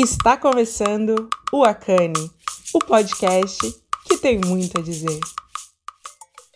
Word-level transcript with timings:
Está 0.00 0.36
começando 0.36 1.28
o 1.52 1.64
Acane, 1.64 2.30
o 2.72 2.78
podcast 2.78 3.58
que 4.06 4.16
tem 4.18 4.38
muito 4.38 4.78
a 4.78 4.80
dizer. 4.80 5.18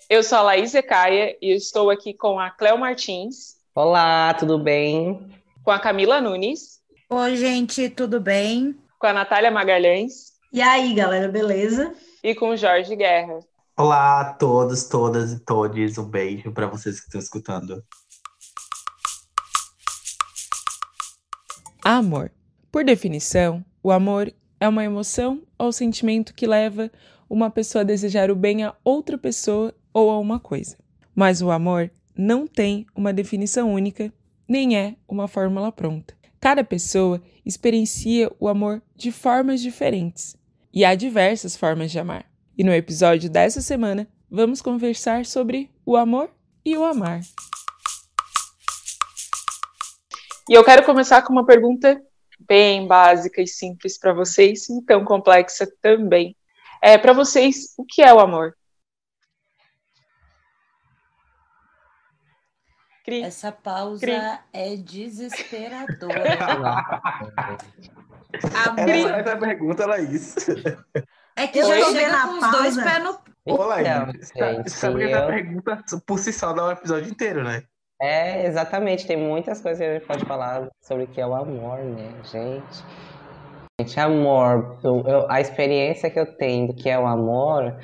Eu 0.09 0.23
sou 0.23 0.39
a 0.39 0.43
Laís 0.43 0.73
Ecaia 0.77 1.37
e 1.43 1.53
estou 1.53 1.91
aqui 1.91 2.15
com 2.15 2.39
a 2.39 2.51
Cléo 2.51 2.79
Martins. 2.79 3.57
Olá, 3.75 4.33
tudo 4.35 4.61
bem? 4.61 5.29
Com 5.65 5.73
a 5.73 5.81
Camila 5.81 6.21
Nunes. 6.21 6.79
Oi, 7.11 7.37
gente, 7.37 7.91
tudo 7.91 8.21
bem? 8.21 8.79
Com 8.97 9.09
a 9.09 9.13
Natália 9.13 9.51
Magalhães. 9.51 10.35
E 10.53 10.63
aí, 10.63 10.95
galera, 10.95 11.27
beleza? 11.27 11.93
E 12.23 12.37
com 12.37 12.51
o 12.51 12.57
Jorge 12.57 12.95
Guerra. 12.95 13.41
Olá 13.77 14.21
a 14.21 14.35
todos, 14.35 14.85
todas 14.85 15.33
e 15.33 15.41
todes. 15.41 15.99
Um 15.99 16.09
beijo 16.09 16.53
para 16.53 16.69
vocês 16.69 17.01
que 17.01 17.07
estão 17.07 17.21
escutando. 17.21 17.83
Amor. 21.85 22.31
Por 22.73 22.85
definição, 22.85 23.63
o 23.83 23.91
amor 23.91 24.33
é 24.59 24.67
uma 24.67 24.83
emoção 24.83 25.43
ou 25.59 25.71
sentimento 25.71 26.33
que 26.33 26.47
leva 26.47 26.91
uma 27.29 27.51
pessoa 27.51 27.83
a 27.83 27.85
desejar 27.85 28.31
o 28.31 28.35
bem 28.35 28.65
a 28.65 28.75
outra 28.83 29.19
pessoa 29.19 29.75
ou 29.93 30.11
a 30.11 30.19
uma 30.19 30.41
coisa. 30.41 30.79
Mas 31.15 31.43
o 31.43 31.51
amor 31.51 31.91
não 32.17 32.47
tem 32.47 32.87
uma 32.97 33.13
definição 33.13 33.75
única, 33.75 34.11
nem 34.49 34.75
é 34.75 34.97
uma 35.07 35.29
fórmula 35.29 35.71
pronta. 35.71 36.17
Cada 36.41 36.65
pessoa 36.65 37.23
experiencia 37.45 38.33
o 38.41 38.49
amor 38.49 38.81
de 38.97 39.13
formas 39.13 39.61
diferentes 39.61 40.35
e 40.73 40.83
há 40.83 40.95
diversas 40.95 41.55
formas 41.55 41.91
de 41.91 41.99
amar. 41.99 42.25
E 42.57 42.65
no 42.65 42.73
episódio 42.73 43.29
dessa 43.29 43.61
semana, 43.61 44.09
vamos 44.31 44.63
conversar 44.63 45.27
sobre 45.27 45.71
o 45.85 45.95
amor 45.95 46.31
e 46.65 46.75
o 46.75 46.85
amar. 46.85 47.21
E 50.49 50.55
eu 50.55 50.65
quero 50.65 50.87
começar 50.87 51.21
com 51.21 51.35
uma 51.35 51.45
pergunta 51.45 52.03
bem 52.47 52.87
básica 52.87 53.41
e 53.41 53.47
simples 53.47 53.99
para 53.99 54.13
vocês, 54.13 54.69
e 54.69 54.83
tão 54.83 55.05
complexa 55.05 55.67
também. 55.81 56.37
É, 56.83 56.99
para 56.99 57.13
vocês, 57.13 57.75
o 57.79 57.85
que 57.85 58.03
é 58.03 58.13
o 58.13 58.21
amor? 58.21 58.57
Cri. 63.05 63.23
Essa 63.23 63.51
pausa 63.51 64.01
Cri. 64.01 64.15
é 64.53 64.77
desesperadora. 64.77 66.39
Amor. 68.67 68.89
Essa 68.89 69.37
pergunta, 69.37 69.87
Laís. 69.87 70.37
É 71.37 71.47
que 71.47 71.63
já 71.63 71.85
chega 71.91 72.23
com 72.23 72.39
os 72.39 72.51
dois 72.51 72.77
pés 72.77 73.03
no... 73.03 73.19
Ô, 73.45 73.65
Laís, 73.65 74.31
então, 74.35 74.65
sabe 74.69 74.99
que 74.99 75.13
essa 75.13 75.27
pergunta 75.27 75.85
por 76.07 76.19
si 76.19 76.33
só 76.33 76.53
dá 76.53 76.67
um 76.67 76.71
episódio 76.71 77.11
inteiro, 77.11 77.43
né? 77.43 77.65
É, 78.03 78.47
exatamente. 78.47 79.07
Tem 79.07 79.17
muitas 79.17 79.61
coisas 79.61 79.79
que 79.79 79.85
a 79.85 79.95
gente 79.95 80.07
pode 80.07 80.25
falar 80.25 80.69
sobre 80.81 81.05
o 81.05 81.07
que 81.07 81.21
é 81.21 81.27
o 81.27 81.35
amor, 81.35 81.79
né, 81.79 82.13
gente? 82.25 82.85
Gente, 83.81 84.01
amor, 84.01 84.79
eu, 84.83 85.03
eu, 85.07 85.31
a 85.31 85.41
experiência 85.41 86.11
que 86.11 86.19
eu 86.19 86.27
tenho 86.37 86.69
do 86.69 86.75
que 86.75 86.91
é 86.91 86.99
o 86.99 87.07
amor 87.07 87.77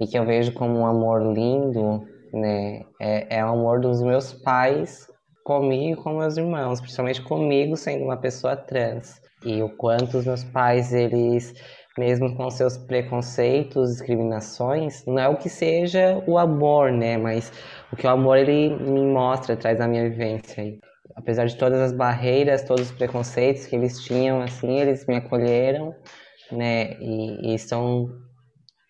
e 0.00 0.06
que 0.06 0.18
eu 0.18 0.24
vejo 0.24 0.52
como 0.52 0.78
um 0.78 0.86
amor 0.86 1.22
lindo 1.34 2.06
né? 2.34 2.82
É, 3.00 3.38
é 3.38 3.44
o 3.44 3.48
amor 3.48 3.80
dos 3.80 4.02
meus 4.02 4.32
pais 4.32 5.06
comigo 5.44 6.00
e 6.00 6.02
com 6.02 6.18
meus 6.18 6.36
irmãos, 6.36 6.80
principalmente 6.80 7.22
comigo 7.22 7.76
sendo 7.76 8.04
uma 8.04 8.16
pessoa 8.16 8.56
trans. 8.56 9.20
E 9.44 9.62
o 9.62 9.68
quanto 9.68 10.18
os 10.18 10.24
meus 10.24 10.42
pais, 10.42 10.92
eles, 10.92 11.52
mesmo 11.98 12.34
com 12.34 12.50
seus 12.50 12.76
preconceitos, 12.76 13.90
discriminações, 13.90 15.04
não 15.06 15.18
é 15.18 15.28
o 15.28 15.36
que 15.36 15.48
seja 15.48 16.22
o 16.26 16.38
amor, 16.38 16.90
né? 16.90 17.16
Mas 17.18 17.52
o 17.94 17.96
que 17.96 18.06
o 18.08 18.10
amor 18.10 18.36
ele 18.36 18.76
me 18.76 19.06
mostra, 19.06 19.56
traz 19.56 19.80
a 19.80 19.86
minha 19.86 20.10
vivência. 20.10 20.62
E, 20.62 20.80
apesar 21.14 21.46
de 21.46 21.56
todas 21.56 21.80
as 21.80 21.92
barreiras, 21.92 22.64
todos 22.64 22.90
os 22.90 22.96
preconceitos 22.96 23.66
que 23.66 23.76
eles 23.76 24.02
tinham, 24.02 24.42
assim, 24.42 24.80
eles 24.80 25.06
me 25.06 25.16
acolheram, 25.16 25.94
né? 26.50 26.94
E, 27.00 27.50
e 27.50 27.54
estão 27.54 28.10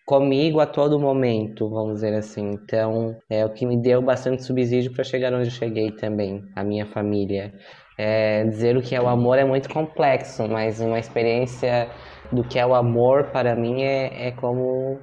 comigo 0.07 0.59
a 0.59 0.65
todo 0.65 0.99
momento, 0.99 1.69
vamos 1.69 1.95
dizer 1.95 2.15
assim. 2.15 2.49
Então, 2.49 3.15
é 3.29 3.45
o 3.45 3.53
que 3.53 3.65
me 3.65 3.77
deu 3.77 4.01
bastante 4.01 4.43
subsídio 4.43 4.91
para 4.91 5.03
chegar 5.03 5.31
onde 5.33 5.49
eu 5.49 5.51
cheguei 5.51 5.91
também, 5.91 6.43
a 6.55 6.63
minha 6.63 6.87
família. 6.87 7.53
É, 7.97 8.43
dizer 8.43 8.75
o 8.75 8.81
que 8.81 8.95
é 8.95 9.01
o 9.01 9.07
amor 9.07 9.37
é 9.37 9.45
muito 9.45 9.69
complexo, 9.69 10.47
mas 10.47 10.81
uma 10.81 10.97
experiência 10.97 11.89
do 12.31 12.43
que 12.43 12.57
é 12.57 12.65
o 12.65 12.73
amor 12.73 13.25
para 13.25 13.55
mim 13.55 13.83
é, 13.83 14.29
é 14.29 14.31
como 14.31 14.99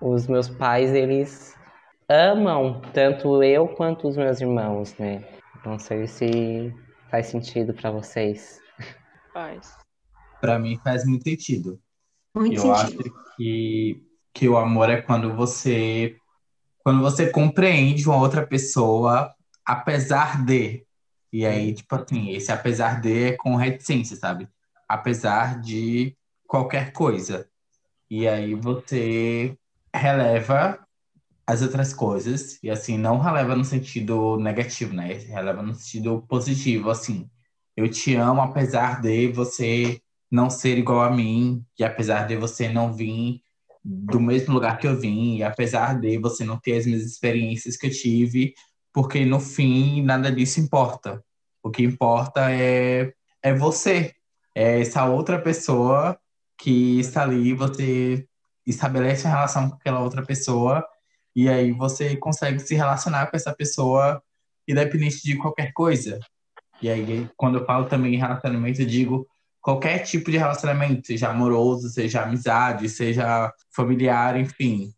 os 0.00 0.28
meus 0.28 0.48
pais 0.48 0.94
eles 0.94 1.56
amam 2.08 2.80
tanto 2.92 3.42
eu 3.42 3.68
quanto 3.68 4.08
os 4.08 4.16
meus 4.16 4.40
irmãos, 4.40 4.96
né? 4.98 5.24
Não 5.64 5.78
sei 5.78 6.06
se 6.06 6.72
faz 7.10 7.26
sentido 7.26 7.74
para 7.74 7.90
vocês. 7.90 8.60
Faz. 9.32 9.76
Para 10.40 10.58
mim 10.58 10.78
faz 10.82 11.04
muito 11.04 11.24
sentido. 11.24 11.80
Muito 12.34 12.54
eu 12.54 12.74
sentido. 12.74 13.00
acho 13.00 13.36
que 13.36 14.06
que 14.36 14.46
o 14.46 14.58
amor 14.58 14.90
é 14.90 15.00
quando 15.00 15.34
você 15.34 16.14
quando 16.84 17.00
você 17.00 17.30
compreende 17.30 18.06
uma 18.06 18.18
outra 18.18 18.46
pessoa 18.46 19.34
apesar 19.64 20.44
de 20.44 20.84
e 21.32 21.46
aí 21.46 21.72
tipo 21.72 21.94
assim 21.94 22.30
esse 22.32 22.52
apesar 22.52 23.00
de 23.00 23.28
é 23.28 23.32
com 23.32 23.56
reticência 23.56 24.14
sabe 24.14 24.46
apesar 24.86 25.58
de 25.58 26.14
qualquer 26.46 26.92
coisa 26.92 27.48
e 28.10 28.28
aí 28.28 28.54
você 28.54 29.56
releva 29.92 30.85
as 31.46 31.62
outras 31.62 31.94
coisas. 31.94 32.58
E 32.62 32.70
assim 32.70 32.98
não 32.98 33.18
releva 33.18 33.54
no 33.54 33.64
sentido 33.64 34.36
negativo 34.38 34.94
né? 34.94 35.14
Releva 35.14 35.62
no 35.62 35.74
sentido 35.74 36.22
positivo 36.28 36.90
assim. 36.90 37.30
Eu 37.76 37.88
te 37.90 38.14
amo 38.14 38.40
apesar 38.40 39.00
de 39.00 39.28
você 39.28 40.00
não 40.30 40.50
ser 40.50 40.78
igual 40.78 41.02
a 41.02 41.10
mim 41.10 41.64
e 41.78 41.84
apesar 41.84 42.26
de 42.26 42.36
você 42.36 42.68
não 42.68 42.92
vir 42.92 43.40
do 43.84 44.18
mesmo 44.18 44.54
lugar 44.54 44.78
que 44.78 44.86
eu 44.86 44.98
vim, 44.98 45.36
e 45.36 45.44
apesar 45.44 46.00
de 46.00 46.18
você 46.18 46.44
não 46.44 46.58
ter 46.58 46.76
as 46.76 46.86
mesmas 46.86 47.12
experiências 47.12 47.76
que 47.76 47.86
eu 47.86 47.90
tive, 47.90 48.52
porque 48.92 49.24
no 49.24 49.38
fim 49.38 50.02
nada 50.02 50.32
disso 50.32 50.58
importa. 50.58 51.22
O 51.62 51.70
que 51.70 51.84
importa 51.84 52.50
é, 52.50 53.12
é 53.42 53.54
você, 53.54 54.12
é 54.54 54.80
essa 54.80 55.04
outra 55.04 55.40
pessoa 55.40 56.18
que 56.58 56.98
está 56.98 57.22
ali, 57.22 57.52
você 57.52 58.26
estabelece 58.66 59.24
uma 59.24 59.34
relação 59.34 59.70
com 59.70 59.76
aquela 59.76 60.00
outra 60.00 60.24
pessoa, 60.24 60.84
e 61.36 61.50
aí 61.50 61.70
você 61.70 62.16
consegue 62.16 62.58
se 62.60 62.74
relacionar 62.74 63.26
com 63.26 63.36
essa 63.36 63.54
pessoa, 63.54 64.22
independente 64.66 65.22
de 65.22 65.36
qualquer 65.36 65.70
coisa. 65.74 66.18
E 66.80 66.88
aí, 66.88 67.28
quando 67.36 67.58
eu 67.58 67.66
falo 67.66 67.84
também 67.84 68.14
em 68.14 68.18
relacionamento, 68.18 68.80
eu 68.80 68.86
digo 68.86 69.26
qualquer 69.60 69.98
tipo 69.98 70.30
de 70.30 70.38
relacionamento, 70.38 71.06
seja 71.06 71.28
amoroso, 71.28 71.90
seja 71.90 72.22
amizade, 72.22 72.88
seja 72.88 73.52
familiar, 73.70 74.40
enfim. 74.40 74.90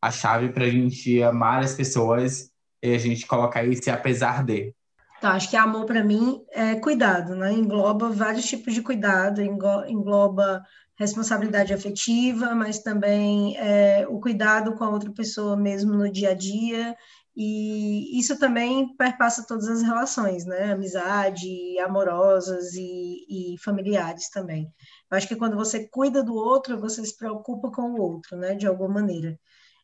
A 0.00 0.10
chave 0.10 0.48
para 0.48 0.64
a 0.64 0.70
gente 0.70 1.22
amar 1.22 1.62
as 1.62 1.74
pessoas 1.74 2.50
é 2.80 2.94
a 2.94 2.98
gente 2.98 3.26
colocar 3.26 3.62
esse 3.66 3.90
apesar 3.90 4.42
de. 4.42 4.74
Tá, 5.20 5.32
acho 5.32 5.50
que 5.50 5.56
amor 5.56 5.84
para 5.84 6.02
mim 6.02 6.42
é 6.50 6.76
cuidado, 6.76 7.34
né? 7.34 7.52
Engloba 7.52 8.10
vários 8.10 8.46
tipos 8.46 8.72
de 8.72 8.80
cuidado, 8.80 9.42
engloba 9.42 10.62
responsabilidade 10.96 11.72
afetiva, 11.72 12.54
mas 12.54 12.78
também 12.80 13.56
é, 13.56 14.06
o 14.08 14.20
cuidado 14.20 14.74
com 14.74 14.84
a 14.84 14.90
outra 14.90 15.12
pessoa 15.12 15.56
mesmo 15.56 15.92
no 15.92 16.10
dia 16.10 16.30
a 16.30 16.34
dia 16.34 16.96
e 17.36 18.16
isso 18.18 18.38
também 18.38 18.94
perpassa 18.96 19.44
todas 19.46 19.66
as 19.68 19.82
relações, 19.82 20.44
né? 20.46 20.72
Amizade, 20.72 21.78
amorosas 21.80 22.74
e, 22.74 23.54
e, 23.54 23.58
familiares 23.58 24.30
também. 24.30 24.72
Eu 25.10 25.16
acho 25.16 25.26
que 25.26 25.34
quando 25.34 25.56
você 25.56 25.88
cuida 25.88 26.22
do 26.22 26.34
outro, 26.34 26.78
você 26.78 27.04
se 27.04 27.16
preocupa 27.16 27.72
com 27.72 27.92
o 27.92 28.00
outro, 28.00 28.36
né? 28.36 28.54
De 28.54 28.68
alguma 28.68 28.88
maneira. 28.88 29.38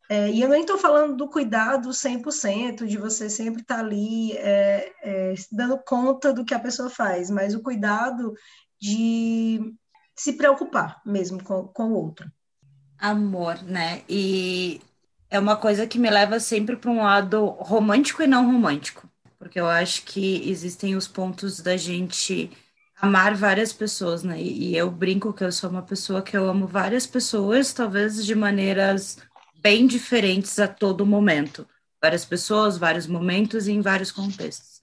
É, 0.08 0.30
e 0.30 0.40
eu 0.42 0.48
nem 0.48 0.60
estou 0.60 0.78
falando 0.78 1.16
do 1.16 1.28
cuidado 1.28 1.90
100%, 1.90 2.86
de 2.86 2.96
você 2.96 3.28
sempre 3.28 3.62
estar 3.62 3.76
tá 3.76 3.80
ali 3.80 4.32
é, 4.36 4.92
é, 5.02 5.34
dando 5.50 5.78
conta 5.78 6.32
do 6.32 6.44
que 6.44 6.54
a 6.54 6.58
pessoa 6.58 6.88
faz, 6.88 7.30
mas 7.30 7.54
o 7.54 7.62
cuidado 7.62 8.32
de 8.80 9.60
se 10.20 10.34
preocupar 10.34 11.00
mesmo 11.02 11.42
com, 11.42 11.66
com 11.68 11.84
o 11.84 11.94
outro. 11.94 12.30
Amor, 12.98 13.62
né? 13.62 14.02
E 14.06 14.78
é 15.30 15.38
uma 15.38 15.56
coisa 15.56 15.86
que 15.86 15.98
me 15.98 16.10
leva 16.10 16.38
sempre 16.38 16.76
para 16.76 16.90
um 16.90 17.02
lado 17.02 17.46
romântico 17.46 18.22
e 18.22 18.26
não 18.26 18.44
romântico, 18.44 19.08
porque 19.38 19.58
eu 19.58 19.66
acho 19.66 20.02
que 20.02 20.46
existem 20.50 20.94
os 20.94 21.08
pontos 21.08 21.60
da 21.60 21.74
gente 21.74 22.50
amar 23.00 23.34
várias 23.34 23.72
pessoas, 23.72 24.22
né? 24.22 24.38
E 24.38 24.76
eu 24.76 24.90
brinco 24.90 25.32
que 25.32 25.42
eu 25.42 25.50
sou 25.50 25.70
uma 25.70 25.80
pessoa 25.80 26.20
que 26.20 26.36
eu 26.36 26.46
amo 26.46 26.66
várias 26.66 27.06
pessoas, 27.06 27.72
talvez 27.72 28.22
de 28.22 28.34
maneiras 28.34 29.16
bem 29.62 29.86
diferentes 29.86 30.58
a 30.58 30.68
todo 30.68 31.06
momento. 31.06 31.66
Várias 31.98 32.26
pessoas, 32.26 32.76
vários 32.76 33.06
momentos 33.06 33.66
e 33.66 33.72
em 33.72 33.80
vários 33.80 34.12
contextos. 34.12 34.82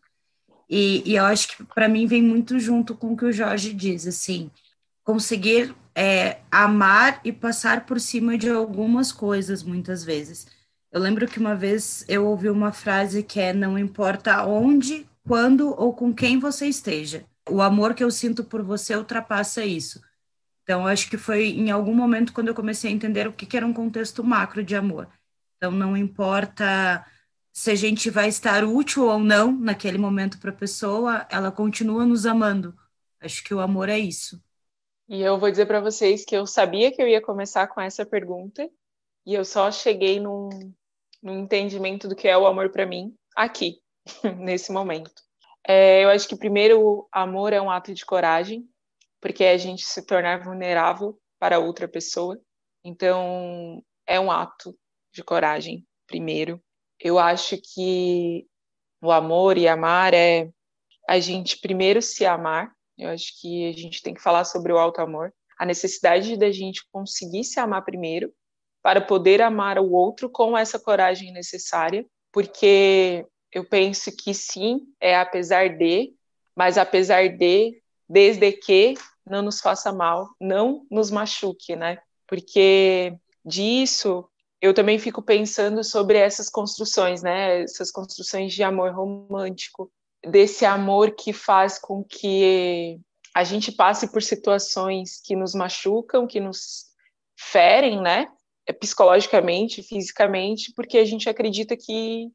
E, 0.67 1.03
e 1.06 1.15
eu 1.15 1.25
acho 1.25 1.56
que 1.56 1.63
para 1.63 1.88
mim 1.88 2.07
vem 2.07 2.23
muito 2.23 2.59
junto 2.59 2.95
com 2.95 3.13
o 3.13 3.17
que 3.17 3.25
o 3.25 3.31
Jorge 3.31 3.71
diz, 3.71 4.07
assim, 4.07 4.50
conseguir 5.07 5.74
é, 5.95 6.42
amar 6.51 7.21
e 7.24 7.31
passar 7.31 7.86
por 7.86 7.98
cima 7.98 8.38
de 8.38 8.50
algumas 8.50 9.09
coisas, 9.09 9.63
muitas 9.63 10.04
vezes. 10.04 10.45
Eu 10.92 11.00
lembro 11.00 11.25
que 11.25 11.39
uma 11.39 11.56
vez 11.56 12.04
eu 12.09 12.27
ouvi 12.27 12.50
uma 12.50 12.74
frase 12.74 13.24
que 13.24 13.39
é: 13.39 13.54
não 13.54 13.80
importa 13.80 14.44
onde, 14.45 15.07
quando 15.25 15.69
ou 15.80 15.94
com 15.94 16.13
quem 16.13 16.38
você 16.38 16.68
esteja, 16.68 17.24
o 17.50 17.62
amor 17.62 17.94
que 17.94 18.04
eu 18.04 18.12
sinto 18.12 18.44
por 18.44 18.62
você 18.62 18.98
ultrapassa 18.98 19.63
isso. 19.63 20.01
Então, 20.63 20.86
acho 20.86 21.09
que 21.09 21.18
foi 21.18 21.48
em 21.51 21.71
algum 21.71 21.95
momento 21.95 22.33
quando 22.33 22.50
eu 22.50 22.56
comecei 22.56 22.92
a 22.92 22.94
entender 22.94 23.30
o 23.30 23.31
que, 23.31 23.45
que 23.45 23.56
era 23.56 23.65
um 23.65 23.74
contexto 23.74 24.21
macro 24.25 24.62
de 24.62 24.75
amor. 24.75 25.07
Então, 25.56 25.71
não 25.71 25.95
importa 25.95 27.06
se 27.54 27.71
a 27.71 27.75
gente 27.75 28.09
vai 28.09 28.27
estar 28.27 28.65
útil 28.65 29.06
ou 29.06 29.19
não 29.19 29.57
naquele 29.57 29.98
momento 29.98 30.38
para 30.38 30.51
a 30.51 30.54
pessoa, 30.54 31.25
ela 31.30 31.50
continua 31.50 32.06
nos 32.06 32.25
amando. 32.25 32.77
Acho 33.21 33.42
que 33.42 33.54
o 33.54 33.62
amor 33.62 33.88
é 33.88 33.98
isso. 33.98 34.42
E 35.09 35.21
eu 35.21 35.39
vou 35.39 35.50
dizer 35.50 35.65
para 35.65 35.80
vocês 35.80 36.25
que 36.25 36.36
eu 36.36 36.45
sabia 36.45 36.92
que 36.92 37.01
eu 37.01 37.07
ia 37.07 37.21
começar 37.21 37.68
com 37.68 37.80
essa 37.80 38.06
pergunta 38.06 38.69
e 39.25 39.33
eu 39.33 39.45
só 39.45 39.71
cheguei 39.71 40.19
num, 40.19 40.50
num 41.24 41.39
entendimento 41.39 42.07
do 42.07 42.15
que 42.15 42.27
é 42.27 42.38
o 42.38 42.45
amor 42.45 42.69
para 42.71 42.86
mim 42.86 43.15
aqui, 43.36 43.81
nesse 44.38 44.71
momento. 44.71 45.21
É, 45.65 46.04
eu 46.04 46.09
acho 46.09 46.27
que 46.27 46.36
primeiro, 46.36 47.07
amor 47.12 47.51
é 47.51 47.62
um 47.62 47.69
ato 47.69 47.94
de 47.94 48.06
coragem, 48.06 48.65
porque 49.19 49.44
é 49.44 49.51
a 49.51 49.57
gente 49.57 49.83
se 49.83 50.06
tornar 50.06 50.44
vulnerável 50.44 51.19
para 51.39 51.59
outra 51.59 51.88
pessoa. 51.88 52.39
Então, 52.83 53.83
é 54.06 54.18
um 54.19 54.31
ato 54.31 54.77
de 55.13 55.24
coragem, 55.24 55.86
primeiro. 56.07 56.62
Eu 57.00 57.19
acho 57.19 57.57
que 57.57 58.48
o 59.01 59.12
amor 59.12 59.57
e 59.57 59.68
amar 59.68 60.13
é 60.13 60.50
a 61.07 61.19
gente 61.19 61.59
primeiro 61.59 62.01
se 62.01 62.25
amar. 62.25 62.74
Eu 62.97 63.09
acho 63.09 63.39
que 63.39 63.69
a 63.69 63.73
gente 63.73 64.01
tem 64.01 64.13
que 64.13 64.21
falar 64.21 64.44
sobre 64.44 64.73
o 64.73 64.77
alto 64.77 64.99
amor, 65.01 65.33
a 65.57 65.65
necessidade 65.65 66.38
da 66.38 66.51
gente 66.51 66.85
conseguir 66.91 67.44
se 67.44 67.59
amar 67.59 67.83
primeiro 67.83 68.33
para 68.81 69.01
poder 69.01 69.41
amar 69.41 69.79
o 69.79 69.91
outro 69.91 70.29
com 70.29 70.57
essa 70.57 70.79
coragem 70.79 71.31
necessária, 71.31 72.05
porque 72.31 73.25
eu 73.51 73.65
penso 73.65 74.15
que 74.15 74.33
sim, 74.33 74.81
é 74.99 75.15
apesar 75.15 75.69
de, 75.77 76.13
mas 76.55 76.77
apesar 76.77 77.27
de 77.27 77.81
desde 78.07 78.51
que 78.53 78.94
não 79.25 79.41
nos 79.41 79.59
faça 79.59 79.91
mal, 79.91 80.29
não 80.39 80.85
nos 80.89 81.11
machuque, 81.11 81.75
né? 81.75 81.97
Porque 82.27 83.13
disso 83.44 84.27
eu 84.61 84.73
também 84.73 84.97
fico 84.97 85.21
pensando 85.21 85.83
sobre 85.83 86.17
essas 86.17 86.49
construções, 86.49 87.21
né? 87.21 87.61
Essas 87.61 87.91
construções 87.91 88.53
de 88.53 88.63
amor 88.63 88.91
romântico, 88.91 89.91
desse 90.29 90.65
amor 90.65 91.12
que 91.12 91.33
faz 91.33 91.79
com 91.79 92.03
que 92.03 93.00
a 93.35 93.44
gente 93.44 93.71
passe 93.71 94.12
por 94.12 94.21
situações 94.21 95.21
que 95.24 95.35
nos 95.35 95.53
machucam, 95.53 96.27
que 96.27 96.39
nos 96.39 96.85
ferem, 97.39 98.01
né? 98.01 98.27
Psicologicamente, 98.79 99.83
fisicamente, 99.83 100.74
porque 100.75 100.97
a 100.97 101.06
gente 101.06 101.29
acredita 101.29 101.75
que 101.77 102.29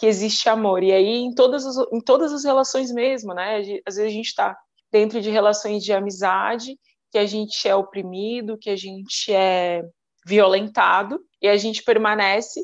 que 0.00 0.06
existe 0.06 0.48
amor. 0.48 0.82
E 0.82 0.92
aí, 0.92 1.18
em 1.18 1.34
todas 1.34 1.66
as, 1.66 1.76
em 1.92 2.00
todas 2.00 2.32
as 2.32 2.42
relações 2.42 2.90
mesmo, 2.90 3.34
né? 3.34 3.58
Às 3.86 3.96
vezes 3.96 4.10
a 4.10 4.14
gente 4.14 4.28
está 4.28 4.56
dentro 4.90 5.20
de 5.20 5.28
relações 5.28 5.84
de 5.84 5.92
amizade, 5.92 6.74
que 7.12 7.18
a 7.18 7.26
gente 7.26 7.68
é 7.68 7.76
oprimido, 7.76 8.56
que 8.56 8.70
a 8.70 8.76
gente 8.76 9.30
é 9.30 9.82
violentado, 10.26 11.20
e 11.42 11.46
a 11.46 11.56
gente 11.58 11.82
permanece 11.82 12.62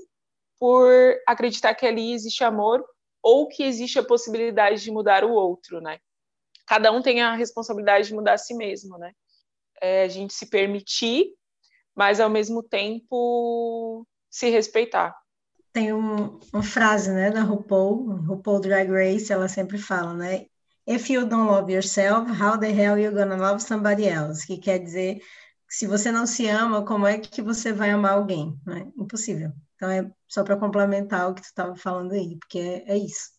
por 0.58 0.90
acreditar 1.28 1.74
que 1.74 1.86
ali 1.86 2.14
existe 2.14 2.42
amor 2.42 2.82
ou 3.26 3.48
que 3.48 3.64
existe 3.64 3.98
a 3.98 4.04
possibilidade 4.04 4.80
de 4.84 4.90
mudar 4.92 5.24
o 5.24 5.32
outro, 5.32 5.80
né? 5.80 5.98
Cada 6.64 6.92
um 6.92 7.02
tem 7.02 7.22
a 7.22 7.34
responsabilidade 7.34 8.06
de 8.06 8.14
mudar 8.14 8.34
a 8.34 8.38
si 8.38 8.54
mesmo, 8.54 8.96
né? 8.98 9.10
É 9.82 10.04
a 10.04 10.08
gente 10.08 10.32
se 10.32 10.46
permitir, 10.46 11.32
mas 11.92 12.20
ao 12.20 12.30
mesmo 12.30 12.62
tempo 12.62 14.06
se 14.30 14.48
respeitar. 14.48 15.12
Tem 15.72 15.92
um, 15.92 16.38
uma 16.52 16.62
frase, 16.62 17.10
né, 17.10 17.32
da 17.32 17.42
RuPaul, 17.42 18.14
RuPaul 18.14 18.60
Drag 18.60 18.88
Race, 18.88 19.32
ela 19.32 19.48
sempre 19.48 19.76
fala, 19.76 20.14
né? 20.14 20.46
If 20.86 21.10
you 21.10 21.26
don't 21.26 21.50
love 21.50 21.72
yourself, 21.72 22.30
how 22.30 22.56
the 22.56 22.70
hell 22.70 22.96
you 22.96 23.10
gonna 23.10 23.36
love 23.36 23.60
somebody 23.60 24.06
else? 24.06 24.46
Que 24.46 24.56
quer 24.56 24.78
dizer, 24.78 25.20
se 25.68 25.84
você 25.88 26.12
não 26.12 26.28
se 26.28 26.46
ama, 26.46 26.84
como 26.84 27.08
é 27.08 27.18
que 27.18 27.42
você 27.42 27.72
vai 27.72 27.90
amar 27.90 28.12
alguém? 28.12 28.56
Né? 28.64 28.88
Impossível. 28.96 29.50
Então 29.76 29.90
é 29.90 30.10
só 30.26 30.42
para 30.42 30.56
complementar 30.56 31.30
o 31.30 31.34
que 31.34 31.42
tu 31.42 31.46
estava 31.46 31.76
falando 31.76 32.12
aí, 32.12 32.36
porque 32.38 32.58
é, 32.58 32.92
é, 32.92 32.96
isso. 32.96 33.30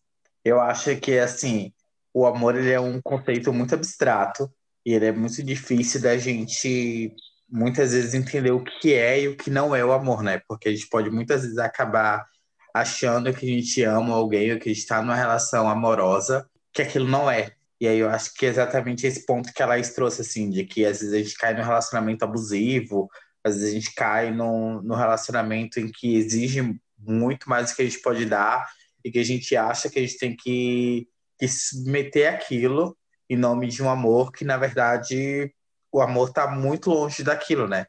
Eu 0.46 0.62
acho 0.62 0.96
que 0.98 1.18
assim, 1.20 1.74
o 2.14 2.26
amor 2.26 2.56
ele 2.56 2.72
é 2.72 2.80
um 2.80 3.02
conceito 3.02 3.52
muito 3.52 3.76
abstrato 3.76 4.50
e 4.86 4.94
ele 4.94 5.08
é 5.08 5.12
muito 5.12 5.44
difícil 5.44 6.02
da 6.02 6.18
gente 6.18 7.14
muitas 7.50 7.92
vezes 7.94 8.14
entender 8.14 8.52
o 8.52 8.64
que 8.64 8.94
é 8.94 9.22
e 9.22 9.28
o 9.28 9.38
que 9.38 9.50
não 9.50 9.76
é 9.76 9.84
o 9.84 9.92
amor, 9.92 10.22
né? 10.22 10.42
Porque 10.48 10.70
a 10.70 10.72
gente 10.72 10.88
pode 10.88 11.10
muitas 11.10 11.42
vezes 11.42 11.58
acabar 11.58 12.26
achando 12.74 13.34
que 13.34 13.46
a 13.46 13.50
gente 13.50 13.84
ama 13.84 14.16
alguém 14.16 14.54
ou 14.54 14.60
que 14.60 14.70
está 14.70 15.02
numa 15.02 15.16
relação 15.16 15.68
amorosa 15.68 16.48
que 16.72 16.82
aquilo 16.82 17.08
não 17.08 17.30
é. 17.30 17.52
E 17.80 17.88
aí 17.88 18.00
eu 18.00 18.10
acho 18.10 18.34
que 18.34 18.46
é 18.46 18.50
exatamente 18.50 19.06
esse 19.06 19.26
ponto 19.26 19.54
que 19.54 19.62
a 19.62 19.66
Laís 19.66 19.94
trouxe, 19.94 20.22
assim, 20.22 20.50
de 20.50 20.64
que 20.66 20.86
às 20.86 21.00
vezes 21.00 21.14
a 21.14 21.18
gente 21.18 21.36
cai 21.36 21.54
num 21.54 21.64
relacionamento 21.64 22.24
abusivo, 22.24 23.10
às 23.48 23.56
vezes 23.56 23.70
a 23.70 23.74
gente 23.74 23.94
cai 23.94 24.32
num, 24.32 24.82
num 24.82 24.96
relacionamento 24.96 25.80
em 25.80 25.92
que 25.92 26.16
exige 26.16 26.80
muito 26.98 27.50
mais 27.50 27.70
do 27.70 27.76
que 27.76 27.82
a 27.82 27.86
gente 27.86 28.02
pode 28.02 28.26
dar 28.26 28.68
e 29.04 29.12
que 29.12 29.20
a 29.20 29.24
gente 29.24 29.56
acha 29.56 29.90
que 29.90 30.00
a 30.00 30.02
gente 30.02 30.18
tem 30.18 30.36
que, 30.36 31.08
que 31.40 31.48
submeter 31.48 32.34
aquilo 32.34 32.98
em 33.30 33.38
nome 33.38 33.68
de 33.68 33.84
um 33.84 33.90
amor 33.90 34.32
que, 34.32 34.46
na 34.46 34.58
verdade, 34.58 35.54
o 35.92 36.02
amor 36.02 36.30
está 36.30 36.48
muito 36.48 36.90
longe 36.90 37.24
daquilo, 37.24 37.68
né? 37.68 37.86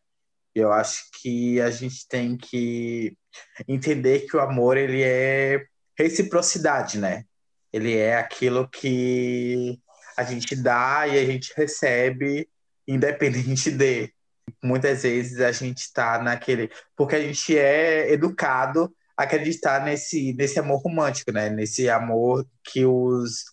Eu 0.55 0.73
acho 0.73 1.05
que 1.21 1.61
a 1.61 1.71
gente 1.71 2.07
tem 2.09 2.37
que 2.37 3.17
entender 3.67 4.27
que 4.27 4.37
o 4.37 4.41
amor, 4.41 4.77
ele 4.77 5.03
é 5.03 5.65
reciprocidade, 5.97 6.99
né? 6.99 7.25
Ele 7.73 7.97
é 7.97 8.17
aquilo 8.17 8.69
que 8.69 9.79
a 10.17 10.25
gente 10.25 10.57
dá 10.57 11.07
e 11.07 11.19
a 11.19 11.25
gente 11.25 11.53
recebe, 11.57 12.49
independente 12.87 13.71
de. 13.71 14.13
Muitas 14.63 15.03
vezes 15.03 15.41
a 15.41 15.53
gente 15.53 15.79
está 15.79 16.23
naquele. 16.23 16.71
Porque 16.97 17.17
a 17.17 17.21
gente 17.21 17.57
é 17.57 18.13
educado 18.13 18.93
a 19.17 19.25
acreditar 19.25 19.85
nesse, 19.85 20.33
nesse 20.35 20.59
amor 20.59 20.81
romântico, 20.83 21.33
né? 21.33 21.51
Nesse 21.51 21.89
amor 21.89 22.47
que 22.65 22.85
os 22.85 23.45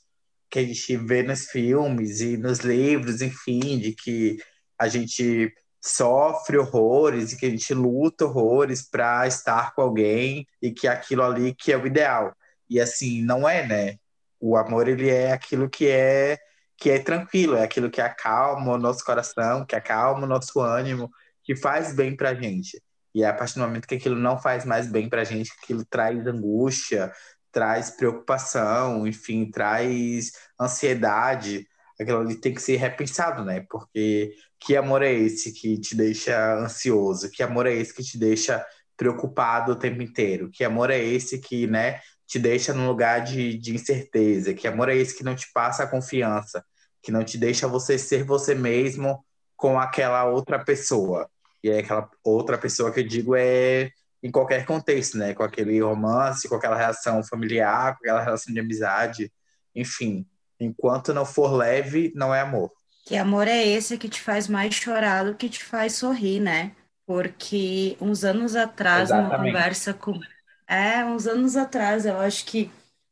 que 0.49 0.59
a 0.59 0.63
gente 0.63 0.95
vê 0.97 1.23
nos 1.23 1.47
filmes 1.47 2.21
e 2.21 2.37
nos 2.37 2.59
livros, 2.59 3.21
enfim, 3.21 3.77
de 3.77 3.93
que 3.93 4.37
a 4.79 4.87
gente 4.87 5.53
sofre 5.81 6.57
horrores 6.57 7.33
e 7.33 7.37
que 7.37 7.45
a 7.45 7.49
gente 7.49 7.73
luta 7.73 8.25
horrores 8.25 8.81
para 8.89 9.27
estar 9.27 9.73
com 9.75 9.81
alguém 9.81 10.47
e 10.61 10.71
que 10.71 10.87
aquilo 10.87 11.23
ali 11.23 11.53
que 11.53 11.71
é 11.71 11.77
o 11.77 11.85
ideal. 11.85 12.33
E 12.69 12.79
assim, 12.79 13.21
não 13.21 13.47
é, 13.47 13.67
né? 13.67 13.97
O 14.39 14.57
amor, 14.57 14.87
ele 14.87 15.09
é 15.09 15.31
aquilo 15.31 15.69
que 15.69 15.87
é 15.87 16.37
que 16.77 16.89
é 16.89 16.99
tranquilo, 16.99 17.55
é 17.55 17.63
aquilo 17.63 17.89
que 17.89 18.01
acalma 18.01 18.73
o 18.73 18.77
nosso 18.77 19.03
coração, 19.03 19.65
que 19.65 19.75
acalma 19.75 20.23
o 20.23 20.27
nosso 20.27 20.59
ânimo, 20.59 21.09
que 21.43 21.55
faz 21.55 21.95
bem 21.95 22.15
pra 22.15 22.33
gente. 22.33 22.81
E 23.13 23.23
é 23.23 23.27
a 23.27 23.33
partir 23.33 23.55
do 23.55 23.61
momento 23.61 23.87
que 23.87 23.95
aquilo 23.95 24.15
não 24.15 24.37
faz 24.37 24.65
mais 24.65 24.91
bem 24.91 25.07
pra 25.07 25.23
gente, 25.23 25.51
que 25.51 25.63
aquilo 25.63 25.85
traz 25.85 26.27
angústia, 26.27 27.13
traz 27.51 27.89
preocupação, 27.89 29.07
enfim, 29.07 29.49
traz 29.49 30.33
ansiedade, 30.59 31.65
aquilo 31.99 32.19
ali 32.19 32.35
tem 32.35 32.53
que 32.53 32.61
ser 32.61 32.75
repensado, 32.75 33.45
né? 33.45 33.65
Porque 33.69 34.33
que 34.59 34.75
amor 34.75 35.01
é 35.01 35.13
esse 35.13 35.53
que 35.53 35.79
te 35.79 35.95
deixa 35.95 36.55
ansioso? 36.55 37.31
Que 37.31 37.41
amor 37.43 37.65
é 37.67 37.73
esse 37.73 37.93
que 37.93 38.03
te 38.03 38.17
deixa 38.17 38.65
preocupado 38.97 39.71
o 39.71 39.75
tempo 39.75 40.01
inteiro? 40.01 40.49
Que 40.51 40.63
amor 40.63 40.89
é 40.89 40.99
esse 40.99 41.39
que, 41.39 41.67
né, 41.67 42.01
te 42.27 42.39
deixa 42.39 42.73
num 42.73 42.87
lugar 42.87 43.23
de, 43.23 43.57
de 43.57 43.75
incerteza, 43.75 44.53
que 44.53 44.67
amor 44.67 44.89
é 44.89 44.95
esse 44.95 45.15
que 45.15 45.23
não 45.23 45.35
te 45.35 45.51
passa 45.53 45.83
a 45.83 45.87
confiança, 45.87 46.63
que 47.01 47.11
não 47.11 47.23
te 47.23 47.37
deixa 47.37 47.67
você 47.67 47.97
ser 47.97 48.23
você 48.23 48.55
mesmo 48.55 49.23
com 49.55 49.79
aquela 49.79 50.25
outra 50.25 50.63
pessoa. 50.63 51.29
E 51.63 51.69
é 51.69 51.79
aquela 51.79 52.09
outra 52.23 52.57
pessoa 52.57 52.91
que 52.91 52.99
eu 52.99 53.07
digo 53.07 53.35
é 53.35 53.91
em 54.21 54.31
qualquer 54.31 54.65
contexto, 54.65 55.17
né? 55.17 55.33
Com 55.33 55.43
aquele 55.43 55.79
romance, 55.81 56.49
com 56.49 56.55
aquela 56.55 56.75
relação 56.75 57.23
familiar, 57.23 57.93
com 57.93 57.99
aquela 58.03 58.23
relação 58.23 58.53
de 58.53 58.59
amizade, 58.59 59.31
enfim. 59.75 60.25
Enquanto 60.59 61.13
não 61.13 61.25
for 61.25 61.53
leve, 61.53 62.11
não 62.15 62.33
é 62.33 62.41
amor. 62.41 62.71
Que 63.05 63.15
amor 63.15 63.47
é 63.47 63.63
esse 63.63 63.99
que 63.99 64.09
te 64.09 64.19
faz 64.19 64.47
mais 64.47 64.73
chorar 64.73 65.25
do 65.25 65.35
que 65.35 65.47
te 65.47 65.63
faz 65.63 65.93
sorrir, 65.93 66.39
né? 66.39 66.71
Porque 67.05 67.95
uns 68.01 68.23
anos 68.23 68.55
atrás, 68.55 69.09
Exatamente. 69.09 69.31
numa 69.31 69.45
conversa 69.45 69.93
com 69.93 70.19
é, 70.67 71.03
uns 71.05 71.27
anos 71.27 71.55
atrás, 71.55 72.05
eu 72.05 72.17
acho 72.19 72.45
que 72.45 72.71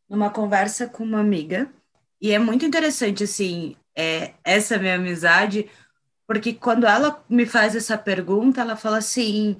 numa 0.10 0.29
conversa 0.29 0.88
com 0.88 1.03
uma 1.03 1.19
amiga, 1.19 1.72
e 2.22 2.31
é 2.31 2.39
muito 2.39 2.65
interessante, 2.65 3.24
assim, 3.24 3.75
é, 3.95 4.33
essa 4.43 4.77
minha 4.77 4.95
amizade, 4.95 5.69
porque 6.27 6.53
quando 6.53 6.86
ela 6.86 7.24
me 7.29 7.45
faz 7.45 7.75
essa 7.75 7.98
pergunta, 7.98 8.62
ela 8.62 8.75
fala 8.75 8.98
assim: 8.98 9.57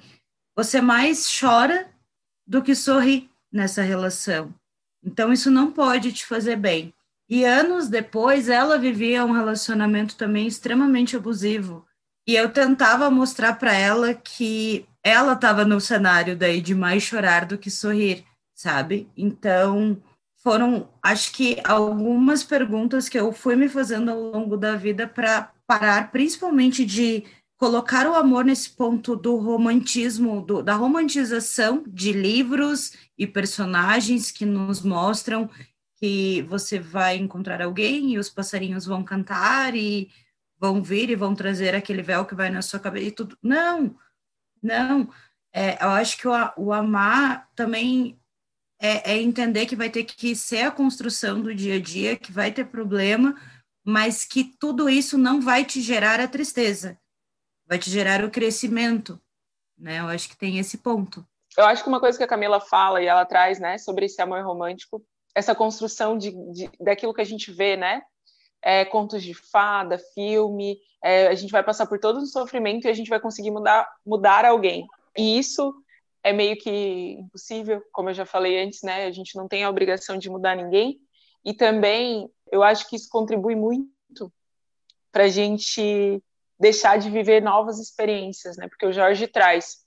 você 0.56 0.80
mais 0.80 1.28
chora 1.38 1.88
do 2.46 2.62
que 2.62 2.74
sorri 2.74 3.30
nessa 3.52 3.82
relação. 3.82 4.54
Então, 5.02 5.32
isso 5.32 5.50
não 5.50 5.70
pode 5.70 6.12
te 6.12 6.24
fazer 6.26 6.56
bem. 6.56 6.92
E 7.28 7.44
anos 7.44 7.88
depois, 7.88 8.48
ela 8.48 8.78
vivia 8.78 9.24
um 9.24 9.32
relacionamento 9.32 10.16
também 10.16 10.46
extremamente 10.46 11.16
abusivo. 11.16 11.86
E 12.26 12.34
eu 12.34 12.50
tentava 12.50 13.10
mostrar 13.10 13.54
para 13.54 13.74
ela 13.74 14.14
que 14.14 14.86
ela 15.04 15.34
estava 15.34 15.64
no 15.64 15.80
cenário 15.80 16.34
daí 16.34 16.62
de 16.62 16.74
mais 16.74 17.02
chorar 17.02 17.44
do 17.44 17.58
que 17.58 17.70
sorrir, 17.70 18.24
sabe? 18.54 19.06
Então, 19.14 20.02
foram, 20.42 20.88
acho 21.02 21.32
que 21.32 21.58
algumas 21.62 22.42
perguntas 22.42 23.08
que 23.08 23.18
eu 23.20 23.32
fui 23.32 23.54
me 23.54 23.68
fazendo 23.68 24.10
ao 24.10 24.18
longo 24.18 24.56
da 24.56 24.76
vida 24.76 25.06
para 25.06 25.52
parar, 25.66 26.10
principalmente 26.10 26.84
de 26.84 27.24
colocar 27.56 28.06
o 28.06 28.14
amor 28.14 28.44
nesse 28.44 28.70
ponto 28.70 29.14
do 29.14 29.36
romantismo, 29.36 30.40
do, 30.42 30.62
da 30.62 30.74
romantização 30.74 31.84
de 31.86 32.12
livros 32.12 32.92
e 33.16 33.26
personagens 33.26 34.30
que 34.30 34.44
nos 34.44 34.82
mostram 34.82 35.48
que 36.00 36.42
você 36.42 36.78
vai 36.78 37.16
encontrar 37.16 37.62
alguém 37.62 38.12
e 38.12 38.18
os 38.18 38.28
passarinhos 38.28 38.84
vão 38.84 39.02
cantar 39.02 39.74
e 39.74 40.10
vão 40.58 40.82
vir 40.82 41.08
e 41.10 41.16
vão 41.16 41.34
trazer 41.34 41.74
aquele 41.74 42.02
véu 42.02 42.24
que 42.24 42.34
vai 42.34 42.50
na 42.50 42.60
sua 42.60 42.80
cabeça 42.80 43.06
e 43.06 43.12
tudo. 43.12 43.38
Não, 43.42 43.94
não. 44.64 45.08
É, 45.52 45.82
eu 45.84 45.90
acho 45.90 46.18
que 46.18 46.26
o, 46.26 46.32
o 46.56 46.72
amar 46.72 47.48
também 47.54 48.18
é, 48.80 49.12
é, 49.12 49.22
entender 49.22 49.66
que 49.66 49.76
vai 49.76 49.88
ter 49.88 50.04
que 50.04 50.34
ser 50.34 50.62
a 50.62 50.70
construção 50.70 51.40
do 51.40 51.54
dia 51.54 51.76
a 51.76 51.80
dia, 51.80 52.16
que 52.16 52.32
vai 52.32 52.50
ter 52.50 52.64
problema, 52.64 53.34
mas 53.84 54.24
que 54.24 54.44
tudo 54.58 54.88
isso 54.88 55.16
não 55.16 55.40
vai 55.40 55.64
te 55.64 55.80
gerar 55.80 56.18
a 56.18 56.26
tristeza, 56.26 56.98
vai 57.66 57.78
te 57.78 57.90
gerar 57.90 58.24
o 58.24 58.30
crescimento, 58.30 59.20
né? 59.78 60.00
Eu 60.00 60.08
acho 60.08 60.28
que 60.28 60.36
tem 60.36 60.58
esse 60.58 60.78
ponto. 60.78 61.26
Eu 61.56 61.66
acho 61.66 61.82
que 61.82 61.88
uma 61.88 62.00
coisa 62.00 62.18
que 62.18 62.24
a 62.24 62.28
Camila 62.28 62.60
fala 62.60 63.00
e 63.02 63.06
ela 63.06 63.24
traz, 63.24 63.60
né, 63.60 63.78
sobre 63.78 64.06
esse 64.06 64.20
amor 64.20 64.42
romântico, 64.44 65.04
essa 65.34 65.54
construção 65.54 66.18
de, 66.18 66.32
de 66.52 66.70
daquilo 66.80 67.14
que 67.14 67.20
a 67.20 67.26
gente 67.26 67.52
vê, 67.52 67.76
né? 67.76 68.02
É, 68.64 68.84
contos 68.84 69.22
de 69.22 69.34
fada, 69.34 69.98
filme, 70.14 70.80
é, 71.02 71.26
a 71.26 71.34
gente 71.34 71.50
vai 71.50 71.62
passar 71.62 71.86
por 71.86 71.98
todo 71.98 72.16
o 72.18 72.26
sofrimento 72.26 72.86
e 72.86 72.90
a 72.90 72.94
gente 72.94 73.10
vai 73.10 73.20
conseguir 73.20 73.50
mudar, 73.50 73.86
mudar 74.06 74.46
alguém. 74.46 74.86
E 75.16 75.38
isso 75.38 75.74
é 76.22 76.32
meio 76.32 76.56
que 76.56 77.18
impossível, 77.20 77.82
como 77.92 78.08
eu 78.08 78.14
já 78.14 78.24
falei 78.24 78.64
antes, 78.64 78.80
né? 78.82 79.04
A 79.04 79.10
gente 79.12 79.36
não 79.36 79.46
tem 79.46 79.62
a 79.62 79.68
obrigação 79.68 80.16
de 80.16 80.30
mudar 80.30 80.56
ninguém. 80.56 80.98
E 81.44 81.52
também 81.52 82.30
eu 82.50 82.62
acho 82.62 82.88
que 82.88 82.96
isso 82.96 83.08
contribui 83.10 83.54
muito 83.54 84.32
para 85.12 85.24
a 85.24 85.28
gente 85.28 86.22
deixar 86.58 86.98
de 86.98 87.10
viver 87.10 87.42
novas 87.42 87.78
experiências, 87.78 88.56
né? 88.56 88.66
Porque 88.68 88.86
o 88.86 88.92
Jorge 88.92 89.28
traz 89.28 89.84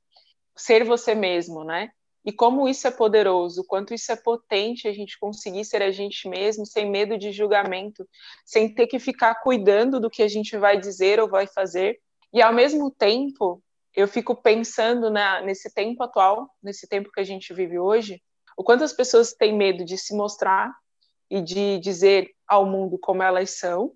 ser 0.55 0.83
você 0.83 1.15
mesmo, 1.15 1.63
né? 1.63 1.89
E 2.27 2.33
como 2.33 2.67
isso 2.67 2.85
é 2.85 2.91
poderoso, 2.91 3.63
quanto 3.63 3.93
isso 3.93 4.11
é 4.11 4.15
potente 4.17 4.85
a 4.85 4.91
gente 4.91 5.17
conseguir 5.17 5.63
ser 5.63 5.81
a 5.81 5.91
gente 5.91 6.27
mesmo, 6.27 6.65
sem 6.65 6.91
medo 6.91 7.17
de 7.17 7.31
julgamento, 7.31 8.05
sem 8.45 8.67
ter 8.75 8.85
que 8.85 8.99
ficar 8.99 9.35
cuidando 9.35 9.97
do 9.97 10.09
que 10.09 10.21
a 10.21 10.27
gente 10.27 10.57
vai 10.57 10.77
dizer 10.77 11.21
ou 11.21 11.29
vai 11.29 11.47
fazer. 11.47 11.97
E 12.33 12.41
ao 12.41 12.51
mesmo 12.51 12.91
tempo, 12.91 13.63
eu 13.95 14.09
fico 14.09 14.35
pensando 14.35 15.09
na, 15.09 15.39
nesse 15.39 15.73
tempo 15.73 16.03
atual, 16.03 16.49
nesse 16.61 16.85
tempo 16.85 17.09
que 17.13 17.21
a 17.21 17.23
gente 17.23 17.53
vive 17.53 17.79
hoje, 17.79 18.21
o 18.57 18.63
quanto 18.63 18.83
as 18.83 18.91
pessoas 18.91 19.31
têm 19.31 19.55
medo 19.55 19.85
de 19.85 19.97
se 19.97 20.13
mostrar 20.13 20.75
e 21.31 21.41
de 21.41 21.79
dizer 21.79 22.29
ao 22.45 22.65
mundo 22.65 22.99
como 22.99 23.23
elas 23.23 23.51
são, 23.51 23.93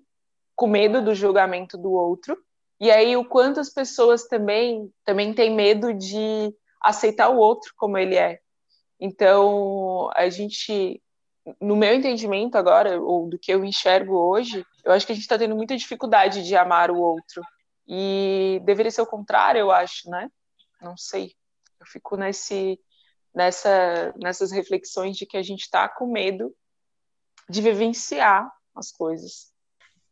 com 0.56 0.68
medo 0.68 1.02
do 1.02 1.14
julgamento 1.14 1.78
do 1.78 1.92
outro. 1.92 2.38
E 2.80 2.90
aí 2.90 3.18
o 3.18 3.26
quanto 3.26 3.60
as 3.60 3.70
pessoas 3.70 4.24
também 4.24 4.90
também 5.04 5.34
têm 5.34 5.54
medo 5.54 5.94
de 5.94 6.56
aceitar 6.84 7.30
o 7.30 7.38
outro 7.38 7.74
como 7.78 7.98
ele 7.98 8.16
é. 8.16 8.40
Então, 9.00 10.10
a 10.16 10.30
gente 10.30 11.02
no 11.60 11.76
meu 11.76 11.94
entendimento 11.94 12.56
agora, 12.56 13.02
ou 13.02 13.28
do 13.28 13.38
que 13.38 13.52
eu 13.52 13.66
enxergo 13.66 14.16
hoje, 14.16 14.66
eu 14.84 14.92
acho 14.92 15.06
que 15.06 15.12
a 15.12 15.16
gente 15.16 15.24
está 15.24 15.38
tendo 15.38 15.56
muita 15.56 15.76
dificuldade 15.76 16.44
de 16.46 16.56
amar 16.56 16.92
o 16.92 17.00
outro. 17.00 17.42
E 17.88 18.62
deveria 18.64 18.92
ser 18.92 19.02
o 19.02 19.08
contrário, 19.08 19.60
eu 19.60 19.72
acho, 19.72 20.10
né? 20.10 20.30
Não 20.82 20.96
sei. 20.96 21.34
Eu 21.80 21.86
fico 21.88 22.16
nesse, 22.16 22.80
nessa, 23.34 24.14
nessas 24.22 24.52
reflexões 24.52 25.18
de 25.18 25.26
que 25.26 25.38
a 25.38 25.42
gente 25.42 25.62
está 25.62 25.90
com 25.90 26.12
medo 26.12 26.56
de 27.50 27.62
vivenciar 27.62 28.50
as 28.76 28.92
coisas. 28.92 29.52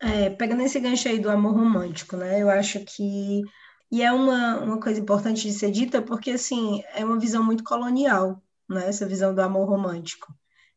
É, 0.02 0.30
pegando 0.32 0.64
esse 0.64 0.80
gancho 0.80 1.08
aí 1.08 1.20
do 1.20 1.30
amor 1.30 1.54
romântico, 1.54 2.18
né? 2.18 2.42
Eu 2.42 2.50
acho 2.50 2.84
que. 2.86 3.42
E 3.92 4.04
é 4.04 4.12
uma, 4.12 4.60
uma 4.60 4.80
coisa 4.80 5.00
importante 5.00 5.42
de 5.48 5.54
ser 5.54 5.72
dita, 5.72 6.02
porque, 6.02 6.32
assim, 6.32 6.84
é 6.94 7.04
uma 7.04 7.20
visão 7.20 7.44
muito 7.44 7.64
colonial, 7.64 8.42
né? 8.70 8.88
Essa 8.88 9.08
visão 9.08 9.34
do 9.34 9.42
amor 9.42 9.68
romântico. 9.68 10.34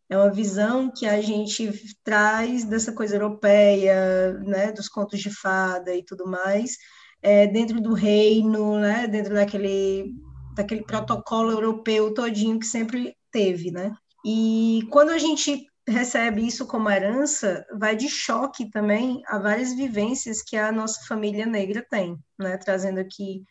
É 0.08 0.16
uma 0.16 0.30
visão 0.30 0.90
que 0.90 1.06
a 1.06 1.20
gente 1.22 1.70
traz 2.04 2.64
dessa 2.64 2.92
coisa 2.92 3.16
europeia, 3.16 4.34
né, 4.40 4.70
dos 4.70 4.88
contos 4.88 5.20
de 5.20 5.30
fada 5.30 5.94
e 5.94 6.04
tudo 6.04 6.26
mais, 6.26 6.76
é, 7.22 7.46
dentro 7.46 7.80
do 7.80 7.94
reino, 7.94 8.78
né, 8.78 9.06
dentro 9.06 9.32
daquele, 9.32 10.12
daquele 10.54 10.82
protocolo 10.84 11.50
europeu 11.50 12.12
todinho 12.12 12.58
que 12.58 12.66
sempre 12.66 13.16
teve, 13.30 13.70
né? 13.70 13.94
E 14.24 14.86
quando 14.90 15.10
a 15.10 15.18
gente 15.18 15.66
recebe 15.88 16.46
isso 16.46 16.66
como 16.66 16.90
herança, 16.90 17.66
vai 17.76 17.96
de 17.96 18.08
choque 18.08 18.70
também 18.70 19.22
a 19.26 19.38
várias 19.38 19.74
vivências 19.74 20.42
que 20.42 20.56
a 20.56 20.70
nossa 20.70 21.04
família 21.06 21.46
negra 21.46 21.84
tem, 21.88 22.16
né? 22.38 22.56
Trazendo 22.56 23.00
aqui 23.00 23.44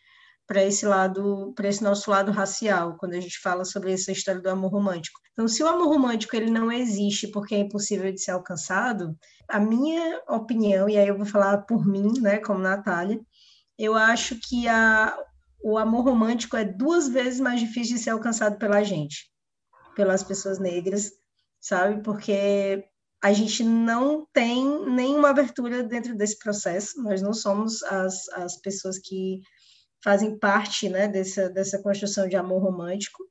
para 0.46 0.62
esse 0.64 0.84
lado, 0.84 1.52
para 1.54 1.68
esse 1.68 1.82
nosso 1.82 2.10
lado 2.10 2.32
racial, 2.32 2.96
quando 2.98 3.14
a 3.14 3.20
gente 3.20 3.38
fala 3.38 3.64
sobre 3.64 3.92
essa 3.92 4.12
história 4.12 4.40
do 4.40 4.50
amor 4.50 4.70
romântico. 4.70 5.20
Então, 5.32 5.48
se 5.48 5.62
o 5.62 5.66
amor 5.68 5.88
romântico 5.88 6.36
ele 6.36 6.50
não 6.50 6.70
existe 6.70 7.28
porque 7.28 7.54
é 7.54 7.58
impossível 7.58 8.12
de 8.12 8.20
ser 8.20 8.32
alcançado, 8.32 9.16
a 9.48 9.58
minha 9.58 10.20
opinião, 10.28 10.88
e 10.88 10.98
aí 10.98 11.08
eu 11.08 11.16
vou 11.16 11.26
falar 11.26 11.58
por 11.58 11.86
mim, 11.86 12.20
né, 12.20 12.38
como 12.38 12.58
Natália, 12.58 13.20
eu 13.78 13.94
acho 13.94 14.38
que 14.40 14.68
a, 14.68 15.16
o 15.64 15.78
amor 15.78 16.04
romântico 16.04 16.56
é 16.56 16.64
duas 16.64 17.08
vezes 17.08 17.40
mais 17.40 17.60
difícil 17.60 17.96
de 17.96 18.02
ser 18.02 18.10
alcançado 18.10 18.58
pela 18.58 18.82
gente, 18.82 19.30
pelas 19.94 20.22
pessoas 20.22 20.58
negras, 20.58 21.12
sabe? 21.62 22.02
Porque 22.02 22.84
a 23.22 23.32
gente 23.32 23.62
não 23.62 24.26
tem 24.32 24.84
nenhuma 24.90 25.30
abertura 25.30 25.84
dentro 25.84 26.14
desse 26.16 26.36
processo, 26.38 27.00
nós 27.00 27.22
não 27.22 27.32
somos 27.32 27.82
as, 27.84 28.28
as 28.30 28.60
pessoas 28.60 28.98
que 28.98 29.40
fazem 30.02 30.36
parte 30.36 30.88
né, 30.88 31.06
dessa, 31.06 31.48
dessa 31.48 31.80
construção 31.80 32.28
de 32.28 32.34
amor 32.34 32.60
romântico, 32.60 33.22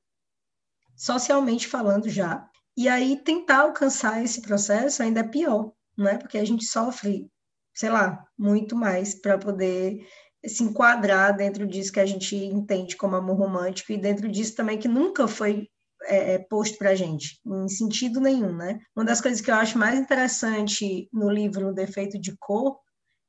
socialmente 0.95 1.67
falando 1.67 2.09
já. 2.09 2.47
E 2.77 2.87
aí 2.87 3.21
tentar 3.21 3.59
alcançar 3.59 4.23
esse 4.23 4.41
processo 4.41 5.03
ainda 5.03 5.19
é 5.19 5.27
pior, 5.27 5.73
né? 5.97 6.17
Porque 6.17 6.37
a 6.37 6.45
gente 6.45 6.63
sofre, 6.63 7.29
sei 7.73 7.89
lá, 7.89 8.25
muito 8.37 8.77
mais 8.77 9.13
para 9.13 9.37
poder 9.37 10.07
se 10.45 10.63
enquadrar 10.63 11.35
dentro 11.35 11.67
disso 11.67 11.91
que 11.91 11.99
a 11.99 12.05
gente 12.05 12.33
entende 12.35 12.95
como 12.95 13.17
amor 13.17 13.37
romântico 13.37 13.91
e 13.91 13.97
dentro 13.97 14.29
disso 14.29 14.55
também 14.55 14.79
que 14.79 14.87
nunca 14.87 15.27
foi 15.27 15.67
é, 16.03 16.33
é 16.33 16.39
posto 16.39 16.77
para 16.77 16.91
a 16.91 16.95
gente, 16.95 17.39
em 17.45 17.67
sentido 17.67 18.19
nenhum, 18.19 18.55
né? 18.55 18.79
Uma 18.95 19.05
das 19.05 19.21
coisas 19.21 19.41
que 19.41 19.51
eu 19.51 19.55
acho 19.55 19.77
mais 19.77 19.99
interessante 19.99 21.09
no 21.11 21.29
livro 21.29 21.73
Defeito 21.73 22.19
de 22.19 22.35
Cor 22.37 22.77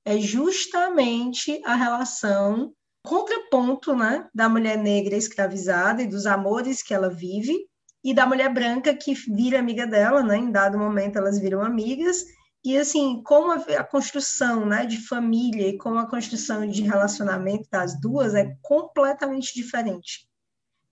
é 0.04 0.18
justamente 0.18 1.60
a 1.64 1.74
relação 1.74 2.72
contraponto 3.04 3.94
né, 3.96 4.28
da 4.34 4.48
mulher 4.48 4.78
negra 4.78 5.16
escravizada 5.16 6.02
e 6.02 6.06
dos 6.06 6.26
amores 6.26 6.82
que 6.82 6.94
ela 6.94 7.10
vive, 7.10 7.66
e 8.04 8.12
da 8.12 8.26
mulher 8.26 8.52
branca 8.52 8.94
que 8.94 9.14
vira 9.14 9.58
amiga 9.58 9.86
dela, 9.86 10.22
né, 10.22 10.36
em 10.36 10.50
dado 10.50 10.78
momento 10.78 11.18
elas 11.18 11.38
viram 11.38 11.62
amigas, 11.62 12.24
e 12.64 12.76
assim, 12.78 13.20
como 13.24 13.52
a 13.52 13.84
construção 13.84 14.64
né, 14.64 14.86
de 14.86 14.98
família 15.06 15.68
e 15.68 15.76
como 15.76 15.98
a 15.98 16.08
construção 16.08 16.66
de 16.66 16.82
relacionamento 16.82 17.68
das 17.70 18.00
duas 18.00 18.34
é 18.34 18.56
completamente 18.62 19.52
diferente. 19.54 20.28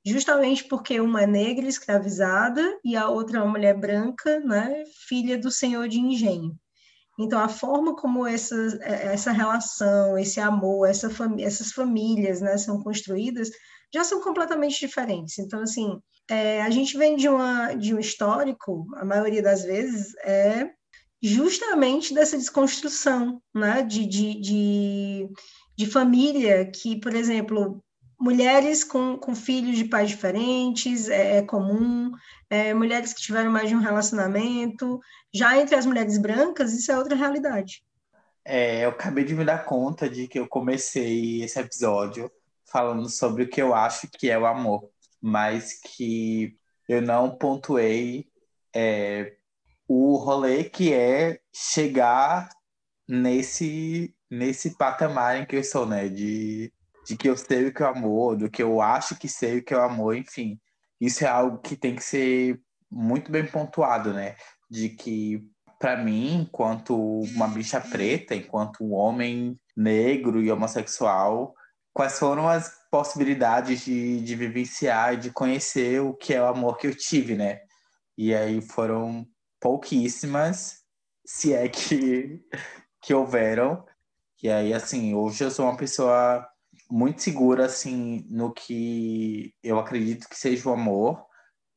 Justamente 0.04 0.64
porque 0.64 1.00
uma 1.00 1.22
é 1.22 1.26
negra 1.26 1.66
escravizada 1.66 2.78
e 2.82 2.96
a 2.96 3.08
outra 3.08 3.38
é 3.38 3.42
uma 3.42 3.50
mulher 3.50 3.78
branca, 3.78 4.40
né, 4.40 4.84
filha 5.06 5.36
do 5.36 5.50
senhor 5.50 5.88
de 5.88 5.98
engenho. 5.98 6.56
Então, 7.18 7.38
a 7.38 7.48
forma 7.48 7.94
como 7.94 8.26
essa, 8.26 8.56
essa 8.82 9.30
relação, 9.30 10.16
esse 10.16 10.40
amor, 10.40 10.88
essa 10.88 11.10
fami 11.10 11.44
essas 11.44 11.70
famílias 11.70 12.40
né, 12.40 12.56
são 12.56 12.82
construídas 12.82 13.50
já 13.92 14.04
são 14.04 14.22
completamente 14.22 14.78
diferentes. 14.80 15.38
Então, 15.38 15.60
assim, 15.62 16.00
é, 16.30 16.62
a 16.62 16.70
gente 16.70 16.96
vem 16.96 17.16
de, 17.16 17.28
uma, 17.28 17.74
de 17.74 17.92
um 17.94 17.98
histórico, 17.98 18.86
a 18.96 19.04
maioria 19.04 19.42
das 19.42 19.64
vezes, 19.64 20.14
é 20.24 20.70
justamente 21.22 22.14
dessa 22.14 22.38
desconstrução 22.38 23.42
né, 23.54 23.82
de, 23.82 24.06
de, 24.06 24.40
de, 24.40 25.28
de 25.76 25.86
família 25.86 26.70
que, 26.70 26.98
por 27.00 27.14
exemplo, 27.14 27.84
mulheres 28.20 28.84
com, 28.84 29.16
com 29.16 29.34
filhos 29.34 29.78
de 29.78 29.86
pais 29.86 30.10
diferentes 30.10 31.08
é, 31.08 31.38
é 31.38 31.42
comum, 31.42 32.12
é, 32.50 32.74
mulheres 32.74 33.14
que 33.14 33.22
tiveram 33.22 33.50
mais 33.50 33.68
de 33.68 33.74
um 33.74 33.80
relacionamento. 33.80 35.00
Já 35.32 35.56
entre 35.58 35.74
as 35.74 35.86
mulheres 35.86 36.18
brancas, 36.18 36.72
isso 36.72 36.92
é 36.92 36.98
outra 36.98 37.16
realidade. 37.16 37.82
É, 38.44 38.84
eu 38.84 38.90
acabei 38.90 39.24
de 39.24 39.34
me 39.34 39.44
dar 39.44 39.64
conta 39.64 40.08
de 40.08 40.28
que 40.28 40.38
eu 40.38 40.46
comecei 40.46 41.42
esse 41.42 41.58
episódio 41.58 42.30
falando 42.70 43.08
sobre 43.08 43.44
o 43.44 43.48
que 43.48 43.60
eu 43.60 43.74
acho 43.74 44.08
que 44.08 44.30
é 44.30 44.38
o 44.38 44.46
amor, 44.46 44.88
mas 45.20 45.80
que 45.80 46.56
eu 46.88 47.00
não 47.00 47.36
pontuei 47.36 48.28
é, 48.74 49.34
o 49.88 50.16
rolê 50.16 50.64
que 50.64 50.92
é 50.92 51.40
chegar 51.52 52.48
nesse, 53.08 54.14
nesse 54.30 54.76
patamar 54.76 55.36
em 55.36 55.46
que 55.46 55.56
eu 55.56 55.64
sou, 55.64 55.86
né? 55.86 56.08
De 56.08 56.72
de 57.06 57.16
que 57.16 57.28
eu 57.28 57.36
sei 57.36 57.68
o 57.68 57.74
que 57.74 57.82
é 57.82 57.86
amor, 57.86 58.36
do 58.36 58.50
que 58.50 58.62
eu 58.62 58.80
acho 58.80 59.18
que 59.18 59.28
sei 59.28 59.58
o 59.58 59.64
que 59.64 59.74
é 59.74 59.78
amor, 59.78 60.16
enfim. 60.16 60.58
Isso 61.00 61.24
é 61.24 61.28
algo 61.28 61.58
que 61.58 61.76
tem 61.76 61.96
que 61.96 62.04
ser 62.04 62.60
muito 62.90 63.30
bem 63.30 63.46
pontuado, 63.46 64.12
né? 64.12 64.36
De 64.70 64.90
que, 64.90 65.42
para 65.78 65.96
mim, 65.96 66.42
enquanto 66.42 66.94
uma 66.94 67.48
bicha 67.48 67.80
preta, 67.80 68.34
enquanto 68.34 68.84
um 68.84 68.92
homem 68.92 69.58
negro 69.76 70.42
e 70.42 70.50
homossexual, 70.50 71.54
quais 71.92 72.18
foram 72.18 72.48
as 72.48 72.70
possibilidades 72.90 73.84
de, 73.84 74.20
de 74.20 74.34
vivenciar 74.34 75.14
e 75.14 75.16
de 75.16 75.30
conhecer 75.30 76.00
o 76.00 76.14
que 76.14 76.34
é 76.34 76.42
o 76.42 76.46
amor 76.46 76.76
que 76.76 76.86
eu 76.86 76.94
tive, 76.94 77.34
né? 77.36 77.60
E 78.16 78.34
aí 78.34 78.60
foram 78.60 79.26
pouquíssimas, 79.60 80.80
se 81.24 81.54
é 81.54 81.68
que, 81.68 82.44
que 83.00 83.14
houveram. 83.14 83.84
E 84.42 84.50
aí, 84.50 84.72
assim, 84.74 85.14
hoje 85.14 85.44
eu 85.44 85.50
sou 85.50 85.66
uma 85.66 85.76
pessoa 85.76 86.46
muito 86.90 87.22
segura, 87.22 87.66
assim, 87.66 88.26
no 88.28 88.52
que 88.52 89.54
eu 89.62 89.78
acredito 89.78 90.28
que 90.28 90.36
seja 90.36 90.68
o 90.68 90.72
amor, 90.72 91.24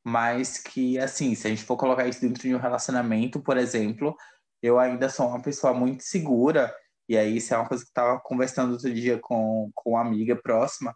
mas 0.04 0.58
que, 0.58 0.98
assim, 0.98 1.34
se 1.34 1.46
a 1.46 1.50
gente 1.50 1.64
for 1.64 1.76
colocar 1.76 2.06
isso 2.06 2.20
dentro 2.20 2.42
de 2.42 2.54
um 2.54 2.58
relacionamento, 2.58 3.40
por 3.40 3.56
exemplo, 3.56 4.14
eu 4.62 4.78
ainda 4.78 5.08
sou 5.08 5.28
uma 5.28 5.40
pessoa 5.40 5.72
muito 5.72 6.02
segura, 6.02 6.74
e 7.08 7.16
aí 7.16 7.36
isso 7.36 7.54
é 7.54 7.56
uma 7.56 7.68
coisa 7.68 7.84
que 7.84 7.88
eu 7.88 7.90
estava 7.90 8.20
conversando 8.20 8.72
outro 8.72 8.92
dia 8.92 9.18
com, 9.20 9.70
com 9.74 9.90
uma 9.90 10.00
amiga 10.00 10.36
próxima, 10.36 10.94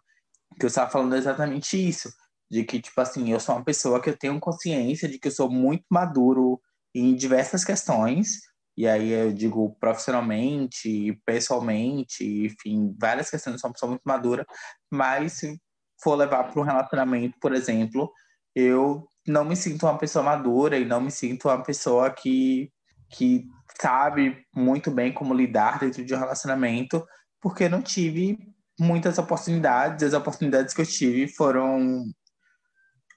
que 0.59 0.65
eu 0.65 0.67
estava 0.67 0.89
falando 0.91 1.15
exatamente 1.15 1.77
isso, 1.77 2.11
de 2.51 2.63
que, 2.63 2.81
tipo 2.81 2.99
assim, 2.99 3.31
eu 3.31 3.39
sou 3.39 3.55
uma 3.55 3.63
pessoa 3.63 4.01
que 4.01 4.09
eu 4.09 4.17
tenho 4.17 4.39
consciência 4.39 5.07
de 5.07 5.17
que 5.17 5.27
eu 5.27 5.31
sou 5.31 5.49
muito 5.49 5.85
maduro 5.89 6.59
em 6.93 7.15
diversas 7.15 7.63
questões, 7.63 8.39
e 8.79 8.87
aí 8.87 9.11
eu 9.11 9.33
digo 9.33 9.75
profissionalmente, 9.77 11.11
pessoalmente, 11.25 12.23
enfim, 12.45 12.95
várias 12.97 13.29
questões, 13.29 13.59
sou 13.59 13.67
uma 13.67 13.73
pessoa 13.73 13.89
muito 13.89 14.03
madura, 14.05 14.45
mas 14.89 15.33
se 15.33 15.59
for 16.01 16.15
levar 16.15 16.45
para 16.45 16.61
um 16.61 16.63
relacionamento, 16.63 17.37
por 17.41 17.53
exemplo, 17.53 18.09
eu 18.55 19.05
não 19.27 19.43
me 19.43 19.57
sinto 19.57 19.85
uma 19.85 19.97
pessoa 19.97 20.23
madura 20.23 20.77
e 20.77 20.85
não 20.85 21.01
me 21.01 21.11
sinto 21.11 21.49
uma 21.49 21.61
pessoa 21.61 22.09
que, 22.09 22.71
que 23.11 23.43
sabe 23.81 24.45
muito 24.55 24.89
bem 24.89 25.11
como 25.11 25.33
lidar 25.33 25.77
dentro 25.79 26.05
de 26.05 26.15
um 26.15 26.17
relacionamento, 26.17 27.05
porque 27.41 27.67
não 27.67 27.81
tive 27.81 28.37
muitas 28.79 29.17
oportunidades, 29.17 30.05
as 30.05 30.13
oportunidades 30.13 30.73
que 30.73 30.79
eu 30.79 30.85
tive 30.85 31.27
foram 31.27 32.05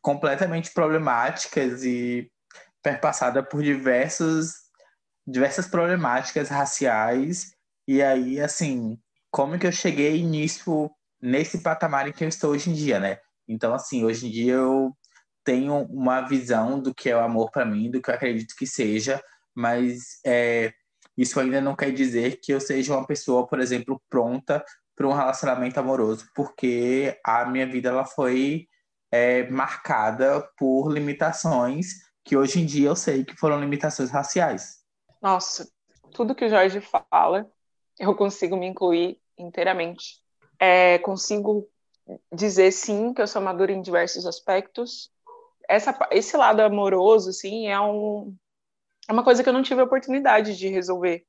completamente 0.02 0.72
problemáticas 0.74 1.84
e 1.84 2.28
perpassada 2.82 3.44
por 3.44 3.62
diversos 3.62 4.61
diversas 5.26 5.66
problemáticas 5.66 6.48
raciais 6.48 7.54
e 7.86 8.02
aí 8.02 8.40
assim 8.40 8.98
como 9.30 9.58
que 9.58 9.66
eu 9.66 9.72
cheguei 9.72 10.22
nisso 10.22 10.90
nesse 11.20 11.58
patamar 11.58 12.08
em 12.08 12.12
que 12.12 12.24
eu 12.24 12.28
estou 12.28 12.50
hoje 12.50 12.70
em 12.70 12.74
dia 12.74 12.98
né 12.98 13.18
então 13.48 13.74
assim 13.74 14.04
hoje 14.04 14.26
em 14.26 14.30
dia 14.30 14.54
eu 14.54 14.96
tenho 15.44 15.82
uma 15.84 16.20
visão 16.22 16.80
do 16.80 16.94
que 16.94 17.10
é 17.10 17.16
o 17.16 17.20
amor 17.20 17.50
para 17.50 17.64
mim 17.64 17.90
do 17.90 18.00
que 18.00 18.10
eu 18.10 18.14
acredito 18.14 18.54
que 18.56 18.66
seja 18.66 19.22
mas 19.54 20.20
é, 20.24 20.72
isso 21.16 21.38
ainda 21.38 21.60
não 21.60 21.76
quer 21.76 21.92
dizer 21.92 22.40
que 22.40 22.52
eu 22.52 22.60
seja 22.60 22.96
uma 22.96 23.06
pessoa 23.06 23.46
por 23.46 23.60
exemplo 23.60 24.02
pronta 24.08 24.64
para 24.96 25.08
um 25.08 25.12
relacionamento 25.12 25.78
amoroso 25.78 26.26
porque 26.34 27.18
a 27.24 27.44
minha 27.44 27.66
vida 27.66 27.90
ela 27.90 28.04
foi 28.04 28.66
é, 29.12 29.48
marcada 29.50 30.40
por 30.56 30.90
limitações 30.90 31.86
que 32.24 32.36
hoje 32.36 32.60
em 32.60 32.66
dia 32.66 32.88
eu 32.88 32.96
sei 32.96 33.24
que 33.24 33.36
foram 33.36 33.60
limitações 33.60 34.10
raciais. 34.10 34.81
Nossa, 35.22 35.70
tudo 36.12 36.34
que 36.34 36.44
o 36.44 36.48
Jorge 36.48 36.80
fala, 36.80 37.48
eu 37.98 38.14
consigo 38.16 38.56
me 38.56 38.66
incluir 38.66 39.20
inteiramente. 39.38 40.20
É, 40.58 40.98
consigo 40.98 41.68
dizer 42.32 42.72
sim 42.72 43.14
que 43.14 43.22
eu 43.22 43.28
sou 43.28 43.40
madura 43.40 43.70
em 43.70 43.80
diversos 43.80 44.26
aspectos. 44.26 45.12
Essa, 45.68 45.96
esse 46.10 46.36
lado 46.36 46.60
amoroso, 46.60 47.32
sim, 47.32 47.68
é, 47.68 47.80
um, 47.80 48.34
é 49.08 49.12
uma 49.12 49.22
coisa 49.22 49.44
que 49.44 49.48
eu 49.48 49.52
não 49.52 49.62
tive 49.62 49.80
oportunidade 49.80 50.56
de 50.58 50.68
resolver, 50.68 51.24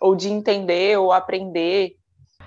ou 0.00 0.14
de 0.14 0.28
entender, 0.28 0.96
ou 0.96 1.10
aprender. 1.10 1.96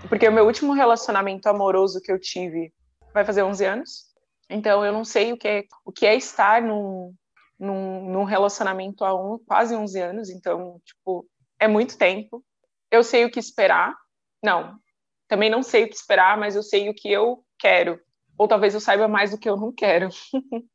Porque 0.07 0.29
o 0.29 0.31
meu 0.31 0.45
último 0.45 0.71
relacionamento 0.71 1.49
amoroso 1.49 1.99
que 1.99 2.11
eu 2.11 2.17
tive 2.17 2.73
vai 3.13 3.25
fazer 3.25 3.43
11 3.43 3.65
anos. 3.65 4.05
Então, 4.49 4.85
eu 4.85 4.93
não 4.93 5.03
sei 5.03 5.33
o 5.33 5.37
que 5.37 5.47
é, 5.47 5.63
o 5.83 5.91
que 5.91 6.05
é 6.05 6.15
estar 6.15 6.61
num, 6.61 7.13
num, 7.59 8.09
num 8.09 8.23
relacionamento 8.23 9.03
há 9.03 9.13
um, 9.13 9.37
quase 9.39 9.75
11 9.75 9.99
anos. 9.99 10.29
Então, 10.29 10.79
tipo, 10.85 11.27
é 11.59 11.67
muito 11.67 11.97
tempo. 11.97 12.43
Eu 12.89 13.03
sei 13.03 13.25
o 13.25 13.31
que 13.31 13.39
esperar. 13.39 13.95
Não, 14.43 14.79
também 15.27 15.49
não 15.49 15.61
sei 15.61 15.83
o 15.83 15.89
que 15.89 15.95
esperar, 15.95 16.37
mas 16.37 16.55
eu 16.55 16.63
sei 16.63 16.89
o 16.89 16.93
que 16.93 17.11
eu 17.11 17.43
quero. 17.57 17.99
Ou 18.37 18.47
talvez 18.47 18.73
eu 18.73 18.79
saiba 18.79 19.07
mais 19.07 19.31
do 19.31 19.37
que 19.37 19.49
eu 19.49 19.57
não 19.57 19.71
quero. 19.71 20.09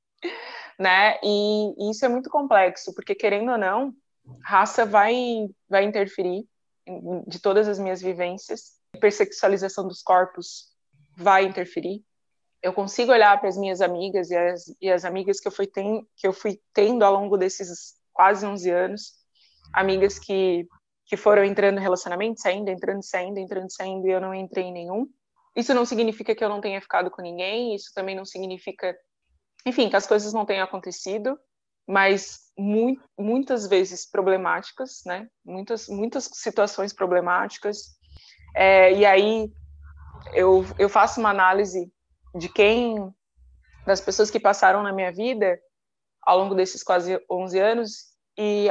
né? 0.79 1.19
E, 1.23 1.75
e, 1.79 1.91
isso 1.91 2.05
é 2.05 2.09
muito 2.09 2.29
complexo, 2.29 2.95
porque 2.95 3.15
querendo 3.15 3.51
ou 3.53 3.59
não, 3.59 3.95
raça 4.43 4.85
vai, 4.85 5.49
vai 5.69 5.85
interferir 5.85 6.47
de 7.27 7.41
todas 7.41 7.67
as 7.67 7.79
minhas 7.79 8.03
vivências. 8.03 8.75
Hipersexualização 8.95 9.89
dos 9.89 10.03
corpos 10.03 10.73
vai 11.17 11.45
interferir 11.45 12.05
eu 12.65 12.73
consigo 12.73 13.13
olhar 13.13 13.39
para 13.39 13.51
as 13.51 13.59
minhas 13.59 13.83
amigas 13.83 14.31
e 14.31 14.37
as, 14.37 14.65
e 14.81 14.91
as 14.91 15.05
amigas 15.05 15.39
que 15.39 15.47
eu, 15.47 15.53
fui 15.53 15.67
ten, 15.67 16.03
que 16.17 16.27
eu 16.27 16.33
fui 16.33 16.59
tendo 16.73 17.05
ao 17.05 17.13
longo 17.13 17.37
desses 17.37 17.95
quase 18.11 18.47
11 18.47 18.71
anos, 18.71 19.13
amigas 19.75 20.19
que, 20.19 20.67
que 21.05 21.15
foram 21.15 21.45
entrando 21.45 21.79
em 21.79 21.83
relacionamento, 21.83 22.41
saindo, 22.41 22.71
entrando, 22.71 23.03
saindo, 23.03 23.39
entrando, 23.39 23.71
saindo, 23.71 24.07
e 24.07 24.11
eu 24.11 24.19
não 24.19 24.35
entrei 24.35 24.65
em 24.65 24.73
nenhum. 24.73 25.07
Isso 25.55 25.75
não 25.75 25.85
significa 25.85 26.35
que 26.35 26.43
eu 26.43 26.49
não 26.49 26.63
tenha 26.63 26.81
ficado 26.81 27.11
com 27.11 27.21
ninguém, 27.21 27.75
isso 27.75 27.93
também 27.95 28.17
não 28.17 28.25
significa, 28.25 28.97
enfim, 29.67 29.91
que 29.91 29.97
as 29.97 30.07
coisas 30.07 30.33
não 30.33 30.47
tenham 30.47 30.65
acontecido, 30.65 31.39
mas 31.87 32.51
muito, 32.57 33.07
muitas 33.19 33.67
vezes 33.67 34.11
problemáticas, 34.11 35.03
né? 35.05 35.29
Muitas, 35.45 35.87
muitas 35.87 36.31
situações 36.33 36.95
problemáticas. 36.95 37.89
É, 38.57 38.91
e 38.95 39.05
aí 39.05 39.53
eu, 40.33 40.65
eu 40.79 40.89
faço 40.89 41.21
uma 41.21 41.29
análise 41.29 41.93
de 42.35 42.49
quem, 42.49 43.15
das 43.87 44.01
pessoas 44.01 44.31
que 44.31 44.41
passaram 44.41 44.83
na 44.83 44.93
minha 44.93 45.13
vida 45.13 45.59
ao 46.23 46.39
longo 46.39 46.55
desses 46.55 46.83
quase 46.83 47.21
11 47.31 47.59
anos, 47.59 48.15
e 48.37 48.69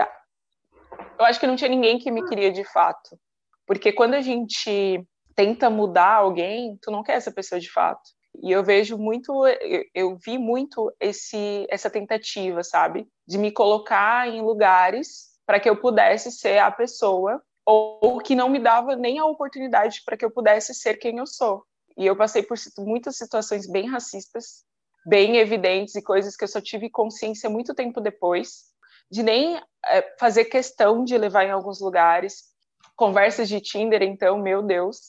eu 1.20 1.26
acho 1.26 1.40
que 1.40 1.48
não 1.48 1.56
tinha 1.56 1.70
ninguém 1.70 2.00
que 2.00 2.12
me 2.12 2.26
queria 2.28 2.52
de 2.52 2.64
fato. 2.64 3.18
Porque 3.66 3.92
quando 3.92 4.16
a 4.16 4.22
gente 4.22 5.06
tenta 5.36 5.70
mudar 5.70 6.16
alguém, 6.16 6.78
tu 6.82 6.92
não 6.92 7.04
quer 7.04 7.14
essa 7.14 7.32
pessoa 7.32 7.60
de 7.60 7.72
fato. 7.72 8.02
E 8.42 8.52
eu 8.52 8.64
vejo 8.64 8.98
muito, 8.98 9.46
eu, 9.94 10.18
vi 10.18 10.38
muito 10.38 10.92
esse, 11.00 11.68
essa 11.70 11.90
tentativa, 11.90 12.64
sabe? 12.64 13.08
De 13.28 13.38
me 13.38 13.52
colocar 13.52 14.28
em 14.28 14.42
lugares 14.42 15.34
para 15.46 15.60
que 15.60 15.70
eu 15.70 15.80
pudesse 15.80 16.32
ser 16.32 16.58
a 16.58 16.72
pessoa, 16.72 17.42
ou, 17.66 18.00
ou 18.02 18.18
que 18.20 18.36
não 18.36 18.50
me 18.50 18.60
dava 18.60 18.96
nem 18.96 19.20
a 19.20 19.26
oportunidade 19.26 20.02
para 20.04 20.18
que 20.18 20.26
eu 20.26 20.32
pudesse 20.32 20.74
ser 20.74 20.96
quem 20.96 21.20
eu 21.20 21.28
sou. 21.28 21.64
E 21.98 22.06
eu 22.06 22.16
passei 22.16 22.44
por 22.44 22.58
muitas 22.80 23.18
situações 23.18 23.70
bem 23.70 23.90
racistas, 23.90 24.64
bem 25.06 25.38
evidentes 25.38 25.96
e 25.96 26.02
coisas 26.02 26.36
que 26.36 26.44
eu 26.44 26.48
só 26.48 26.62
tive 26.62 26.90
consciência 26.90 27.50
muito 27.50 27.74
tempo 27.76 28.02
depois, 28.02 28.64
de 29.12 29.22
nem 29.22 29.62
é, 29.86 30.16
fazer 30.20 30.46
questão 30.46 31.04
de 31.04 31.18
levar 31.18 31.46
em 31.46 31.52
alguns 31.52 31.80
lugares. 31.80 32.52
Conversas 32.96 33.50
de 33.50 33.60
Tinder, 33.60 34.02
então, 34.02 34.38
meu 34.40 34.62
Deus, 34.62 35.00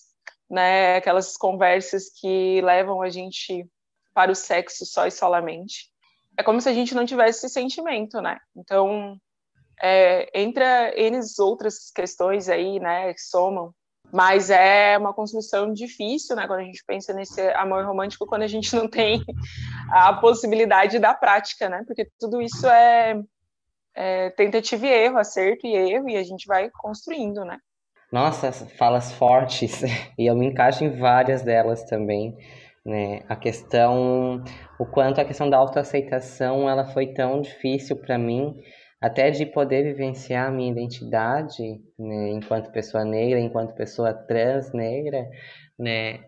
né? 0.50 0.96
Aquelas 0.96 1.36
conversas 1.36 2.10
que 2.10 2.60
levam 2.62 3.02
a 3.02 3.08
gente 3.08 3.66
para 4.12 4.30
o 4.30 4.34
sexo 4.34 4.84
só 4.86 5.06
e 5.06 5.10
solamente. 5.10 5.90
É 6.36 6.42
como 6.42 6.60
se 6.60 6.68
a 6.68 6.72
gente 6.72 6.94
não 6.94 7.06
tivesse 7.06 7.46
esse 7.46 7.54
sentimento, 7.54 8.20
né? 8.20 8.38
Então, 8.56 9.18
é, 9.82 10.30
entra 10.38 10.92
eles 10.98 11.38
outras 11.38 11.90
questões 11.90 12.48
aí, 12.48 12.78
né, 12.78 13.12
que 13.12 13.20
somam 13.20 13.74
mas 14.12 14.50
é 14.50 14.96
uma 14.98 15.12
construção 15.12 15.72
difícil, 15.72 16.36
né? 16.36 16.46
Quando 16.46 16.60
a 16.60 16.64
gente 16.64 16.84
pensa 16.86 17.12
nesse 17.12 17.40
amor 17.52 17.84
romântico, 17.84 18.26
quando 18.26 18.42
a 18.42 18.46
gente 18.46 18.74
não 18.74 18.88
tem 18.88 19.22
a 19.90 20.12
possibilidade 20.12 20.98
da 20.98 21.14
prática, 21.14 21.68
né? 21.68 21.82
Porque 21.86 22.08
tudo 22.18 22.40
isso 22.40 22.66
é, 22.68 23.20
é 23.94 24.30
tentativa 24.30 24.86
e 24.86 24.90
erro, 24.90 25.18
acerto 25.18 25.66
e 25.66 25.74
erro, 25.74 26.08
e 26.08 26.16
a 26.16 26.22
gente 26.22 26.46
vai 26.46 26.70
construindo, 26.70 27.44
né? 27.44 27.58
Nossa, 28.12 28.52
falas 28.52 29.12
fortes, 29.12 29.82
e 30.16 30.26
eu 30.26 30.36
me 30.36 30.46
encaixo 30.46 30.84
em 30.84 30.96
várias 30.96 31.42
delas 31.42 31.82
também, 31.84 32.36
né? 32.86 33.22
A 33.28 33.34
questão, 33.34 34.44
o 34.78 34.86
quanto 34.86 35.20
a 35.20 35.24
questão 35.24 35.50
da 35.50 35.56
autoaceitação, 35.56 36.70
ela 36.70 36.84
foi 36.84 37.08
tão 37.08 37.40
difícil 37.40 37.96
para 37.96 38.16
mim, 38.16 38.54
até 39.04 39.30
de 39.30 39.44
poder 39.44 39.82
vivenciar 39.82 40.48
a 40.48 40.50
minha 40.50 40.72
identidade, 40.72 41.78
né, 41.98 42.30
enquanto 42.30 42.72
pessoa 42.72 43.04
negra, 43.04 43.38
enquanto 43.38 43.74
pessoa 43.74 44.14
trans 44.14 44.72
negra, 44.72 45.28
né, 45.78 46.20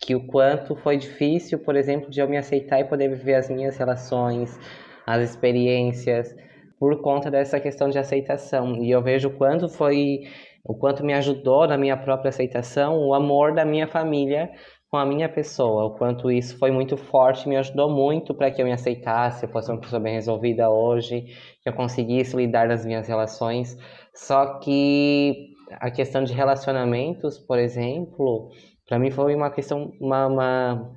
que 0.00 0.14
o 0.14 0.24
quanto 0.28 0.76
foi 0.76 0.96
difícil, 0.96 1.58
por 1.58 1.74
exemplo, 1.74 2.08
de 2.08 2.20
eu 2.20 2.28
me 2.28 2.36
aceitar 2.36 2.78
e 2.78 2.84
poder 2.84 3.08
viver 3.08 3.34
as 3.34 3.50
minhas 3.50 3.76
relações, 3.76 4.56
as 5.04 5.28
experiências, 5.28 6.32
por 6.78 7.02
conta 7.02 7.32
dessa 7.32 7.58
questão 7.58 7.90
de 7.90 7.98
aceitação. 7.98 8.76
E 8.76 8.92
eu 8.92 9.02
vejo 9.02 9.26
o 9.26 9.36
quanto 9.36 9.68
foi, 9.68 10.20
o 10.64 10.72
quanto 10.72 11.04
me 11.04 11.12
ajudou 11.14 11.66
na 11.66 11.76
minha 11.76 11.96
própria 11.96 12.28
aceitação, 12.28 12.96
o 13.08 13.12
amor 13.12 13.54
da 13.54 13.64
minha 13.64 13.88
família 13.88 14.48
com 14.90 14.96
a 14.96 15.06
minha 15.06 15.28
pessoa, 15.28 15.84
o 15.84 15.90
quanto 15.96 16.32
isso 16.32 16.58
foi 16.58 16.72
muito 16.72 16.96
forte, 16.96 17.48
me 17.48 17.56
ajudou 17.56 17.88
muito 17.88 18.34
para 18.34 18.50
que 18.50 18.60
eu 18.60 18.66
me 18.66 18.72
aceitasse, 18.72 19.44
eu 19.44 19.48
fosse 19.48 19.70
uma 19.70 19.80
pessoa 19.80 20.00
bem 20.00 20.14
resolvida 20.14 20.68
hoje, 20.68 21.26
que 21.62 21.68
eu 21.68 21.72
conseguisse 21.72 22.36
lidar 22.36 22.66
das 22.66 22.84
minhas 22.84 23.06
relações. 23.06 23.76
Só 24.12 24.58
que 24.58 25.54
a 25.74 25.92
questão 25.92 26.24
de 26.24 26.32
relacionamentos, 26.32 27.38
por 27.38 27.56
exemplo, 27.56 28.50
para 28.88 28.98
mim 28.98 29.12
foi 29.12 29.32
uma 29.36 29.50
questão, 29.50 29.92
uma, 30.00 30.26
uma, 30.26 30.92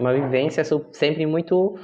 uma 0.00 0.14
vivência 0.14 0.64
sempre 0.92 1.26
muito 1.26 1.74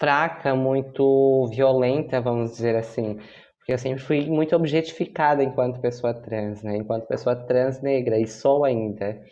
fraca, 0.00 0.56
muito 0.56 1.46
violenta, 1.54 2.20
vamos 2.20 2.50
dizer 2.50 2.74
assim. 2.74 3.16
Porque 3.58 3.72
eu 3.72 3.78
sempre 3.78 4.02
fui 4.02 4.26
muito 4.26 4.54
objetificada 4.56 5.42
enquanto 5.42 5.80
pessoa 5.80 6.12
trans, 6.12 6.62
né? 6.62 6.76
Enquanto 6.76 7.06
pessoa 7.06 7.34
trans 7.34 7.80
negra, 7.80 8.18
e 8.18 8.26
sou 8.26 8.64
ainda. 8.64 9.22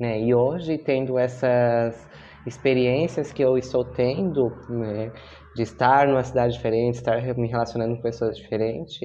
Né? 0.00 0.18
E 0.22 0.34
hoje, 0.34 0.78
tendo 0.78 1.18
essas 1.18 2.08
experiências 2.46 3.32
que 3.32 3.44
eu 3.44 3.58
estou 3.58 3.84
tendo, 3.84 4.50
né? 4.68 5.12
De 5.54 5.62
estar 5.62 6.08
numa 6.08 6.24
cidade 6.24 6.54
diferente, 6.54 6.94
estar 6.94 7.20
me 7.36 7.48
relacionando 7.48 7.96
com 7.96 8.02
pessoas 8.02 8.36
diferentes, 8.36 8.98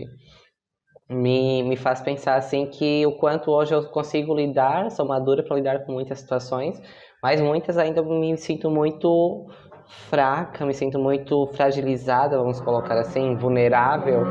me, 1.09 1.63
me 1.63 1.75
faz 1.75 2.01
pensar 2.01 2.35
assim 2.35 2.67
que 2.67 3.05
o 3.05 3.11
quanto 3.17 3.51
hoje 3.51 3.73
eu 3.73 3.83
consigo 3.89 4.33
lidar, 4.33 4.89
sou 4.89 5.05
madura 5.05 5.43
para 5.43 5.55
lidar 5.55 5.85
com 5.85 5.91
muitas 5.91 6.19
situações, 6.19 6.81
mas 7.21 7.41
muitas 7.41 7.77
ainda 7.77 8.01
me 8.01 8.37
sinto 8.37 8.69
muito 8.71 9.47
fraca, 9.87 10.65
me 10.65 10.73
sinto 10.73 10.99
muito 10.99 11.47
fragilizada, 11.53 12.37
vamos 12.37 12.59
colocar 12.61 12.97
assim, 12.97 13.35
vulnerável, 13.35 14.23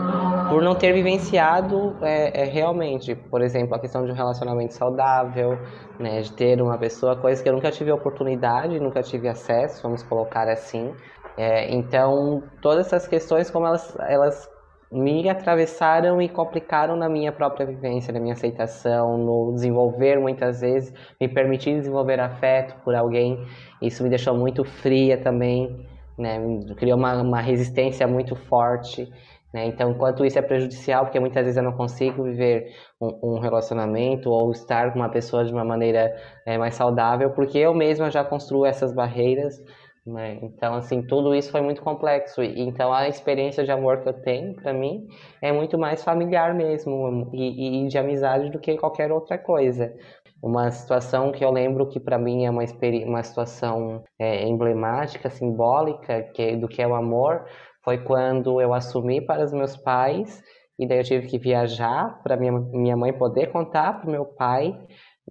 por 0.49 0.63
não 0.63 0.75
ter 0.75 0.93
vivenciado 0.93 1.97
é, 2.03 2.43
é, 2.43 2.45
realmente, 2.45 3.15
por 3.15 3.41
exemplo, 3.41 3.75
a 3.75 3.79
questão 3.79 4.05
de 4.05 4.11
um 4.11 4.15
relacionamento 4.15 4.75
saudável, 4.75 5.59
né, 5.99 6.21
de 6.21 6.33
ter 6.33 6.61
uma 6.61 6.79
pessoa, 6.79 7.17
coisa 7.17 7.43
que 7.43 7.49
eu 7.49 7.53
nunca 7.53 7.71
tive 7.71 7.93
oportunidade, 7.93 8.79
nunca 8.81 9.03
tive 9.03 9.29
acesso, 9.29 9.83
vamos 9.83 10.03
colocar 10.03 10.49
assim. 10.49 10.93
É, 11.37 11.73
então, 11.75 12.43
todas 12.61 12.87
essas 12.87 13.09
questões, 13.09 13.51
como 13.51 13.67
elas, 13.67 13.97
elas 14.09 14.49
me 14.95 15.29
atravessaram 15.29 16.23
e 16.23 16.29
complicaram 16.29 16.95
na 16.95 17.09
minha 17.09 17.33
própria 17.33 17.67
vivência, 17.67 18.13
na 18.13 18.21
minha 18.21 18.35
aceitação, 18.35 19.19
no 19.19 19.53
desenvolver 19.53 20.21
muitas 20.21 20.61
vezes, 20.61 20.95
me 21.21 21.27
permitir 21.27 21.75
desenvolver 21.75 22.21
afeto 22.21 22.77
por 22.85 22.95
alguém. 22.95 23.45
Isso 23.83 24.05
me 24.05 24.09
deixou 24.09 24.37
muito 24.37 24.65
fria 24.65 25.19
também, 25.19 25.85
né? 26.17 26.39
Criou 26.77 26.97
uma, 26.97 27.21
uma 27.21 27.41
resistência 27.41 28.07
muito 28.07 28.37
forte. 28.37 29.11
Né? 29.53 29.67
Então, 29.67 29.91
enquanto 29.91 30.25
isso 30.25 30.39
é 30.39 30.43
prejudicial, 30.43 31.05
porque 31.05 31.19
muitas 31.19 31.43
vezes 31.43 31.57
eu 31.57 31.63
não 31.63 31.73
consigo 31.73 32.23
viver 32.23 32.73
um, 33.01 33.35
um 33.35 33.39
relacionamento 33.39 34.31
ou 34.31 34.53
estar 34.53 34.93
com 34.93 35.01
uma 35.01 35.09
pessoa 35.09 35.45
de 35.45 35.53
uma 35.53 35.65
maneira 35.65 36.15
é, 36.47 36.57
mais 36.57 36.75
saudável, 36.75 37.31
porque 37.31 37.59
eu 37.59 37.75
mesma 37.75 38.11
já 38.11 38.25
construo 38.25 38.65
essas 38.65 38.93
barreiras 38.93 39.61
né? 40.07 40.39
Então, 40.43 40.75
assim, 40.75 41.03
tudo 41.03 41.35
isso 41.35 41.51
foi 41.51 41.61
muito 41.63 41.83
complexo. 41.83 42.43
Então, 42.43 42.93
a 42.93 43.09
experiência 43.09 43.65
de 43.65 43.71
amor 43.71 44.03
que 44.03 44.09
eu 44.09 44.13
tenho, 44.13 44.55
para 44.55 44.73
mim, 44.73 45.07
é 45.41 45.51
muito 45.51 45.79
mais 45.79 46.05
familiar 46.05 46.55
mesmo 46.55 47.31
e, 47.33 47.85
e, 47.85 47.89
de 47.89 47.97
amizade 47.97 48.51
do 48.51 48.59
que 48.59 48.77
qualquer 48.77 49.11
outra 49.11 49.39
coisa. 49.39 49.95
Uma 50.43 50.71
situação 50.71 51.33
que 51.33 51.43
eu 51.43 51.51
lembro 51.51 51.89
que 51.89 51.99
para 51.99 52.19
mim 52.19 52.45
é 52.45 52.51
uma, 52.51 52.63
uma 53.07 53.23
situação 53.23 54.05
é, 54.19 54.47
emblemática, 54.47 55.31
simbólica 55.31 56.23
que, 56.35 56.55
do 56.57 56.69
que 56.69 56.83
é 56.83 56.87
o 56.87 56.95
amor, 56.95 57.47
foi 57.83 57.99
quando 57.99 58.61
eu 58.61 58.75
assumi 58.75 59.23
para 59.23 59.43
os 59.43 59.53
meus 59.53 59.75
pais 59.75 60.43
e 60.79 60.87
daí 60.87 60.99
eu 60.99 61.05
tive 61.05 61.27
que 61.29 61.39
viajar 61.39 62.21
para 62.23 62.37
minha, 62.37 62.53
minha 62.53 62.97
mãe 62.97 63.13
poder 63.13 63.47
contar 63.53 64.01
para 64.01 64.11
meu 64.11 64.27
pai. 64.27 64.79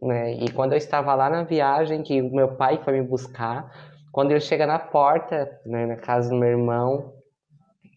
Né? 0.01 0.33
E 0.33 0.51
quando 0.51 0.71
eu 0.71 0.77
estava 0.77 1.13
lá 1.13 1.29
na 1.29 1.43
viagem, 1.43 2.01
que 2.01 2.21
o 2.21 2.33
meu 2.33 2.55
pai 2.55 2.79
foi 2.83 2.93
me 2.99 3.07
buscar, 3.07 3.69
quando 4.13 4.29
ele 4.29 4.39
chega 4.39 4.67
na 4.67 4.77
porta, 4.77 5.59
né, 5.65 5.87
na 5.87 5.97
casa 5.97 6.29
do 6.29 6.35
meu 6.35 6.49
irmão, 6.49 7.11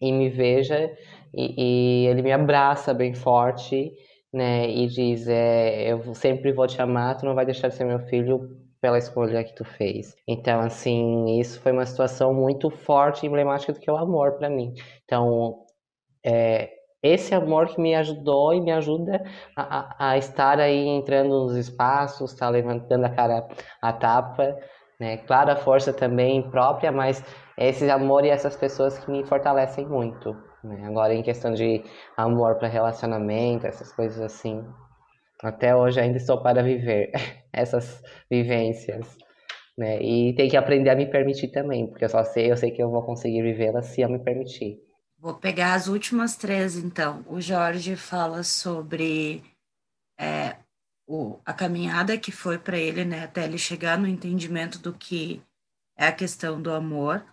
e 0.01 0.11
me 0.11 0.29
veja, 0.29 0.91
e, 1.31 2.05
e 2.05 2.07
ele 2.07 2.23
me 2.23 2.31
abraça 2.31 2.91
bem 2.91 3.13
forte, 3.13 3.93
né, 4.33 4.67
e 4.67 4.87
diz, 4.87 5.27
é, 5.27 5.93
eu 5.93 6.15
sempre 6.15 6.51
vou 6.51 6.65
te 6.65 6.81
amar, 6.81 7.17
tu 7.17 7.25
não 7.25 7.35
vai 7.35 7.45
deixar 7.45 7.67
de 7.67 7.75
ser 7.75 7.85
meu 7.85 7.99
filho 7.99 8.49
pela 8.81 8.97
escolha 8.97 9.43
que 9.43 9.53
tu 9.53 9.63
fez. 9.63 10.15
Então, 10.27 10.59
assim, 10.59 11.39
isso 11.39 11.61
foi 11.61 11.71
uma 11.71 11.85
situação 11.85 12.33
muito 12.33 12.71
forte 12.71 13.23
e 13.23 13.27
emblemática 13.27 13.71
do 13.71 13.79
que 13.79 13.89
é 13.89 13.93
o 13.93 13.97
amor 13.97 14.39
para 14.39 14.49
mim. 14.49 14.73
Então, 15.05 15.65
é, 16.25 16.71
esse 17.03 17.35
amor 17.35 17.67
que 17.67 17.79
me 17.79 17.93
ajudou 17.93 18.55
e 18.55 18.61
me 18.61 18.71
ajuda 18.71 19.23
a, 19.55 20.07
a, 20.07 20.09
a 20.11 20.17
estar 20.17 20.59
aí 20.59 20.87
entrando 20.87 21.29
nos 21.29 21.55
espaços, 21.55 22.33
tá 22.33 22.49
levantando 22.49 23.05
a 23.05 23.09
cara 23.09 23.47
a 23.79 23.93
tapa, 23.93 24.57
né? 24.99 25.17
Claro, 25.17 25.51
a 25.51 25.55
força 25.55 25.93
também 25.93 26.49
própria, 26.49 26.91
mas 26.91 27.23
esse 27.57 27.89
amor 27.89 28.25
e 28.25 28.29
essas 28.29 28.55
pessoas 28.55 28.97
que 28.97 29.11
me 29.11 29.25
fortalecem 29.25 29.85
muito. 29.85 30.35
Né? 30.63 30.85
Agora, 30.85 31.13
em 31.13 31.23
questão 31.23 31.53
de 31.53 31.83
amor 32.15 32.55
para 32.55 32.67
relacionamento, 32.67 33.67
essas 33.67 33.91
coisas 33.91 34.19
assim, 34.19 34.63
até 35.43 35.75
hoje 35.75 35.99
ainda 35.99 36.17
estou 36.17 36.41
para 36.41 36.63
viver 36.63 37.11
essas 37.53 38.01
vivências. 38.29 39.17
Né? 39.77 40.01
E 40.01 40.33
tem 40.35 40.49
que 40.49 40.57
aprender 40.57 40.89
a 40.89 40.95
me 40.95 41.05
permitir 41.05 41.49
também, 41.49 41.87
porque 41.87 42.05
eu 42.05 42.09
só 42.09 42.23
sei, 42.23 42.51
eu 42.51 42.57
sei 42.57 42.71
que 42.71 42.81
eu 42.81 42.89
vou 42.89 43.03
conseguir 43.03 43.43
vivê-las 43.43 43.85
se 43.87 44.01
eu 44.01 44.09
me 44.09 44.19
permitir. 44.19 44.79
Vou 45.19 45.35
pegar 45.35 45.73
as 45.73 45.87
últimas 45.87 46.35
três, 46.35 46.75
então. 46.75 47.23
O 47.27 47.41
Jorge 47.41 47.95
fala 47.95 48.43
sobre 48.43 49.43
é, 50.19 50.55
o, 51.07 51.39
a 51.45 51.53
caminhada 51.53 52.17
que 52.17 52.31
foi 52.31 52.59
para 52.59 52.77
ele, 52.77 53.05
né, 53.05 53.23
até 53.23 53.45
ele 53.45 53.57
chegar 53.57 53.97
no 53.97 54.05
entendimento 54.05 54.77
do 54.77 54.93
que 54.93 55.41
é 55.95 56.07
a 56.07 56.11
questão 56.11 56.61
do 56.61 56.71
amor. 56.71 57.25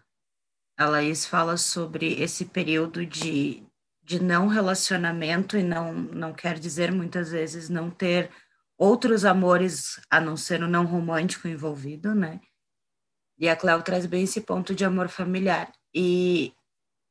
A 0.79 0.87
Laís 0.87 1.27
fala 1.27 1.57
sobre 1.57 2.15
esse 2.23 2.45
período 2.47 3.05
de, 3.05 3.63
de 4.03 4.23
não 4.23 4.47
relacionamento 4.47 5.59
e 5.59 5.63
não, 5.63 5.93
não 5.93 6.33
quer 6.33 6.59
dizer 6.59 6.93
muitas 6.93 7.33
vezes 7.33 7.69
não 7.69 7.91
ter 7.91 8.31
outros 8.79 9.25
amores 9.25 10.01
a 10.09 10.21
não 10.21 10.37
ser 10.37 10.63
o 10.63 10.69
não 10.69 10.85
romântico 10.85 11.49
envolvido, 11.49 12.15
né? 12.15 12.41
E 13.39 13.49
a 13.49 13.57
Cléo 13.57 13.83
traz 13.83 14.07
bem 14.07 14.23
esse 14.23 14.41
ponto 14.41 14.75
de 14.75 14.85
amor 14.85 15.09
familiar. 15.09 15.73
E, 15.93 16.53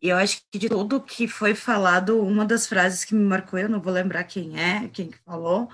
e 0.02 0.10
eu 0.10 0.18
acho 0.18 0.42
que 0.52 0.60
de 0.60 0.70
tudo 0.70 1.02
que 1.02 1.28
foi 1.28 1.54
falado, 1.54 2.22
uma 2.22 2.46
das 2.46 2.68
frases 2.68 3.04
que 3.04 3.14
me 3.14 3.24
marcou, 3.24 3.60
eu 3.60 3.70
não 3.70 3.82
vou 3.82 3.92
lembrar 3.92 4.24
quem 4.24 4.60
é, 4.60 4.88
quem 4.90 5.10
que 5.10 5.18
falou, 5.20 5.70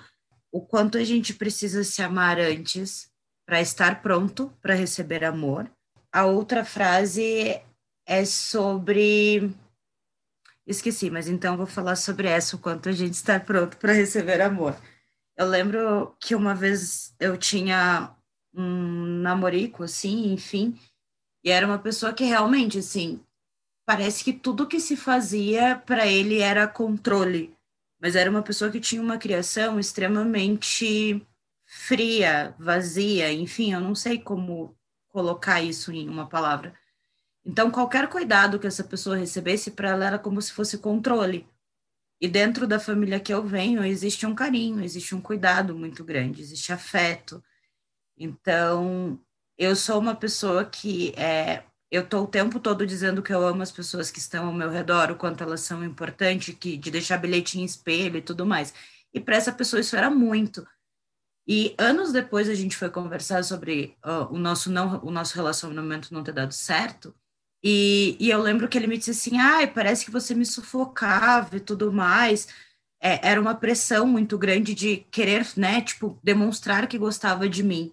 o 0.52 0.62
quanto 0.62 0.98
a 0.98 1.04
gente 1.04 1.34
precisa 1.34 1.84
se 1.84 2.02
amar 2.02 2.40
antes 2.40 3.12
para 3.46 3.62
estar 3.62 4.02
pronto 4.02 4.54
para 4.62 4.74
receber 4.74 5.24
amor. 5.24 5.70
A 6.12 6.26
outra 6.26 6.66
frase 6.66 7.62
é 8.06 8.26
sobre. 8.26 9.52
Esqueci, 10.66 11.10
mas 11.10 11.28
então 11.28 11.58
vou 11.58 11.66
falar 11.66 11.96
sobre 11.96 12.28
essa, 12.28 12.56
o 12.56 12.60
quanto 12.60 12.90
a 12.90 12.92
gente 12.92 13.14
está 13.14 13.40
pronto 13.40 13.78
para 13.78 13.94
receber 13.94 14.42
amor. 14.42 14.76
Eu 15.36 15.48
lembro 15.48 16.16
que 16.20 16.36
uma 16.36 16.54
vez 16.54 17.16
eu 17.20 17.38
tinha 17.38 18.16
um 18.54 19.22
namorico, 19.22 19.84
assim, 19.84 20.34
enfim, 20.34 20.78
e 21.44 21.50
era 21.50 21.66
uma 21.66 21.80
pessoa 21.80 22.14
que 22.14 22.24
realmente, 22.24 22.78
assim, 22.80 23.24
parece 23.86 24.24
que 24.24 24.34
tudo 24.34 24.68
que 24.68 24.80
se 24.80 24.96
fazia 24.96 25.76
para 25.86 26.06
ele 26.06 26.40
era 26.40 26.68
controle 26.68 27.56
mas 28.00 28.16
era 28.16 28.30
uma 28.30 28.42
pessoa 28.42 28.72
que 28.72 28.80
tinha 28.80 29.02
uma 29.02 29.18
criação 29.18 29.80
extremamente 29.80 31.26
fria, 31.66 32.56
vazia, 32.58 33.32
enfim, 33.32 33.74
eu 33.74 33.82
não 33.82 33.94
sei 33.94 34.20
como 34.20 34.76
colocar 35.10 35.62
isso 35.62 35.92
em 35.92 36.08
uma 36.10 36.28
palavra. 36.28 36.74
Então, 37.46 37.72
qualquer 37.72 38.10
cuidado 38.10 38.60
que 38.60 38.68
essa 38.68 38.84
pessoa 38.84 39.16
recebesse 39.18 39.72
para 39.72 39.90
ela 39.90 40.06
era 40.06 40.20
como 40.20 40.42
se 40.42 40.52
fosse 40.52 40.78
controle. 40.78 41.48
E 42.22 42.28
dentro 42.28 42.68
da 42.68 42.80
família 42.80 43.20
que 43.20 43.34
eu 43.34 43.44
venho, 43.46 43.84
existe 43.84 44.26
um 44.26 44.36
carinho, 44.36 44.84
existe 44.84 45.16
um 45.16 45.22
cuidado 45.22 45.76
muito 45.76 46.04
grande, 46.04 46.42
existe 46.42 46.72
afeto. 46.74 47.44
Então, 48.18 49.20
eu 49.58 49.76
sou 49.76 50.00
uma 50.00 50.16
pessoa 50.16 50.66
que 50.66 51.14
é, 51.18 51.64
eu 51.92 52.04
estou 52.04 52.24
o 52.24 52.28
tempo 52.28 52.60
todo 52.60 52.86
dizendo 52.86 53.24
que 53.24 53.34
eu 53.34 53.46
amo 53.46 53.64
as 53.64 53.72
pessoas 53.72 54.12
que 54.12 54.20
estão 54.20 54.48
ao 54.48 54.54
meu 54.54 54.70
redor, 54.70 55.12
o 55.12 55.16
quanto 55.16 55.44
elas 55.44 55.62
são 55.62 55.84
importantes, 55.84 56.56
que 56.56 56.78
de 56.78 56.92
deixar 56.92 57.18
bilhete 57.18 57.60
em 57.60 57.64
espelho 57.66 58.18
e 58.18 58.22
tudo 58.22 58.46
mais. 58.46 58.74
E 59.14 59.20
para 59.20 59.36
essa 59.36 59.52
pessoa 59.52 59.80
isso 59.80 59.96
era 59.96 60.10
muito. 60.10 60.66
E 61.48 61.74
anos 61.80 62.12
depois 62.12 62.48
a 62.48 62.54
gente 62.54 62.78
foi 62.78 62.92
conversar 62.92 63.44
sobre 63.44 63.98
uh, 64.06 64.32
o 64.32 64.38
nosso 64.38 64.72
não, 64.72 65.04
o 65.04 65.10
nosso 65.10 65.36
relacionamento 65.36 66.14
não 66.14 66.24
ter 66.24 66.34
dado 66.34 66.54
certo. 66.54 67.16
E, 67.64 68.16
e 68.20 68.30
eu 68.30 68.42
lembro 68.42 68.70
que 68.70 68.78
ele 68.78 68.88
me 68.88 68.98
disse 68.98 69.12
assim: 69.12 69.40
"Ai, 69.40 69.68
parece 69.68 70.06
que 70.06 70.12
você 70.12 70.36
me 70.36 70.46
sufocava 70.46 71.58
e 71.58 71.60
tudo 71.60 71.92
mais". 71.92 72.48
É, 73.02 73.30
era 73.30 73.42
uma 73.42 73.56
pressão 73.56 74.06
muito 74.06 74.38
grande 74.38 74.76
de 74.76 74.98
querer, 75.12 75.48
né, 75.58 75.82
tipo, 75.82 76.20
demonstrar 76.24 76.88
que 76.88 76.98
gostava 76.98 77.50
de 77.50 77.64
mim. 77.64 77.92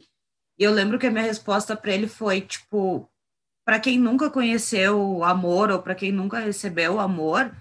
E 0.58 0.64
eu 0.64 0.72
lembro 0.72 0.98
que 0.98 1.06
a 1.06 1.10
minha 1.10 1.24
resposta 1.24 1.76
para 1.76 1.92
ele 1.92 2.08
foi 2.08 2.40
tipo, 2.42 3.08
para 3.66 3.80
quem 3.80 3.98
nunca 3.98 4.30
conheceu 4.30 5.24
amor 5.24 5.72
ou 5.72 5.82
para 5.82 5.96
quem 5.96 6.12
nunca 6.12 6.38
recebeu 6.38 7.00
amor, 7.00 7.52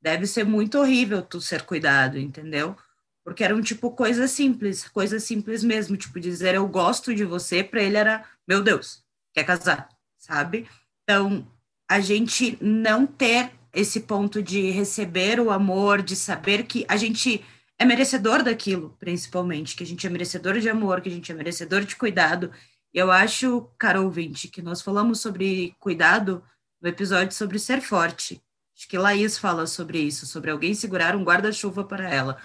deve 0.00 0.26
ser 0.26 0.44
muito 0.44 0.78
horrível 0.78 1.20
tu 1.20 1.38
ser 1.38 1.62
cuidado, 1.62 2.18
entendeu? 2.18 2.74
Porque 3.22 3.44
era 3.44 3.54
um 3.54 3.60
tipo 3.60 3.90
coisa 3.90 4.26
simples, 4.26 4.88
coisa 4.88 5.20
simples 5.20 5.62
mesmo, 5.62 5.98
tipo 5.98 6.18
dizer 6.18 6.54
eu 6.54 6.66
gosto 6.66 7.14
de 7.14 7.26
você, 7.26 7.62
para 7.62 7.82
ele 7.82 7.98
era 7.98 8.24
meu 8.48 8.62
Deus, 8.62 9.04
quer 9.34 9.44
casar, 9.44 9.90
sabe? 10.18 10.66
Então, 11.02 11.46
a 11.90 12.00
gente 12.00 12.56
não 12.62 13.06
ter 13.06 13.50
esse 13.70 14.00
ponto 14.00 14.42
de 14.42 14.70
receber 14.70 15.38
o 15.38 15.50
amor, 15.50 16.00
de 16.00 16.16
saber 16.16 16.64
que 16.64 16.86
a 16.88 16.96
gente 16.96 17.44
é 17.78 17.84
merecedor 17.84 18.42
daquilo, 18.42 18.96
principalmente, 18.98 19.76
que 19.76 19.82
a 19.82 19.86
gente 19.86 20.06
é 20.06 20.10
merecedor 20.10 20.58
de 20.58 20.70
amor, 20.70 21.02
que 21.02 21.08
a 21.10 21.12
gente 21.12 21.30
é 21.30 21.34
merecedor 21.34 21.84
de 21.84 21.96
cuidado. 21.96 22.50
Eu 22.94 23.10
acho, 23.10 23.68
cara 23.76 24.00
ouvinte, 24.00 24.46
que 24.46 24.62
nós 24.62 24.80
falamos 24.80 25.20
sobre 25.20 25.74
cuidado 25.80 26.44
no 26.80 26.88
episódio 26.88 27.34
sobre 27.34 27.58
ser 27.58 27.80
forte. 27.80 28.40
Acho 28.76 28.88
que 28.88 28.96
Laís 28.96 29.36
fala 29.36 29.66
sobre 29.66 29.98
isso, 29.98 30.26
sobre 30.26 30.52
alguém 30.52 30.74
segurar 30.74 31.16
um 31.16 31.24
guarda-chuva 31.24 31.82
para 31.82 32.08
ela. 32.08 32.40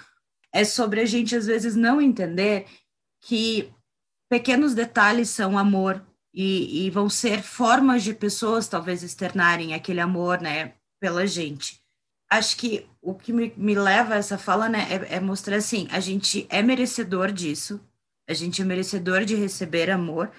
É 0.51 0.63
sobre 0.63 1.01
a 1.01 1.05
gente, 1.05 1.35
às 1.35 1.45
vezes, 1.45 1.75
não 1.75 2.01
entender 2.01 2.65
que 3.21 3.71
pequenos 4.27 4.73
detalhes 4.73 5.29
são 5.29 5.55
amor 5.55 6.03
e, 6.33 6.85
e 6.85 6.89
vão 6.89 7.09
ser 7.09 7.43
formas 7.43 8.03
de 8.03 8.13
pessoas, 8.15 8.67
talvez, 8.67 9.03
externarem 9.03 9.75
aquele 9.75 9.99
amor, 9.99 10.41
né, 10.41 10.73
pela 10.99 11.27
gente. 11.27 11.79
Acho 12.27 12.57
que 12.57 12.87
o 13.01 13.13
que 13.13 13.31
me, 13.31 13.53
me 13.55 13.75
leva 13.75 14.15
a 14.15 14.17
essa 14.17 14.37
fala, 14.37 14.67
né, 14.67 14.87
é, 14.89 15.15
é 15.17 15.19
mostrar 15.19 15.57
assim, 15.57 15.87
a 15.91 15.99
gente 15.99 16.47
é 16.49 16.61
merecedor 16.63 17.31
disso, 17.31 17.79
a 18.29 18.33
gente 18.33 18.61
é 18.61 18.65
merecedor 18.65 19.25
de 19.25 19.35
receber 19.35 19.89
amor, 19.89 20.31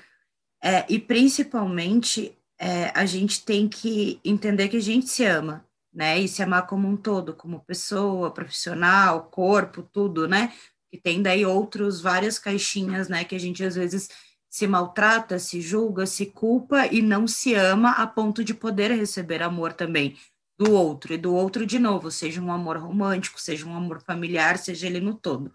é, 0.63 0.85
e 0.89 0.99
principalmente 0.99 2.39
é, 2.59 2.93
a 2.95 3.05
gente 3.05 3.45
tem 3.45 3.69
que 3.69 4.21
entender 4.25 4.69
que 4.69 4.77
a 4.77 4.83
gente 4.83 5.09
se 5.09 5.25
ama, 5.25 5.65
né? 5.93 6.21
E 6.21 6.29
se 6.29 6.43
amar 6.43 6.67
como 6.67 6.87
um 6.87 6.97
todo, 6.97 7.35
como 7.35 7.65
pessoa, 7.65 8.31
profissional, 8.31 9.25
corpo, 9.25 9.83
tudo, 9.83 10.29
né? 10.29 10.53
Que 10.91 10.99
tem 10.99 11.21
daí 11.21 11.45
outros, 11.45 12.01
várias 12.01 12.39
caixinhas, 12.39 13.09
né? 13.09 13.25
Que 13.25 13.35
a 13.35 13.41
gente 13.41 13.65
às 13.65 13.75
vezes 13.75 14.09
se 14.49 14.67
maltrata, 14.67 15.39
se 15.39 15.61
julga, 15.61 16.07
se 16.07 16.27
culpa 16.27 16.87
e 16.87 17.03
não 17.03 17.27
se 17.27 17.55
ama 17.55 17.93
a 17.93 18.07
ponto 18.07 18.45
de 18.45 18.55
poder 18.55 18.93
receber 18.93 19.43
amor 19.43 19.73
também 19.73 20.17
do 20.59 20.73
outro, 20.73 21.15
e 21.15 21.17
do 21.17 21.35
outro 21.35 21.65
de 21.65 21.79
novo, 21.79 22.11
seja 22.11 22.41
um 22.43 22.53
amor 22.53 22.77
romântico, 22.77 23.41
seja 23.41 23.67
um 23.67 23.75
amor 23.75 24.01
familiar, 24.03 24.59
seja 24.59 24.87
ele 24.87 25.01
no 25.01 25.15
todo. 25.15 25.51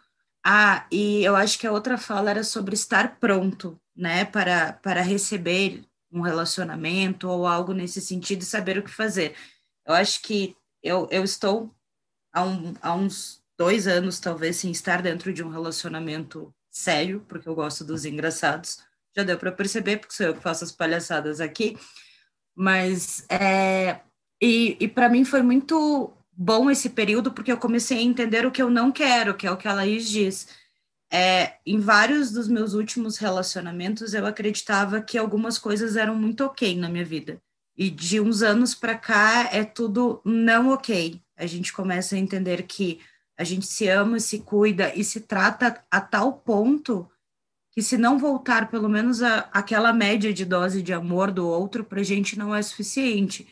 Ah, 0.47 0.85
e 0.91 1.23
eu 1.23 1.35
acho 1.35 1.57
que 1.57 1.65
a 1.65 1.71
outra 1.71 1.97
fala 1.97 2.29
era 2.29 2.43
sobre 2.43 2.75
estar 2.75 3.19
pronto, 3.19 3.81
né, 3.95 4.25
para, 4.25 4.73
para 4.73 5.01
receber 5.01 5.83
um 6.11 6.21
relacionamento 6.21 7.27
ou 7.27 7.47
algo 7.47 7.73
nesse 7.73 7.99
sentido 7.99 8.43
e 8.43 8.45
saber 8.45 8.77
o 8.77 8.83
que 8.83 8.91
fazer. 8.91 9.35
Eu 9.85 9.95
acho 9.95 10.21
que 10.21 10.55
eu, 10.83 11.07
eu 11.09 11.23
estou 11.23 11.73
há, 12.31 12.43
um, 12.43 12.75
há 12.79 12.93
uns 12.93 13.41
dois 13.57 13.87
anos, 13.87 14.19
talvez, 14.19 14.57
sem 14.57 14.69
estar 14.69 15.01
dentro 15.01 15.33
de 15.33 15.43
um 15.43 15.49
relacionamento 15.49 16.53
sério, 16.69 17.25
porque 17.27 17.49
eu 17.49 17.55
gosto 17.55 17.83
dos 17.83 18.05
engraçados. 18.05 18.83
Já 19.17 19.23
deu 19.23 19.39
para 19.39 19.51
perceber, 19.51 19.97
porque 19.97 20.13
sou 20.13 20.27
eu 20.27 20.35
que 20.35 20.43
faço 20.43 20.63
as 20.63 20.71
palhaçadas 20.71 21.41
aqui. 21.41 21.75
Mas, 22.55 23.25
é, 23.29 24.01
e, 24.39 24.77
e 24.79 24.87
para 24.87 25.09
mim 25.09 25.25
foi 25.25 25.41
muito 25.41 26.14
bom 26.35 26.69
esse 26.69 26.89
período, 26.89 27.31
porque 27.31 27.51
eu 27.51 27.57
comecei 27.57 27.99
a 27.99 28.01
entender 28.01 28.45
o 28.45 28.51
que 28.51 28.61
eu 28.61 28.69
não 28.69 28.91
quero, 28.91 29.35
que 29.35 29.47
é 29.47 29.51
o 29.51 29.57
que 29.57 29.67
a 29.67 29.73
Laís 29.73 30.09
diz. 30.09 30.47
É, 31.11 31.57
em 31.65 31.79
vários 31.79 32.31
dos 32.31 32.47
meus 32.47 32.73
últimos 32.73 33.17
relacionamentos, 33.17 34.13
eu 34.13 34.25
acreditava 34.25 35.01
que 35.01 35.17
algumas 35.17 35.57
coisas 35.57 35.95
eram 35.95 36.15
muito 36.15 36.43
ok 36.43 36.75
na 36.75 36.89
minha 36.89 37.05
vida. 37.05 37.41
E 37.77 37.89
de 37.89 38.19
uns 38.19 38.41
anos 38.41 38.73
para 38.73 38.97
cá 38.97 39.49
é 39.51 39.63
tudo 39.63 40.21
não 40.25 40.69
ok. 40.69 41.21
A 41.37 41.45
gente 41.45 41.73
começa 41.73 42.15
a 42.15 42.19
entender 42.19 42.63
que 42.63 42.99
a 43.37 43.43
gente 43.43 43.65
se 43.65 43.87
ama, 43.87 44.19
se 44.19 44.39
cuida 44.39 44.93
e 44.95 45.03
se 45.03 45.21
trata 45.21 45.83
a 45.91 45.99
tal 45.99 46.33
ponto 46.33 47.09
que 47.71 47.81
se 47.81 47.97
não 47.97 48.17
voltar 48.17 48.69
pelo 48.69 48.87
menos 48.87 49.21
a, 49.21 49.49
aquela 49.51 49.91
média 49.91 50.33
de 50.33 50.45
dose 50.45 50.81
de 50.81 50.93
amor 50.93 51.29
do 51.29 51.45
outro, 51.45 51.83
para 51.83 51.99
a 51.99 52.03
gente 52.03 52.39
não 52.39 52.55
é 52.55 52.61
suficiente. 52.61 53.45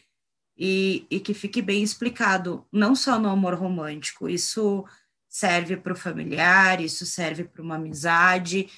E, 0.58 1.08
e 1.10 1.20
que 1.20 1.34
fique 1.34 1.62
bem 1.62 1.82
explicado, 1.82 2.66
não 2.72 2.96
só 2.96 3.18
no 3.20 3.30
amor 3.30 3.56
romântico, 3.56 4.30
isso 4.30 4.86
serve 5.28 5.76
para 5.76 5.94
o 5.94 5.96
familiar, 5.96 6.80
isso 6.80 7.08
serve 7.08 7.44
para 7.44 7.62
uma 7.62 7.76
amizade, 7.76 8.70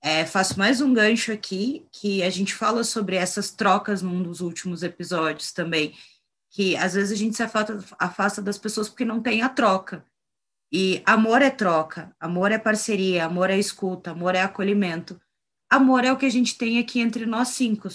é, 0.00 0.24
faço 0.24 0.56
mais 0.56 0.80
um 0.80 0.94
gancho 0.94 1.32
aqui, 1.32 1.88
que 1.90 2.22
a 2.22 2.30
gente 2.30 2.54
fala 2.54 2.84
sobre 2.84 3.16
essas 3.16 3.50
trocas 3.50 4.00
num 4.00 4.22
dos 4.22 4.40
últimos 4.40 4.84
episódios 4.84 5.50
também, 5.52 5.92
que 6.50 6.76
às 6.76 6.94
vezes 6.94 7.12
a 7.12 7.16
gente 7.16 7.36
se 7.36 7.42
afasta, 7.42 7.84
afasta 7.98 8.40
das 8.40 8.56
pessoas 8.56 8.88
porque 8.88 9.04
não 9.04 9.20
tem 9.20 9.42
a 9.42 9.48
troca. 9.48 10.04
E 10.70 11.02
amor 11.04 11.42
é 11.42 11.50
troca, 11.50 12.14
amor 12.20 12.52
é 12.52 12.58
parceria, 12.58 13.24
amor 13.24 13.50
é 13.50 13.58
escuta, 13.58 14.12
amor 14.12 14.34
é 14.34 14.42
acolhimento. 14.42 15.20
Amor 15.68 16.04
é 16.04 16.12
o 16.12 16.16
que 16.16 16.26
a 16.26 16.30
gente 16.30 16.56
tem 16.56 16.78
aqui 16.78 17.00
entre 17.00 17.26
nós 17.26 17.48
cinco. 17.48 17.88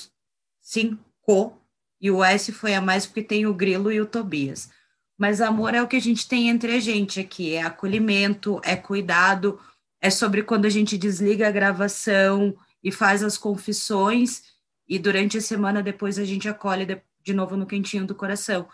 Cinco. 0.60 1.58
E 2.04 2.12
o 2.12 2.22
S 2.22 2.52
foi 2.52 2.76
a 2.76 2.82
mais 2.82 3.06
porque 3.06 3.24
tem 3.24 3.46
o 3.46 3.54
Grilo 3.54 3.90
e 3.90 4.02
o 4.02 4.06
Tobias. 4.06 4.70
Mas 5.18 5.40
amor 5.40 5.74
é 5.74 5.82
o 5.82 5.88
que 5.88 5.96
a 5.96 6.02
gente 6.02 6.28
tem 6.28 6.50
entre 6.50 6.74
a 6.74 6.80
gente 6.82 7.18
aqui. 7.18 7.54
É 7.54 7.62
acolhimento, 7.62 8.60
é 8.62 8.76
cuidado, 8.76 9.58
é 10.02 10.10
sobre 10.10 10.44
quando 10.44 10.66
a 10.66 10.70
gente 10.70 10.98
desliga 10.98 11.48
a 11.48 11.52
gravação 11.52 12.58
e 12.84 12.92
faz 12.92 13.24
as 13.24 13.38
confissões 13.38 14.44
e 14.86 15.00
durante 15.00 15.38
a 15.38 15.42
semana 15.42 15.82
depois 15.82 16.20
a 16.20 16.26
gente 16.26 16.50
acolhe 16.50 16.86
de, 17.22 17.34
novo 17.34 17.56
no 17.56 17.66
quentinho 17.66 18.06
do 18.06 18.14
coração. 18.14 18.68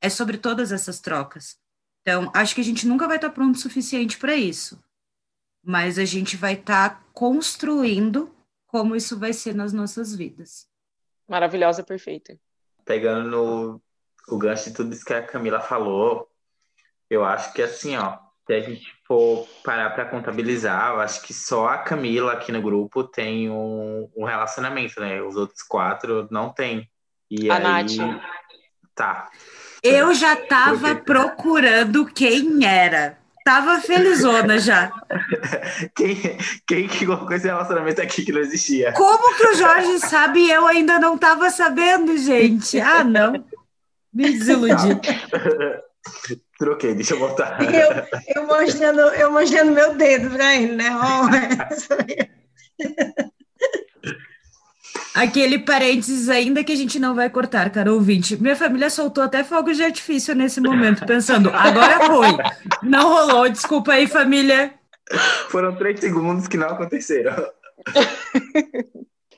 É 0.00 0.08
sobre 0.08 0.38
todas 0.38 0.70
essas 0.70 1.00
trocas. 1.00 1.58
Então, 2.02 2.30
acho 2.32 2.54
que 2.54 2.60
a 2.60 2.64
gente 2.64 2.86
nunca 2.86 3.08
vai 3.08 3.16
estar 3.16 3.30
pronto 3.30 3.56
o 3.56 3.58
suficiente 3.58 4.16
para 4.18 4.36
isso, 4.36 4.80
mas 5.64 5.98
a 5.98 6.04
gente 6.04 6.36
vai 6.36 6.52
estar 6.54 7.04
construindo 7.12 8.32
como 8.68 8.94
isso 8.94 9.18
vai 9.18 9.32
ser 9.32 9.52
nas 9.52 9.72
nossas 9.72 10.14
vidas. 10.14 10.68
Maravilhosa, 11.26 11.82
perfeita. 11.82 12.38
Pegando 12.88 13.28
no, 13.28 13.82
o 14.28 14.38
gancho 14.38 14.70
de 14.70 14.74
tudo 14.74 14.94
isso 14.94 15.04
que 15.04 15.12
a 15.12 15.22
Camila 15.22 15.60
falou, 15.60 16.26
eu 17.10 17.22
acho 17.22 17.52
que 17.52 17.60
assim, 17.60 17.94
ó, 17.98 18.16
se 18.46 18.54
a 18.54 18.60
gente 18.60 18.86
for 19.06 19.46
parar 19.62 19.90
para 19.90 20.06
contabilizar, 20.06 20.94
eu 20.94 21.00
acho 21.00 21.20
que 21.20 21.34
só 21.34 21.68
a 21.68 21.76
Camila 21.76 22.32
aqui 22.32 22.50
no 22.50 22.62
grupo 22.62 23.04
tem 23.04 23.50
um, 23.50 24.08
um 24.16 24.24
relacionamento, 24.24 24.98
né? 25.02 25.20
Os 25.20 25.36
outros 25.36 25.62
quatro 25.62 26.26
não 26.30 26.48
tem. 26.48 26.90
E 27.30 27.50
a 27.50 27.56
aí... 27.56 27.62
Nath. 27.98 28.22
Tá. 28.94 29.28
Eu 29.82 30.14
já 30.14 30.34
tava 30.34 30.94
Porque- 30.94 31.02
procurando 31.02 32.06
quem 32.06 32.64
era. 32.66 33.17
Tava 33.48 33.80
felizona 33.80 34.58
já. 34.58 34.92
Quem, 35.96 36.36
quem 36.66 36.86
que 36.86 37.06
colocou 37.06 37.34
esse 37.34 37.46
relacionamento 37.46 38.02
aqui 38.02 38.22
que 38.22 38.30
não 38.30 38.40
existia? 38.40 38.92
Como 38.92 39.36
que 39.38 39.46
o 39.46 39.54
Jorge 39.54 40.00
sabe 40.00 40.40
e 40.40 40.50
eu 40.50 40.66
ainda 40.66 40.98
não 40.98 41.16
tava 41.16 41.48
sabendo, 41.48 42.14
gente? 42.18 42.78
Ah, 42.78 43.02
não. 43.02 43.32
Me 44.12 44.32
desiludi. 44.32 45.00
Troquei, 46.58 46.94
deixa 46.94 47.14
eu 47.14 47.20
voltar. 47.20 47.58
Eu, 47.62 48.06
eu, 48.36 48.46
mostrando, 48.46 49.00
eu 49.00 49.32
mostrando 49.32 49.72
meu 49.72 49.94
dedo 49.94 50.28
pra 50.28 50.54
ele, 50.54 50.76
né? 50.76 50.90
Aí. 51.98 52.28
Aquele 55.18 55.58
parênteses 55.58 56.28
ainda 56.28 56.62
que 56.62 56.70
a 56.70 56.76
gente 56.76 56.96
não 57.00 57.12
vai 57.12 57.28
cortar, 57.28 57.70
cara 57.70 57.92
ouvinte. 57.92 58.40
Minha 58.40 58.54
família 58.54 58.88
soltou 58.88 59.24
até 59.24 59.42
fogos 59.42 59.76
de 59.76 59.82
artifício 59.82 60.32
nesse 60.32 60.60
momento, 60.60 61.04
pensando, 61.04 61.50
agora 61.50 62.06
foi. 62.06 62.88
Não 62.88 63.08
rolou, 63.08 63.48
desculpa 63.48 63.94
aí, 63.94 64.06
família. 64.06 64.74
Foram 65.50 65.74
três 65.74 65.98
segundos 65.98 66.46
que 66.46 66.56
não 66.56 66.68
aconteceram. 66.68 67.34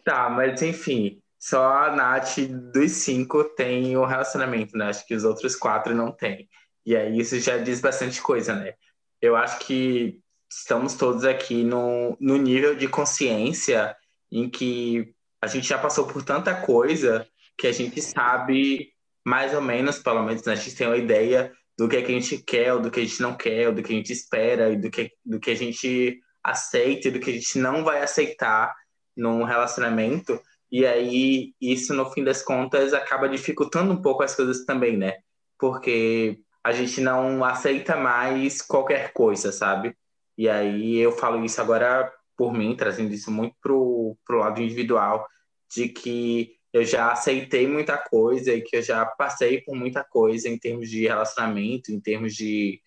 tá, 0.04 0.28
mas 0.28 0.60
enfim, 0.60 1.18
só 1.38 1.84
a 1.84 1.96
Nath 1.96 2.40
dos 2.74 2.92
cinco 2.92 3.42
tem 3.44 3.96
o 3.96 4.04
relacionamento, 4.04 4.76
né? 4.76 4.88
Acho 4.88 5.06
que 5.06 5.14
os 5.14 5.24
outros 5.24 5.56
quatro 5.56 5.94
não 5.94 6.12
têm. 6.12 6.46
E 6.84 6.94
aí 6.94 7.18
isso 7.18 7.38
já 7.40 7.56
diz 7.56 7.80
bastante 7.80 8.20
coisa, 8.20 8.54
né? 8.54 8.74
Eu 9.22 9.34
acho 9.34 9.60
que 9.60 10.20
estamos 10.50 10.92
todos 10.92 11.24
aqui 11.24 11.64
no, 11.64 12.18
no 12.20 12.36
nível 12.36 12.74
de 12.74 12.86
consciência 12.86 13.96
em 14.30 14.50
que 14.50 15.14
a 15.42 15.46
gente 15.46 15.66
já 15.66 15.78
passou 15.78 16.06
por 16.06 16.22
tanta 16.22 16.54
coisa 16.54 17.26
que 17.56 17.66
a 17.66 17.72
gente 17.72 18.00
sabe 18.02 18.92
mais 19.24 19.54
ou 19.54 19.60
menos, 19.60 19.98
pelo 19.98 20.22
menos, 20.22 20.44
né? 20.44 20.52
a 20.52 20.56
gente 20.56 20.76
tem 20.76 20.86
uma 20.86 20.96
ideia 20.96 21.52
do 21.78 21.88
que, 21.88 21.96
é 21.96 22.02
que 22.02 22.12
a 22.12 22.20
gente 22.20 22.38
quer, 22.38 22.74
ou 22.74 22.80
do 22.80 22.90
que 22.90 23.00
a 23.00 23.02
gente 23.02 23.22
não 23.22 23.34
quer, 23.34 23.68
ou 23.68 23.74
do 23.74 23.82
que 23.82 23.92
a 23.92 23.96
gente 23.96 24.12
espera, 24.12 24.70
e 24.70 24.76
do 24.76 24.90
que, 24.90 25.10
do 25.24 25.40
que 25.40 25.50
a 25.50 25.54
gente 25.54 26.18
aceita 26.42 27.08
e 27.08 27.10
do 27.10 27.20
que 27.20 27.30
a 27.30 27.32
gente 27.32 27.58
não 27.58 27.84
vai 27.84 28.02
aceitar 28.02 28.74
num 29.16 29.44
relacionamento. 29.44 30.40
E 30.70 30.86
aí, 30.86 31.54
isso, 31.60 31.94
no 31.94 32.10
fim 32.10 32.22
das 32.22 32.42
contas, 32.42 32.92
acaba 32.92 33.28
dificultando 33.28 33.92
um 33.92 34.00
pouco 34.00 34.22
as 34.22 34.34
coisas 34.34 34.64
também, 34.64 34.96
né? 34.96 35.18
Porque 35.58 36.40
a 36.62 36.72
gente 36.72 37.00
não 37.00 37.44
aceita 37.44 37.96
mais 37.96 38.62
qualquer 38.62 39.12
coisa, 39.12 39.50
sabe? 39.50 39.96
E 40.36 40.48
aí 40.48 40.98
eu 40.98 41.12
falo 41.12 41.44
isso 41.44 41.60
agora 41.60 42.12
por 42.40 42.54
mim, 42.54 42.74
trazendo 42.74 43.12
isso 43.12 43.30
muito 43.30 43.54
pro, 43.60 44.16
pro 44.24 44.38
lado 44.38 44.62
individual, 44.62 45.28
de 45.70 45.90
que 45.90 46.56
eu 46.72 46.82
já 46.82 47.12
aceitei 47.12 47.66
muita 47.66 47.98
coisa 47.98 48.50
e 48.50 48.62
que 48.62 48.78
eu 48.78 48.82
já 48.82 49.04
passei 49.04 49.60
por 49.60 49.76
muita 49.76 50.02
coisa 50.02 50.48
em 50.48 50.58
termos 50.58 50.88
de 50.88 51.06
relacionamento, 51.06 51.92
em 51.92 52.00
termos 52.00 52.34
de, 52.34 52.80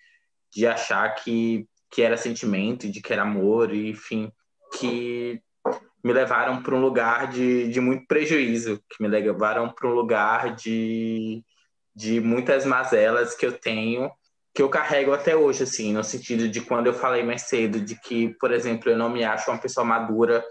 de 0.52 0.66
achar 0.66 1.08
que, 1.14 1.68
que 1.92 2.02
era 2.02 2.18
sentimento, 2.18 2.90
de 2.90 3.00
que 3.00 3.14
era 3.14 3.22
amor, 3.22 3.72
enfim, 3.76 4.32
que 4.80 5.40
me 6.04 6.12
levaram 6.12 6.64
para 6.64 6.74
um 6.74 6.82
lugar 6.82 7.28
de, 7.28 7.68
de 7.68 7.80
muito 7.80 8.08
prejuízo, 8.08 8.84
que 8.90 9.04
me 9.04 9.08
levaram 9.08 9.72
para 9.72 9.88
um 9.88 9.94
lugar 9.94 10.56
de, 10.56 11.46
de 11.96 12.20
muitas 12.20 12.66
mazelas 12.66 13.36
que 13.36 13.46
eu 13.46 13.52
tenho 13.52 14.10
que 14.54 14.62
eu 14.62 14.70
carrego 14.70 15.12
até 15.12 15.36
hoje, 15.36 15.64
assim, 15.64 15.92
no 15.92 16.04
sentido 16.04 16.48
de 16.48 16.62
quando 16.62 16.88
eu 16.88 16.94
falei 16.94 17.24
mais 17.24 17.44
cedo 17.44 17.82
de 17.82 18.00
que, 18.00 18.30
por 18.40 18.52
exemplo, 18.52 18.92
eu 18.92 18.98
não 18.98 19.10
me 19.10 19.24
acho 19.24 19.50
uma 19.50 19.58
pessoa 19.58 19.84
madura 19.84 20.46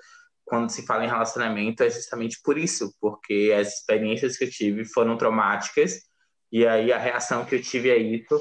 quando 0.44 0.70
se 0.70 0.84
fala 0.84 1.04
em 1.04 1.08
relacionamento, 1.08 1.82
é 1.82 1.88
justamente 1.88 2.38
por 2.42 2.58
isso, 2.58 2.92
porque 3.00 3.54
as 3.58 3.74
experiências 3.74 4.36
que 4.36 4.44
eu 4.44 4.50
tive 4.50 4.84
foram 4.84 5.16
traumáticas 5.16 6.00
e 6.50 6.66
aí 6.66 6.92
a 6.92 6.98
reação 6.98 7.44
que 7.44 7.54
eu 7.54 7.62
tive 7.62 7.90
a 7.90 7.96
isso 7.96 8.38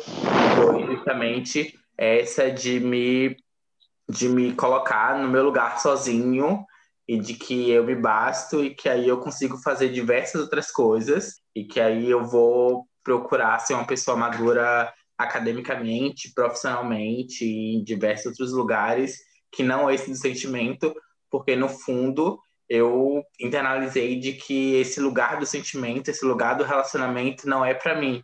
foi 0.56 0.84
justamente 0.88 1.80
essa 1.98 2.52
de 2.52 2.80
me 2.80 3.38
de 4.10 4.28
me 4.28 4.54
colocar 4.54 5.18
no 5.18 5.30
meu 5.30 5.42
lugar 5.42 5.80
sozinho 5.80 6.66
e 7.08 7.18
de 7.18 7.34
que 7.34 7.72
eu 7.72 7.86
me 7.86 7.96
basto 7.96 8.62
e 8.62 8.76
que 8.76 8.90
aí 8.90 9.08
eu 9.08 9.20
consigo 9.20 9.58
fazer 9.60 9.88
diversas 9.90 10.42
outras 10.42 10.70
coisas 10.70 11.36
e 11.56 11.64
que 11.64 11.80
aí 11.80 12.10
eu 12.10 12.26
vou 12.26 12.86
procurar 13.02 13.60
ser 13.60 13.74
uma 13.74 13.88
pessoa 13.88 14.18
madura 14.18 14.92
academicamente, 15.24 16.34
profissionalmente 16.34 17.46
em 17.46 17.84
diversos 17.84 18.28
outros 18.28 18.52
lugares 18.52 19.20
que 19.52 19.64
não 19.64 19.92
esse 19.92 20.10
do 20.10 20.16
sentimento, 20.16 20.96
porque 21.30 21.56
no 21.56 21.68
fundo 21.68 22.40
eu 22.70 23.22
internalizei 23.40 24.18
de 24.18 24.34
que 24.34 24.76
esse 24.76 25.00
lugar 25.02 25.38
do 25.38 25.46
sentimento, 25.46 26.10
esse 26.10 26.26
lugar 26.26 26.56
do 26.56 26.64
relacionamento 26.64 27.48
não 27.48 27.66
é 27.66 27.74
para 27.74 28.00
mim 28.00 28.24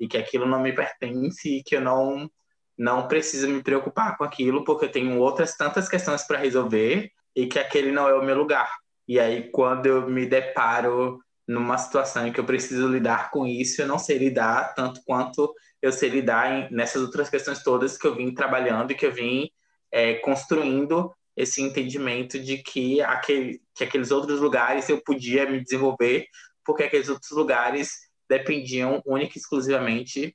e 0.00 0.08
que 0.08 0.18
aquilo 0.18 0.46
não 0.46 0.60
me 0.60 0.72
pertence 0.72 1.58
e 1.58 1.62
que 1.62 1.76
eu 1.76 1.80
não 1.80 2.28
não 2.76 3.06
preciso 3.06 3.48
me 3.48 3.62
preocupar 3.62 4.18
com 4.18 4.24
aquilo 4.24 4.64
porque 4.64 4.86
eu 4.86 4.90
tenho 4.90 5.20
outras 5.20 5.56
tantas 5.56 5.88
questões 5.88 6.24
para 6.24 6.40
resolver 6.40 7.08
e 7.36 7.46
que 7.46 7.56
aquele 7.56 7.92
não 7.92 8.08
é 8.08 8.14
o 8.14 8.24
meu 8.24 8.36
lugar. 8.36 8.68
E 9.06 9.20
aí 9.20 9.48
quando 9.52 9.86
eu 9.86 10.10
me 10.10 10.26
deparo 10.26 11.20
numa 11.46 11.78
situação 11.78 12.26
em 12.26 12.32
que 12.32 12.40
eu 12.40 12.44
preciso 12.44 12.88
lidar 12.88 13.30
com 13.30 13.46
isso, 13.46 13.80
eu 13.80 13.86
não 13.86 13.98
sei 13.98 14.18
lidar 14.18 14.74
tanto 14.74 15.00
quanto 15.06 15.54
eu 15.84 15.92
sei 15.92 16.08
lidar 16.08 16.50
em, 16.50 16.74
nessas 16.74 17.02
outras 17.02 17.28
questões 17.28 17.62
todas 17.62 17.98
que 17.98 18.06
eu 18.06 18.14
vim 18.14 18.32
trabalhando 18.32 18.90
e 18.90 18.94
que 18.94 19.04
eu 19.04 19.12
vim 19.12 19.50
é, 19.92 20.14
construindo 20.14 21.14
esse 21.36 21.60
entendimento 21.60 22.40
de 22.40 22.56
que, 22.56 23.02
aquele, 23.02 23.60
que 23.74 23.84
aqueles 23.84 24.10
outros 24.10 24.40
lugares 24.40 24.88
eu 24.88 25.02
podia 25.02 25.44
me 25.48 25.62
desenvolver, 25.62 26.26
porque 26.64 26.84
aqueles 26.84 27.10
outros 27.10 27.32
lugares 27.32 27.90
dependiam 28.26 29.02
única 29.04 29.36
e 29.36 29.38
exclusivamente, 29.38 30.34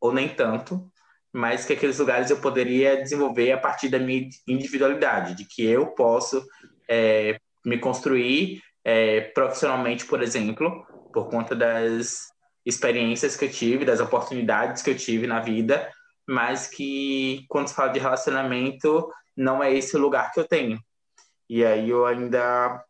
ou 0.00 0.12
nem 0.12 0.28
tanto, 0.28 0.88
mas 1.32 1.64
que 1.64 1.72
aqueles 1.72 1.98
lugares 1.98 2.30
eu 2.30 2.40
poderia 2.40 3.02
desenvolver 3.02 3.50
a 3.50 3.58
partir 3.58 3.88
da 3.88 3.98
minha 3.98 4.28
individualidade, 4.46 5.34
de 5.34 5.44
que 5.44 5.66
eu 5.66 5.88
posso 5.88 6.46
é, 6.88 7.36
me 7.66 7.78
construir 7.78 8.62
é, 8.84 9.22
profissionalmente, 9.22 10.06
por 10.06 10.22
exemplo, 10.22 10.86
por 11.12 11.28
conta 11.28 11.56
das 11.56 12.32
experiências 12.64 13.36
que 13.36 13.44
eu 13.44 13.50
tive, 13.50 13.84
das 13.84 14.00
oportunidades 14.00 14.82
que 14.82 14.90
eu 14.90 14.96
tive 14.96 15.26
na 15.26 15.40
vida, 15.40 15.92
mas 16.26 16.66
que 16.66 17.44
quando 17.48 17.68
se 17.68 17.74
fala 17.74 17.92
de 17.92 17.98
relacionamento, 17.98 19.10
não 19.36 19.62
é 19.62 19.72
esse 19.72 19.96
o 19.96 20.00
lugar 20.00 20.32
que 20.32 20.40
eu 20.40 20.48
tenho. 20.48 20.78
E 21.48 21.64
aí 21.64 21.90
eu 21.90 22.06
ainda 22.06 22.82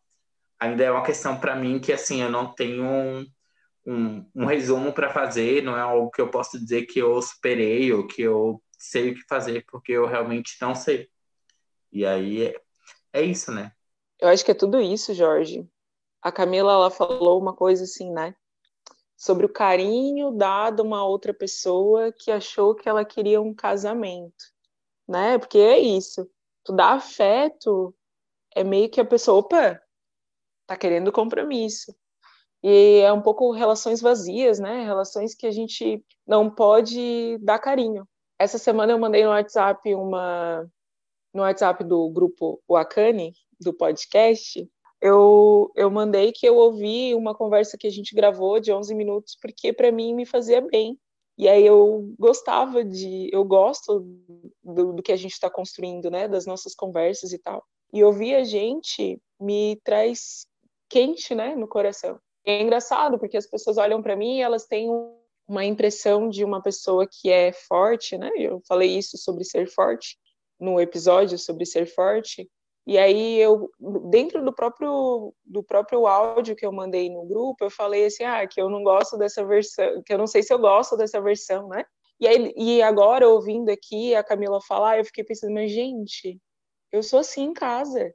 ainda 0.59 0.83
é 0.83 0.91
uma 0.91 1.03
questão 1.03 1.37
para 1.37 1.55
mim 1.55 1.79
que 1.79 1.91
assim 1.91 2.21
eu 2.21 2.29
não 2.29 2.53
tenho 2.53 2.83
um, 2.85 3.25
um, 3.85 4.25
um 4.33 4.45
resumo 4.45 4.93
para 4.93 5.11
fazer, 5.11 5.61
não 5.61 5.77
é 5.77 5.81
algo 5.81 6.09
que 6.09 6.21
eu 6.21 6.29
posso 6.29 6.57
dizer 6.57 6.85
que 6.85 6.99
eu 6.99 7.21
superei 7.21 7.91
ou 7.91 8.07
que 8.07 8.21
eu 8.21 8.61
sei 8.77 9.11
o 9.11 9.15
que 9.15 9.23
fazer, 9.27 9.65
porque 9.67 9.91
eu 9.91 10.05
realmente 10.05 10.55
não 10.61 10.73
sei. 10.73 11.09
E 11.91 12.05
aí 12.05 12.43
é, 12.43 12.61
é 13.13 13.21
isso, 13.21 13.51
né? 13.51 13.71
Eu 14.19 14.29
acho 14.29 14.45
que 14.45 14.51
é 14.51 14.55
tudo 14.55 14.79
isso, 14.79 15.13
Jorge. 15.13 15.67
A 16.21 16.31
Camila 16.31 16.73
ela 16.73 16.89
falou 16.89 17.39
uma 17.39 17.53
coisa 17.53 17.83
assim, 17.83 18.11
né? 18.11 18.35
Sobre 19.17 19.45
o 19.45 19.51
carinho 19.51 20.31
dado 20.31 20.81
a 20.81 20.85
uma 20.85 21.05
outra 21.05 21.33
pessoa 21.33 22.11
que 22.11 22.31
achou 22.31 22.75
que 22.75 22.89
ela 22.89 23.05
queria 23.05 23.41
um 23.41 23.53
casamento, 23.53 24.45
né? 25.07 25.37
Porque 25.37 25.57
é 25.57 25.79
isso 25.79 26.29
tu 26.65 26.73
dá 26.73 26.93
afeto, 26.93 27.95
é 28.53 28.63
meio 28.63 28.89
que 28.89 28.99
a 28.99 29.05
pessoa, 29.05 29.39
opa, 29.39 29.79
tá 30.67 30.75
querendo 30.75 31.11
compromisso. 31.11 31.95
E 32.63 32.99
é 33.01 33.13
um 33.13 33.21
pouco 33.21 33.51
relações 33.51 34.01
vazias, 34.01 34.59
né? 34.59 34.83
Relações 34.83 35.35
que 35.35 35.45
a 35.45 35.51
gente 35.51 36.03
não 36.27 36.49
pode 36.49 37.37
dar 37.39 37.59
carinho. 37.59 38.07
Essa 38.39 38.57
semana 38.57 38.91
eu 38.91 38.99
mandei 38.99 39.23
no 39.23 39.29
WhatsApp 39.29 39.93
uma 39.93 40.67
no 41.31 41.41
WhatsApp 41.43 41.83
do 41.83 42.09
grupo 42.09 42.61
Wakani, 42.67 43.33
do 43.59 43.73
podcast, 43.73 44.67
eu, 45.05 45.71
eu 45.75 45.91
mandei 45.91 46.31
que 46.31 46.47
eu 46.47 46.55
ouvi 46.55 47.13
uma 47.13 47.35
conversa 47.35 47.77
que 47.77 47.85
a 47.85 47.91
gente 47.91 48.15
gravou 48.15 48.59
de 48.59 48.73
11 48.73 48.95
minutos, 48.95 49.37
porque 49.39 49.71
para 49.71 49.91
mim 49.91 50.15
me 50.15 50.25
fazia 50.25 50.61
bem. 50.61 50.99
E 51.37 51.47
aí 51.47 51.63
eu 51.63 52.11
gostava 52.17 52.83
de, 52.83 53.29
eu 53.31 53.43
gosto 53.43 53.99
do, 54.63 54.93
do 54.93 55.03
que 55.03 55.11
a 55.11 55.15
gente 55.15 55.33
está 55.33 55.47
construindo, 55.47 56.09
né, 56.09 56.27
das 56.27 56.47
nossas 56.47 56.73
conversas 56.73 57.33
e 57.33 57.37
tal. 57.37 57.63
E 57.93 58.03
ouvir 58.03 58.33
a 58.33 58.43
gente 58.43 59.21
me 59.39 59.79
traz 59.83 60.47
quente, 60.89 61.35
né, 61.35 61.55
no 61.55 61.67
coração. 61.67 62.19
É 62.43 62.59
engraçado 62.59 63.19
porque 63.19 63.37
as 63.37 63.45
pessoas 63.45 63.77
olham 63.77 64.01
para 64.01 64.15
mim 64.15 64.37
e 64.37 64.41
elas 64.41 64.65
têm 64.65 64.89
uma 65.47 65.63
impressão 65.63 66.29
de 66.29 66.43
uma 66.43 66.63
pessoa 66.63 67.07
que 67.07 67.29
é 67.29 67.51
forte, 67.51 68.17
né? 68.17 68.31
Eu 68.35 68.59
falei 68.67 68.97
isso 68.97 69.17
sobre 69.19 69.43
ser 69.43 69.67
forte 69.67 70.17
no 70.59 70.79
episódio 70.79 71.37
sobre 71.37 71.65
ser 71.65 71.85
forte. 71.85 72.49
E 72.87 72.97
aí 72.97 73.39
eu 73.39 73.69
dentro 74.09 74.43
do 74.43 74.53
próprio 74.53 75.33
do 75.43 75.63
próprio 75.63 76.05
áudio 76.07 76.55
que 76.55 76.65
eu 76.65 76.71
mandei 76.71 77.09
no 77.09 77.25
grupo, 77.25 77.65
eu 77.65 77.69
falei 77.71 78.05
assim, 78.05 78.23
ah, 78.23 78.45
que 78.47 78.61
eu 78.61 78.69
não 78.69 78.83
gosto 78.83 79.17
dessa 79.17 79.43
versão, 79.45 80.03
que 80.03 80.13
eu 80.13 80.17
não 80.17 80.27
sei 80.27 80.43
se 80.43 80.53
eu 80.53 80.59
gosto 80.59 80.95
dessa 80.95 81.19
versão, 81.21 81.67
né? 81.69 81.83
E 82.19 82.27
aí 82.27 82.53
e 82.55 82.81
agora 82.81 83.27
ouvindo 83.27 83.69
aqui 83.69 84.13
a 84.15 84.23
Camila 84.23 84.61
falar, 84.61 84.99
eu 84.99 85.05
fiquei 85.05 85.23
pensando, 85.23 85.53
mas 85.53 85.71
gente, 85.71 86.39
eu 86.91 87.03
sou 87.03 87.19
assim 87.19 87.45
em 87.45 87.53
casa. 87.53 88.13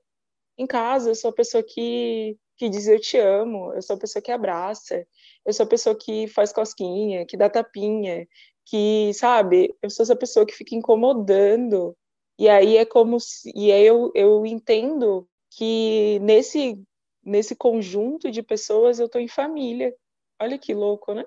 Em 0.58 0.66
casa, 0.66 1.10
eu 1.10 1.14
sou 1.14 1.30
a 1.30 1.34
pessoa 1.34 1.62
que 1.62 2.36
que 2.56 2.68
diz 2.68 2.86
eu 2.88 3.00
te 3.00 3.18
amo, 3.18 3.72
eu 3.74 3.82
sou 3.82 3.96
a 3.96 3.98
pessoa 3.98 4.22
que 4.22 4.30
abraça, 4.30 5.06
eu 5.46 5.52
sou 5.52 5.64
a 5.64 5.68
pessoa 5.68 5.96
que 5.96 6.28
faz 6.28 6.52
cosquinha, 6.52 7.24
que 7.26 7.36
dá 7.36 7.48
tapinha, 7.48 8.26
que, 8.66 9.12
sabe, 9.14 9.74
eu 9.82 9.90
sou 9.90 10.04
essa 10.04 10.14
pessoa 10.14 10.46
que 10.46 10.54
fica 10.54 10.74
incomodando 10.74 11.96
e 12.40 12.48
aí 12.48 12.78
é 12.78 12.86
como 12.86 13.20
se, 13.20 13.52
e 13.54 13.70
aí 13.70 13.84
eu, 13.84 14.10
eu 14.14 14.46
entendo 14.46 15.28
que 15.50 16.18
nesse 16.20 16.82
nesse 17.22 17.54
conjunto 17.54 18.30
de 18.30 18.42
pessoas 18.42 18.98
eu 18.98 19.04
estou 19.04 19.20
em 19.20 19.28
família. 19.28 19.94
Olha 20.40 20.56
que 20.56 20.72
louco, 20.72 21.12
né? 21.12 21.22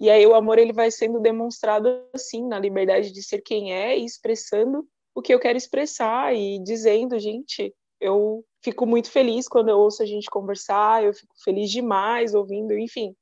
E 0.00 0.10
aí 0.10 0.26
o 0.26 0.34
amor 0.34 0.58
ele 0.58 0.72
vai 0.72 0.90
sendo 0.90 1.20
demonstrado 1.20 2.04
assim, 2.12 2.44
na 2.48 2.58
liberdade 2.58 3.12
de 3.12 3.22
ser 3.22 3.42
quem 3.42 3.72
é 3.72 3.96
e 3.96 4.04
expressando 4.04 4.84
o 5.14 5.22
que 5.22 5.32
eu 5.32 5.38
quero 5.38 5.56
expressar 5.56 6.34
e 6.34 6.60
dizendo, 6.60 7.16
gente, 7.16 7.72
eu 8.00 8.44
fico 8.60 8.84
muito 8.84 9.08
feliz 9.08 9.46
quando 9.46 9.68
eu 9.68 9.78
ouço 9.78 10.02
a 10.02 10.06
gente 10.06 10.28
conversar, 10.28 11.04
eu 11.04 11.14
fico 11.14 11.34
feliz 11.44 11.70
demais 11.70 12.34
ouvindo, 12.34 12.76
enfim. 12.76 13.14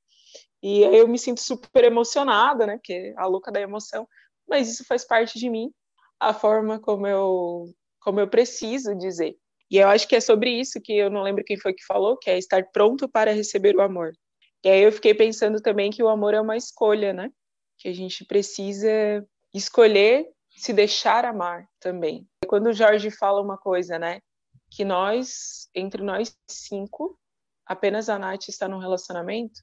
E 0.63 0.83
aí 0.83 0.97
eu 0.97 1.07
me 1.07 1.19
sinto 1.19 1.43
super 1.43 1.85
emocionada, 1.85 2.67
né? 2.67 2.81
Que 2.83 2.95
é 2.95 3.15
a 3.19 3.27
louca 3.27 3.53
da 3.53 3.61
emoção, 3.61 4.09
mas 4.49 4.67
isso 4.67 4.83
faz 4.87 5.05
parte 5.05 5.39
de 5.39 5.51
mim 5.51 5.71
a 6.21 6.33
forma 6.33 6.79
como 6.79 7.07
eu, 7.07 7.67
como 8.01 8.21
eu 8.21 8.29
preciso 8.29 8.95
dizer. 8.95 9.37
E 9.71 9.79
eu 9.79 9.89
acho 9.89 10.07
que 10.07 10.17
é 10.17 10.21
sobre 10.21 10.51
isso 10.51 10.81
que 10.81 10.93
eu 10.93 11.11
não 11.11 11.23
lembro 11.23 11.45
quem 11.45 11.59
foi 11.59 11.73
que 11.73 11.85
falou, 11.85 12.17
que 12.17 12.31
é 12.31 12.39
estar 12.39 12.65
pronto 12.73 13.09
para 13.09 13.33
receber 13.33 13.75
o 13.77 13.81
amor. 13.81 14.13
E 14.65 14.69
aí 14.69 14.83
eu 14.83 14.93
fiquei 14.93 15.15
pensando 15.15 15.61
também 15.61 15.91
que 15.91 16.03
o 16.03 16.09
amor 16.09 16.35
é 16.35 16.41
uma 16.41 16.57
escolha, 16.57 17.13
né? 17.13 17.31
Que 17.79 17.89
a 17.89 17.93
gente 17.93 18.25
precisa 18.25 18.89
escolher 19.53 20.29
se 20.57 20.73
deixar 20.73 21.25
amar 21.25 21.67
também. 21.81 22.27
Quando 22.47 22.69
o 22.69 22.73
Jorge 22.73 23.11
fala 23.11 23.43
uma 23.43 23.59
coisa, 23.59 23.99
né? 23.99 24.21
Que 24.71 24.85
nós, 24.85 25.69
entre 25.75 26.03
nós 26.03 26.37
cinco, 26.49 27.19
apenas 27.67 28.09
a 28.09 28.19
Nath 28.19 28.49
está 28.49 28.69
num 28.69 28.79
relacionamento, 28.79 29.61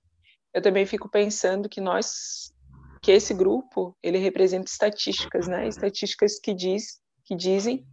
eu 0.54 0.62
também 0.62 0.86
fico 0.86 1.10
pensando 1.10 1.70
que 1.70 1.80
nós 1.80 2.54
que 3.02 3.12
esse 3.12 3.34
grupo 3.34 3.96
ele 4.02 4.18
representa 4.18 4.70
estatísticas, 4.70 5.48
né? 5.48 5.68
Estatísticas 5.68 6.40
que 6.40 6.54
diz 6.54 7.00
que 7.26 7.36
dizem 7.36 7.86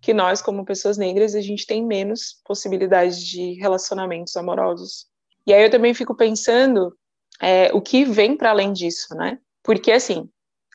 que 0.00 0.14
nós 0.14 0.40
como 0.40 0.64
pessoas 0.64 0.96
negras 0.96 1.34
a 1.34 1.40
gente 1.40 1.66
tem 1.66 1.84
menos 1.84 2.40
possibilidades 2.44 3.22
de 3.22 3.54
relacionamentos 3.54 4.36
amorosos. 4.36 5.06
E 5.46 5.52
aí 5.52 5.62
eu 5.62 5.70
também 5.70 5.92
fico 5.92 6.14
pensando 6.14 6.96
é, 7.40 7.72
o 7.72 7.80
que 7.80 8.04
vem 8.04 8.36
para 8.36 8.50
além 8.50 8.72
disso, 8.72 9.14
né? 9.14 9.38
Porque 9.62 9.92
assim, 9.92 10.28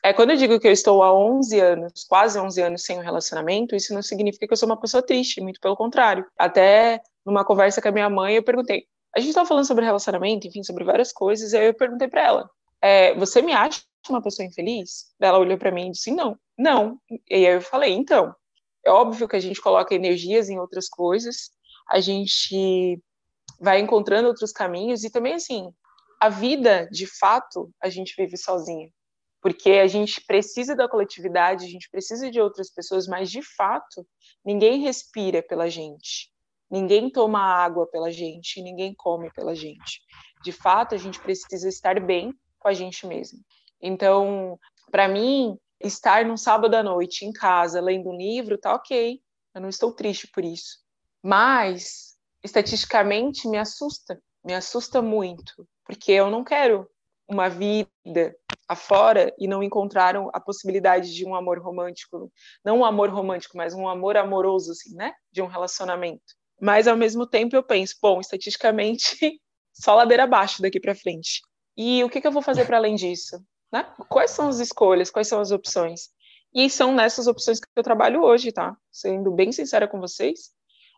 é 0.04 0.12
quando 0.12 0.30
eu 0.30 0.36
digo 0.36 0.60
que 0.60 0.68
eu 0.68 0.72
estou 0.72 1.02
há 1.02 1.12
11 1.12 1.60
anos, 1.60 2.04
quase 2.04 2.38
11 2.38 2.60
anos 2.60 2.82
sem 2.84 2.98
um 2.98 3.02
relacionamento, 3.02 3.74
isso 3.74 3.94
não 3.94 4.02
significa 4.02 4.46
que 4.46 4.52
eu 4.52 4.56
sou 4.56 4.68
uma 4.68 4.78
pessoa 4.78 5.02
triste, 5.02 5.40
muito 5.40 5.60
pelo 5.60 5.76
contrário. 5.76 6.26
Até 6.38 7.00
numa 7.24 7.44
conversa 7.44 7.80
com 7.80 7.88
a 7.88 7.92
minha 7.92 8.10
mãe, 8.10 8.34
eu 8.36 8.42
perguntei, 8.42 8.86
a 9.16 9.18
gente 9.18 9.30
estava 9.30 9.48
falando 9.48 9.66
sobre 9.66 9.84
relacionamento, 9.84 10.46
enfim, 10.46 10.62
sobre 10.62 10.84
várias 10.84 11.10
coisas, 11.12 11.52
e 11.52 11.56
aí 11.56 11.66
eu 11.68 11.74
perguntei 11.74 12.06
para 12.06 12.22
ela, 12.22 12.50
é, 12.84 13.14
você 13.14 13.40
me 13.40 13.54
acha 13.54 13.80
uma 14.10 14.20
pessoa 14.22 14.44
infeliz? 14.44 15.06
Ela 15.18 15.38
olhou 15.38 15.56
para 15.56 15.72
mim 15.72 15.88
e 15.88 15.92
disse, 15.92 16.10
não, 16.10 16.38
não. 16.56 17.00
E 17.10 17.34
aí 17.34 17.46
eu 17.46 17.62
falei, 17.62 17.94
então, 17.94 18.34
é 18.84 18.90
óbvio 18.90 19.26
que 19.26 19.36
a 19.36 19.40
gente 19.40 19.58
coloca 19.58 19.94
energias 19.94 20.50
em 20.50 20.58
outras 20.58 20.86
coisas, 20.86 21.50
a 21.88 21.98
gente 21.98 23.00
vai 23.58 23.80
encontrando 23.80 24.28
outros 24.28 24.52
caminhos 24.52 25.02
e 25.02 25.10
também, 25.10 25.32
assim, 25.32 25.72
a 26.20 26.28
vida, 26.28 26.86
de 26.92 27.06
fato, 27.06 27.72
a 27.82 27.88
gente 27.88 28.14
vive 28.18 28.36
sozinha. 28.36 28.90
porque 29.44 29.72
a 29.72 29.86
gente 29.86 30.22
precisa 30.22 30.74
da 30.74 30.88
coletividade, 30.88 31.66
a 31.66 31.68
gente 31.68 31.90
precisa 31.90 32.30
de 32.30 32.40
outras 32.40 32.70
pessoas, 32.70 33.06
mas 33.06 33.30
de 33.30 33.42
fato, 33.42 34.06
ninguém 34.42 34.80
respira 34.80 35.42
pela 35.42 35.68
gente, 35.68 36.32
ninguém 36.70 37.10
toma 37.10 37.40
água 37.40 37.86
pela 37.86 38.10
gente, 38.10 38.62
ninguém 38.62 38.94
come 38.94 39.30
pela 39.34 39.54
gente. 39.54 40.00
De 40.42 40.50
fato, 40.50 40.94
a 40.94 40.98
gente 40.98 41.20
precisa 41.20 41.68
estar 41.68 42.00
bem 42.00 42.32
com 42.64 42.68
a 42.68 42.72
gente 42.72 43.06
mesmo. 43.06 43.38
Então, 43.80 44.58
para 44.90 45.06
mim, 45.06 45.58
estar 45.78 46.24
num 46.24 46.36
sábado 46.36 46.74
à 46.74 46.82
noite 46.82 47.26
em 47.26 47.32
casa 47.32 47.78
lendo 47.78 48.08
um 48.08 48.16
livro 48.16 48.56
tá 48.56 48.74
ok, 48.74 49.20
eu 49.54 49.60
não 49.60 49.68
estou 49.68 49.92
triste 49.92 50.26
por 50.28 50.42
isso. 50.42 50.78
Mas, 51.22 52.16
estatisticamente, 52.42 53.46
me 53.46 53.58
assusta, 53.58 54.18
me 54.42 54.54
assusta 54.54 55.02
muito, 55.02 55.68
porque 55.84 56.12
eu 56.12 56.30
não 56.30 56.42
quero 56.42 56.88
uma 57.28 57.50
vida 57.50 57.86
afora 58.66 59.34
e 59.38 59.46
não 59.46 59.62
encontraram 59.62 60.30
a 60.32 60.40
possibilidade 60.40 61.14
de 61.14 61.26
um 61.26 61.34
amor 61.34 61.58
romântico, 61.58 62.32
não 62.64 62.78
um 62.78 62.84
amor 62.84 63.10
romântico, 63.10 63.58
mas 63.58 63.74
um 63.74 63.86
amor 63.86 64.16
amoroso, 64.16 64.72
assim, 64.72 64.94
né? 64.94 65.12
De 65.30 65.42
um 65.42 65.46
relacionamento. 65.46 66.34
Mas 66.58 66.88
ao 66.88 66.96
mesmo 66.96 67.26
tempo 67.26 67.54
eu 67.54 67.62
penso, 67.62 67.96
bom, 68.00 68.20
estatisticamente, 68.20 69.18
só 69.74 69.94
ladeira 69.94 70.24
abaixo 70.24 70.62
daqui 70.62 70.80
para 70.80 70.94
frente. 70.94 71.42
E 71.76 72.02
o 72.04 72.08
que, 72.08 72.20
que 72.20 72.26
eu 72.26 72.32
vou 72.32 72.42
fazer 72.42 72.66
para 72.66 72.76
além 72.76 72.94
disso? 72.94 73.44
Né? 73.72 73.84
Quais 74.08 74.30
são 74.30 74.48
as 74.48 74.60
escolhas? 74.60 75.10
Quais 75.10 75.26
são 75.26 75.40
as 75.40 75.50
opções? 75.50 76.08
E 76.54 76.70
são 76.70 76.94
nessas 76.94 77.26
opções 77.26 77.58
que 77.58 77.66
eu 77.74 77.82
trabalho 77.82 78.22
hoje, 78.22 78.52
tá? 78.52 78.76
Sendo 78.92 79.32
bem 79.32 79.50
sincera 79.50 79.88
com 79.88 79.98
vocês, 79.98 80.52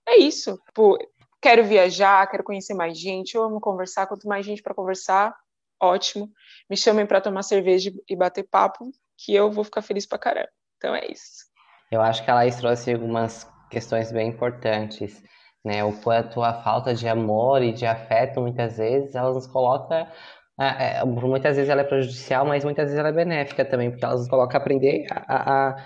é 0.06 0.18
isso. 0.18 0.60
Pô, 0.74 0.98
quero 1.40 1.64
viajar, 1.64 2.26
quero 2.26 2.44
conhecer 2.44 2.74
mais 2.74 2.98
gente, 2.98 3.34
eu 3.34 3.42
amo 3.42 3.60
conversar. 3.60 4.06
Quanto 4.06 4.28
mais 4.28 4.44
gente 4.44 4.62
para 4.62 4.74
conversar, 4.74 5.34
ótimo. 5.80 6.30
Me 6.68 6.76
chamem 6.76 7.06
para 7.06 7.20
tomar 7.20 7.42
cerveja 7.42 7.90
e 8.08 8.14
bater 8.14 8.44
papo, 8.44 8.90
que 9.16 9.34
eu 9.34 9.50
vou 9.50 9.64
ficar 9.64 9.80
feliz 9.80 10.04
pra 10.04 10.18
caramba. 10.18 10.50
Então 10.76 10.94
é 10.94 11.10
isso. 11.10 11.46
Eu 11.90 12.02
acho 12.02 12.22
que 12.24 12.30
a 12.30 12.34
Laís 12.34 12.56
trouxe 12.56 12.92
algumas 12.92 13.50
questões 13.70 14.12
bem 14.12 14.28
importantes, 14.28 15.22
né? 15.64 15.84
O 15.84 15.92
quanto 16.00 16.42
a 16.42 16.62
falta 16.62 16.94
de 16.94 17.08
amor 17.08 17.62
e 17.62 17.72
de 17.72 17.86
afeto, 17.86 18.40
muitas 18.40 18.76
vezes, 18.76 19.14
ela 19.14 19.32
nos 19.32 19.46
coloca. 19.46 20.12
É, 20.58 21.04
muitas 21.04 21.56
vezes 21.56 21.68
ela 21.68 21.82
é 21.82 21.84
prejudicial, 21.84 22.46
mas 22.46 22.64
muitas 22.64 22.84
vezes 22.84 22.98
ela 22.98 23.10
é 23.10 23.12
benéfica 23.12 23.64
também, 23.64 23.90
porque 23.90 24.04
ela 24.04 24.14
nos 24.14 24.28
coloca 24.28 24.56
a 24.56 24.60
aprender 24.60 25.06
a, 25.10 25.68
a 25.68 25.76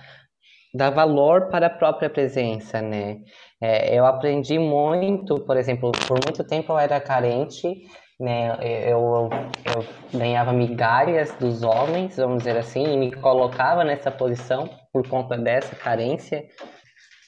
dar 0.73 0.91
valor 0.91 1.49
para 1.49 1.67
a 1.67 1.71
própria 1.71 2.09
presença, 2.09 2.81
né? 2.81 3.19
É, 3.61 3.99
eu 3.99 4.07
aprendi 4.07 4.59
muito, 4.59 5.41
por 5.41 5.57
exemplo, 5.57 5.91
por 6.07 6.19
muito 6.25 6.45
tempo 6.45 6.73
eu 6.73 6.79
era 6.79 7.01
carente 7.01 7.69
né? 8.21 8.55
Eu, 8.87 9.31
eu 9.65 9.85
ganhava 10.13 10.53
migalhas 10.53 11.33
dos 11.41 11.63
homens, 11.63 12.19
vamos 12.19 12.39
dizer 12.39 12.59
assim, 12.59 12.85
e 12.85 12.97
me 12.99 13.13
colocava 13.13 13.83
nessa 13.83 14.11
posição 14.11 14.69
por 14.93 15.09
conta 15.09 15.39
dessa 15.39 15.75
carência. 15.75 16.45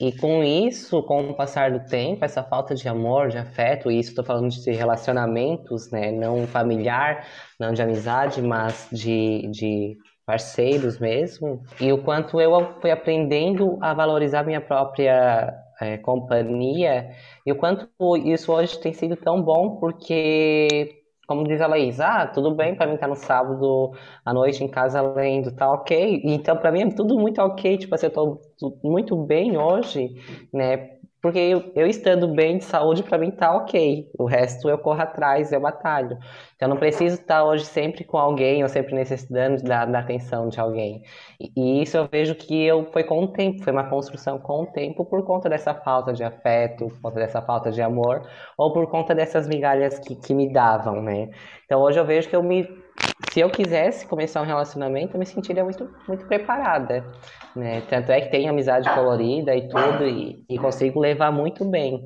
E 0.02 0.10
com 0.10 0.42
isso, 0.42 1.00
com 1.04 1.30
o 1.30 1.34
passar 1.34 1.70
do 1.70 1.86
tempo, 1.86 2.24
essa 2.24 2.42
falta 2.42 2.74
de 2.74 2.88
amor, 2.88 3.28
de 3.28 3.38
afeto, 3.38 3.88
e 3.88 4.00
isso 4.00 4.10
estou 4.10 4.24
falando 4.24 4.48
de 4.48 4.72
relacionamentos, 4.72 5.92
né? 5.92 6.10
Não 6.10 6.44
familiar, 6.44 7.24
não 7.56 7.72
de 7.72 7.82
amizade, 7.82 8.42
mas 8.42 8.88
de, 8.90 9.46
de 9.52 9.96
parceiros 10.26 10.98
mesmo. 10.98 11.62
E 11.80 11.92
o 11.92 12.02
quanto 12.02 12.40
eu 12.40 12.80
fui 12.80 12.90
aprendendo 12.90 13.78
a 13.80 13.94
valorizar 13.94 14.42
minha 14.42 14.60
própria 14.60 15.54
é, 15.80 15.96
companhia, 15.98 17.12
e 17.46 17.52
o 17.52 17.56
quanto 17.56 17.88
isso 18.24 18.52
hoje 18.52 18.80
tem 18.80 18.92
sido 18.92 19.14
tão 19.14 19.40
bom, 19.40 19.76
porque, 19.76 21.01
como 21.26 21.44
diz 21.44 21.60
a 21.60 21.66
Laís, 21.66 22.00
ah, 22.00 22.26
tudo 22.26 22.54
bem 22.54 22.74
para 22.74 22.86
mim 22.86 22.94
estar 22.94 23.08
no 23.08 23.16
sábado 23.16 23.92
à 24.24 24.32
noite 24.32 24.62
em 24.64 24.68
casa 24.68 25.00
lendo, 25.02 25.52
tá 25.54 25.70
ok. 25.72 26.20
Então, 26.24 26.56
para 26.56 26.72
mim 26.72 26.82
é 26.82 26.90
tudo 26.94 27.18
muito 27.18 27.40
ok, 27.40 27.78
tipo 27.78 27.94
assim, 27.94 28.06
eu 28.06 28.12
tô 28.12 28.40
muito 28.82 29.16
bem 29.16 29.56
hoje, 29.56 30.14
né? 30.52 30.91
Porque 31.22 31.38
eu, 31.38 31.72
eu 31.76 31.86
estando 31.86 32.26
bem 32.26 32.58
de 32.58 32.64
saúde, 32.64 33.04
para 33.04 33.16
mim 33.16 33.30
tá 33.30 33.54
ok. 33.54 34.10
O 34.18 34.24
resto 34.24 34.68
eu 34.68 34.76
corro 34.76 35.00
atrás, 35.00 35.52
eu 35.52 35.60
batalho. 35.60 36.18
Então 36.56 36.66
eu 36.66 36.68
não 36.70 36.76
preciso 36.76 37.14
estar 37.14 37.44
hoje 37.44 37.64
sempre 37.64 38.02
com 38.02 38.18
alguém 38.18 38.64
ou 38.64 38.68
sempre 38.68 38.92
necessitando 38.92 39.62
da, 39.62 39.84
da 39.84 40.00
atenção 40.00 40.48
de 40.48 40.58
alguém. 40.58 41.04
E, 41.38 41.52
e, 41.56 41.82
isso 41.82 41.96
eu 41.96 42.08
vejo 42.10 42.34
que 42.34 42.64
eu 42.64 42.90
foi 42.92 43.04
com 43.04 43.22
o 43.22 43.28
tempo, 43.28 43.62
foi 43.62 43.72
uma 43.72 43.88
construção 43.88 44.36
com 44.40 44.62
o 44.64 44.66
tempo 44.66 45.04
por 45.04 45.24
conta 45.24 45.48
dessa 45.48 45.72
falta 45.72 46.12
de 46.12 46.24
afeto, 46.24 46.88
por 46.88 47.00
conta 47.00 47.20
dessa 47.20 47.40
falta 47.40 47.70
de 47.70 47.80
amor, 47.80 48.28
ou 48.58 48.72
por 48.72 48.90
conta 48.90 49.14
dessas 49.14 49.46
migalhas 49.46 50.00
que, 50.00 50.16
que 50.16 50.34
me 50.34 50.52
davam, 50.52 51.00
né? 51.00 51.30
Então 51.64 51.80
hoje 51.80 52.00
eu 52.00 52.04
vejo 52.04 52.28
que 52.28 52.34
eu 52.34 52.42
me 52.42 52.81
se 53.30 53.40
eu 53.40 53.50
quisesse 53.50 54.06
começar 54.06 54.42
um 54.42 54.46
relacionamento, 54.46 55.14
eu 55.14 55.18
me 55.18 55.26
sentiria 55.26 55.64
muito, 55.64 55.90
muito 56.06 56.26
preparada, 56.26 57.04
né? 57.56 57.80
Tanto 57.88 58.12
é 58.12 58.20
que 58.20 58.30
tenho 58.30 58.50
amizade 58.50 58.88
colorida 58.92 59.54
e 59.54 59.68
tudo, 59.68 60.06
e, 60.06 60.44
e 60.48 60.58
consigo 60.58 61.00
levar 61.00 61.30
muito 61.32 61.64
bem. 61.64 62.04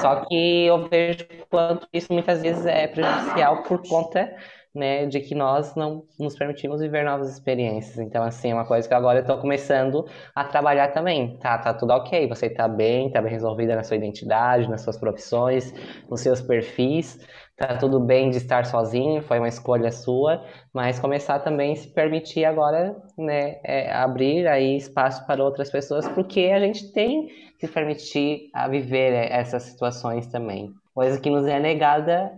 Só 0.00 0.24
que 0.24 0.66
eu 0.66 0.88
vejo 0.88 1.26
quanto 1.50 1.86
isso 1.92 2.12
muitas 2.12 2.40
vezes 2.40 2.64
é 2.64 2.86
prejudicial 2.86 3.62
por 3.64 3.82
conta 3.86 4.30
né, 4.74 5.06
de 5.06 5.20
que 5.20 5.34
nós 5.34 5.74
não 5.74 6.04
nos 6.18 6.36
permitimos 6.36 6.80
viver 6.80 7.04
novas 7.04 7.30
experiências. 7.30 7.98
Então, 7.98 8.22
assim, 8.22 8.50
é 8.50 8.54
uma 8.54 8.66
coisa 8.66 8.86
que 8.86 8.94
agora 8.94 9.18
eu 9.18 9.22
estou 9.22 9.38
começando 9.38 10.06
a 10.34 10.44
trabalhar 10.44 10.88
também. 10.88 11.36
Tá, 11.38 11.58
tá 11.58 11.74
tudo 11.74 11.90
ok, 11.92 12.28
você 12.28 12.46
está 12.46 12.68
bem, 12.68 13.08
está 13.08 13.20
bem 13.20 13.32
resolvida 13.32 13.74
na 13.74 13.82
sua 13.82 13.96
identidade, 13.96 14.68
nas 14.68 14.82
suas 14.82 14.96
profissões, 14.96 15.72
nos 16.08 16.20
seus 16.20 16.40
perfis, 16.40 17.18
tá 17.58 17.76
tudo 17.76 17.98
bem 17.98 18.30
de 18.30 18.36
estar 18.36 18.64
sozinho, 18.64 19.20
foi 19.20 19.38
uma 19.40 19.48
escolha 19.48 19.90
sua, 19.90 20.44
mas 20.72 21.00
começar 21.00 21.40
também 21.40 21.74
se 21.74 21.88
permitir 21.88 22.44
agora, 22.44 22.96
né, 23.18 23.56
é, 23.64 23.92
abrir 23.92 24.46
aí 24.46 24.76
espaço 24.76 25.26
para 25.26 25.42
outras 25.42 25.68
pessoas, 25.68 26.08
porque 26.08 26.52
a 26.54 26.60
gente 26.60 26.92
tem 26.92 27.26
que 27.58 27.66
se 27.66 27.72
permitir 27.72 28.48
a 28.54 28.68
viver 28.68 29.12
essas 29.32 29.64
situações 29.64 30.28
também. 30.28 30.72
Coisa 30.94 31.20
que 31.20 31.28
nos 31.28 31.46
é 31.46 31.58
negada 31.58 32.32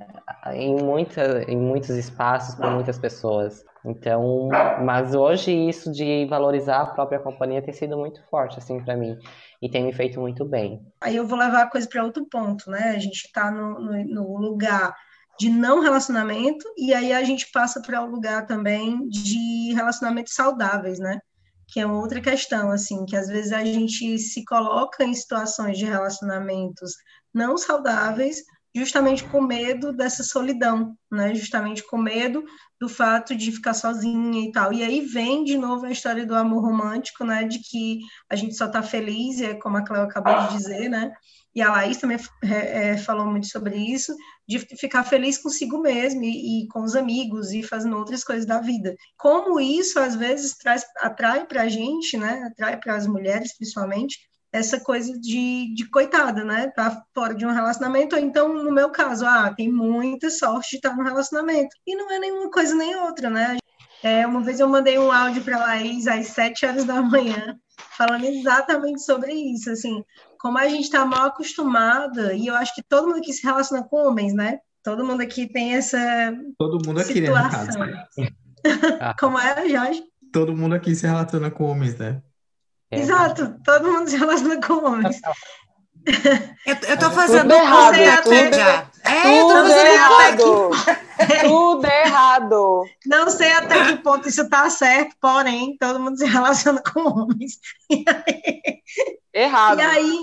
em, 0.52 0.82
muita, 0.82 1.42
em 1.46 1.56
muitos 1.56 1.90
espaços 1.90 2.54
por 2.54 2.70
muitas 2.70 2.98
pessoas. 2.98 3.62
Então, 3.84 4.48
mas 4.84 5.14
hoje 5.14 5.52
isso 5.52 5.90
de 5.92 6.26
valorizar 6.26 6.82
a 6.82 6.86
própria 6.86 7.18
companhia 7.18 7.62
tem 7.62 7.72
sido 7.72 7.96
muito 7.96 8.22
forte 8.28 8.58
assim 8.58 8.82
para 8.82 8.96
mim 8.96 9.16
e 9.62 9.68
tem 9.70 9.84
me 9.84 9.92
feito 9.92 10.20
muito 10.20 10.44
bem. 10.44 10.80
Aí 11.00 11.16
eu 11.16 11.26
vou 11.26 11.38
levar 11.38 11.62
a 11.62 11.70
coisa 11.70 11.88
para 11.88 12.04
outro 12.04 12.26
ponto, 12.26 12.70
né? 12.70 12.92
A 12.94 12.98
gente 12.98 13.26
está 13.26 13.50
no, 13.50 13.80
no, 13.80 14.04
no, 14.04 14.36
lugar 14.38 14.94
de 15.40 15.48
não 15.48 15.80
relacionamento, 15.80 16.66
e 16.76 16.92
aí 16.92 17.14
a 17.14 17.24
gente 17.24 17.50
passa 17.50 17.80
para 17.80 18.02
o 18.02 18.06
um 18.06 18.10
lugar 18.10 18.46
também 18.46 19.08
de 19.08 19.72
relacionamentos 19.72 20.34
saudáveis, 20.34 20.98
né? 20.98 21.18
Que 21.66 21.80
é 21.80 21.86
outra 21.86 22.20
questão, 22.20 22.70
assim, 22.70 23.06
que 23.06 23.16
às 23.16 23.26
vezes 23.26 23.50
a 23.50 23.64
gente 23.64 24.18
se 24.18 24.44
coloca 24.44 25.02
em 25.02 25.14
situações 25.14 25.78
de 25.78 25.86
relacionamentos 25.86 26.92
não 27.32 27.56
saudáveis, 27.56 28.42
justamente 28.74 29.24
com 29.24 29.40
medo 29.40 29.94
dessa 29.94 30.22
solidão, 30.22 30.94
né? 31.10 31.34
Justamente 31.34 31.82
com 31.86 31.96
medo 31.96 32.44
do 32.78 32.86
fato 32.86 33.34
de 33.34 33.50
ficar 33.50 33.72
sozinha 33.72 34.44
e 34.44 34.52
tal. 34.52 34.74
E 34.74 34.84
aí 34.84 35.00
vem 35.00 35.42
de 35.42 35.56
novo 35.56 35.86
a 35.86 35.90
história 35.90 36.26
do 36.26 36.34
amor 36.34 36.62
romântico, 36.62 37.24
né? 37.24 37.44
De 37.44 37.60
que 37.60 38.00
a 38.28 38.36
gente 38.36 38.54
só 38.54 38.68
tá 38.68 38.82
feliz, 38.82 39.40
é 39.40 39.54
como 39.54 39.78
a 39.78 39.82
Cléo 39.82 40.02
acabou 40.02 40.38
de 40.48 40.58
dizer, 40.58 40.90
né? 40.90 41.10
e 41.54 41.60
a 41.60 41.70
Laís 41.70 41.98
também 41.98 42.18
é, 42.42 42.90
é, 42.90 42.98
falou 42.98 43.26
muito 43.26 43.48
sobre 43.48 43.76
isso, 43.76 44.14
de 44.50 44.58
ficar 44.76 45.04
feliz 45.04 45.38
consigo 45.38 45.78
mesmo 45.78 46.24
e, 46.24 46.64
e, 46.64 46.68
com 46.68 46.82
os 46.82 46.96
amigos 46.96 47.52
e 47.52 47.62
fazendo 47.62 47.96
outras 47.96 48.24
coisas 48.24 48.44
da 48.44 48.60
vida. 48.60 48.96
Como 49.16 49.60
isso, 49.60 50.00
às 50.00 50.16
vezes, 50.16 50.56
traz, 50.56 50.84
atrai 50.98 51.46
para 51.46 51.62
a 51.62 51.68
gente, 51.68 52.16
né, 52.16 52.42
atrai 52.50 52.76
para 52.76 52.96
as 52.96 53.06
mulheres, 53.06 53.56
principalmente, 53.56 54.18
essa 54.52 54.80
coisa 54.80 55.12
de, 55.20 55.72
de 55.72 55.88
coitada, 55.88 56.42
né, 56.42 56.66
tá 56.74 57.00
fora 57.14 57.32
de 57.32 57.46
um 57.46 57.52
relacionamento, 57.52 58.16
ou 58.16 58.22
então, 58.22 58.52
no 58.52 58.72
meu 58.72 58.90
caso, 58.90 59.24
ah, 59.24 59.54
tem 59.56 59.70
muita 59.70 60.28
sorte 60.30 60.70
de 60.70 60.76
estar 60.78 60.96
no 60.96 61.04
relacionamento. 61.04 61.76
E 61.86 61.94
não 61.94 62.10
é 62.10 62.18
nenhuma 62.18 62.50
coisa 62.50 62.74
nem 62.74 62.96
outra, 62.96 63.30
né? 63.30 63.56
É, 64.02 64.26
uma 64.26 64.40
vez 64.40 64.58
eu 64.58 64.68
mandei 64.68 64.98
um 64.98 65.12
áudio 65.12 65.44
para 65.44 65.56
a 65.56 65.60
Laís 65.60 66.08
às 66.08 66.26
sete 66.28 66.66
horas 66.66 66.84
da 66.84 67.00
manhã, 67.00 67.56
falando 67.96 68.24
exatamente 68.24 69.00
sobre 69.02 69.32
isso, 69.32 69.70
assim, 69.70 70.02
como 70.40 70.56
a 70.58 70.66
gente 70.68 70.84
está 70.84 71.04
mal 71.04 71.26
acostumada, 71.26 72.32
e 72.32 72.46
eu 72.46 72.54
acho 72.54 72.74
que 72.74 72.82
todo 72.82 73.08
mundo 73.08 73.18
aqui 73.18 73.32
se 73.32 73.44
relaciona 73.44 73.84
com 73.84 74.08
homens, 74.08 74.32
né? 74.32 74.58
Todo 74.82 75.04
mundo 75.04 75.20
aqui 75.20 75.46
tem 75.46 75.74
essa 75.74 76.32
Todo 76.58 76.84
mundo 76.86 77.00
aqui, 77.00 77.12
situação. 77.12 77.86
né, 77.86 78.06
Como 79.20 79.38
é, 79.38 79.68
Jorge? 79.68 80.02
Todo 80.32 80.56
mundo 80.56 80.74
aqui 80.74 80.94
se 80.94 81.06
relaciona 81.06 81.50
com 81.50 81.64
homens, 81.64 81.96
né? 81.98 82.22
É. 82.90 83.00
Exato, 83.00 83.54
todo 83.62 83.92
mundo 83.92 84.08
se 84.08 84.16
relaciona 84.16 84.58
com 84.60 84.84
homens. 84.84 85.20
Eu, 86.66 86.76
eu 86.88 86.98
tô 86.98 87.10
fazendo 87.10 87.42
tudo 87.42 87.54
errado, 87.54 88.22
tudo, 88.22 88.54
já. 88.54 88.90
É, 89.04 89.22
tudo 89.22 89.70
errado. 89.72 90.70
tudo 91.48 91.86
errado. 91.86 92.84
Não 93.06 93.30
sei 93.30 93.52
até 93.52 93.86
que 93.86 93.96
ponto 93.96 94.28
isso 94.28 94.48
tá 94.48 94.68
certo, 94.70 95.16
porém, 95.20 95.76
todo 95.78 96.00
mundo 96.00 96.18
se 96.18 96.26
relaciona 96.26 96.82
com 96.82 97.00
homens. 97.00 97.58
Errado. 99.32 99.78
E 99.78 99.82
aí, 99.82 100.18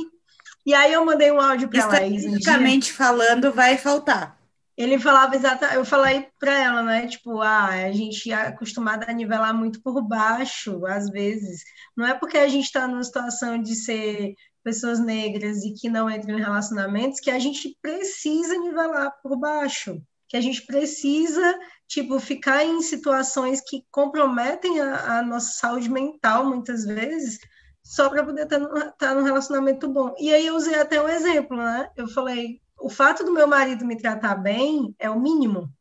e 0.66 0.74
aí 0.74 0.94
eu 0.94 1.06
mandei 1.06 1.32
um 1.32 1.40
áudio 1.40 1.70
para 1.70 1.86
Laís. 1.86 2.24
Estatisticamente 2.24 2.92
um 2.92 2.96
falando, 2.96 3.54
vai 3.54 3.78
faltar. 3.78 4.38
ele 4.78 5.00
falava 5.00 5.36
exatamente, 5.36 5.78
eu 5.78 5.86
falei 5.86 6.28
para 6.40 6.54
ela, 6.54 6.84
né? 6.84 7.08
Tipo, 7.08 7.42
ah, 7.42 7.68
a 7.68 7.92
gente 7.92 8.32
é 8.32 8.36
acostumada 8.36 9.06
a 9.10 9.14
nivelar 9.14 9.54
muito 9.54 9.82
por 9.82 10.02
baixo, 10.02 10.86
às 10.86 11.10
vezes. 11.10 11.64
Não 11.96 12.06
é 12.06 12.14
porque 12.14 12.38
a 12.38 12.48
gente 12.48 12.66
está 12.66 12.88
numa 12.88 13.04
situação 13.04 13.62
de 13.62 13.76
ser 13.76 14.36
pessoas 14.68 14.99
negras 14.99 15.63
e 15.63 15.74
que 15.74 15.88
não 15.88 16.09
entram 16.09 16.38
em 16.38 16.41
relacionamentos 16.41 17.22
que 17.22 17.32
a 17.32 17.39
gente 17.39 17.74
precisa 17.82 18.57
nivelar 18.57 19.13
por 19.24 19.38
baixo, 19.38 20.01
que 20.28 20.36
a 20.36 20.41
gente 20.41 20.65
precisa, 20.65 21.57
tipo, 21.88 22.20
ficar 22.20 22.65
em 22.65 22.82
situações 22.82 23.61
que 23.61 23.86
comprometem 23.89 24.82
a, 24.82 25.20
a 25.20 25.22
nossa 25.22 25.51
saúde 25.51 25.89
mental, 25.89 26.45
muitas 26.45 26.84
vezes, 26.84 27.39
só 27.82 28.09
para 28.09 28.26
poder 28.26 28.43
estar 28.43 28.59
tá 28.97 29.15
num 29.15 29.24
relacionamento 29.24 29.88
bom. 29.88 30.13
E 30.20 30.34
aí 30.34 30.45
eu 30.45 30.57
usei 30.57 30.76
até 30.76 31.01
um 31.01 31.07
exemplo, 31.07 31.55
né? 31.55 31.89
Eu 31.95 32.09
falei, 32.09 32.59
o 32.78 32.89
fato 32.89 33.24
do 33.24 33.32
meu 33.32 33.47
marido 33.47 33.86
me 33.86 33.95
tratar 33.95 34.36
bem 34.36 34.93
é 34.99 35.09
o 35.09 35.18
mínimo. 35.18 35.72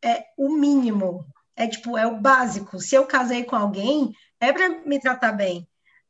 É 0.00 0.26
o 0.38 0.48
mínimo. 0.48 1.26
É 1.56 1.66
tipo, 1.66 1.98
é 1.98 2.06
o 2.06 2.20
básico. 2.20 2.78
Se 2.78 2.94
eu 2.94 3.04
casei 3.04 3.42
com 3.42 3.56
alguém, 3.56 4.12
é 4.38 4.52
para 4.52 4.68
me 4.86 5.00
tratar 5.00 5.32
bem. 5.32 5.66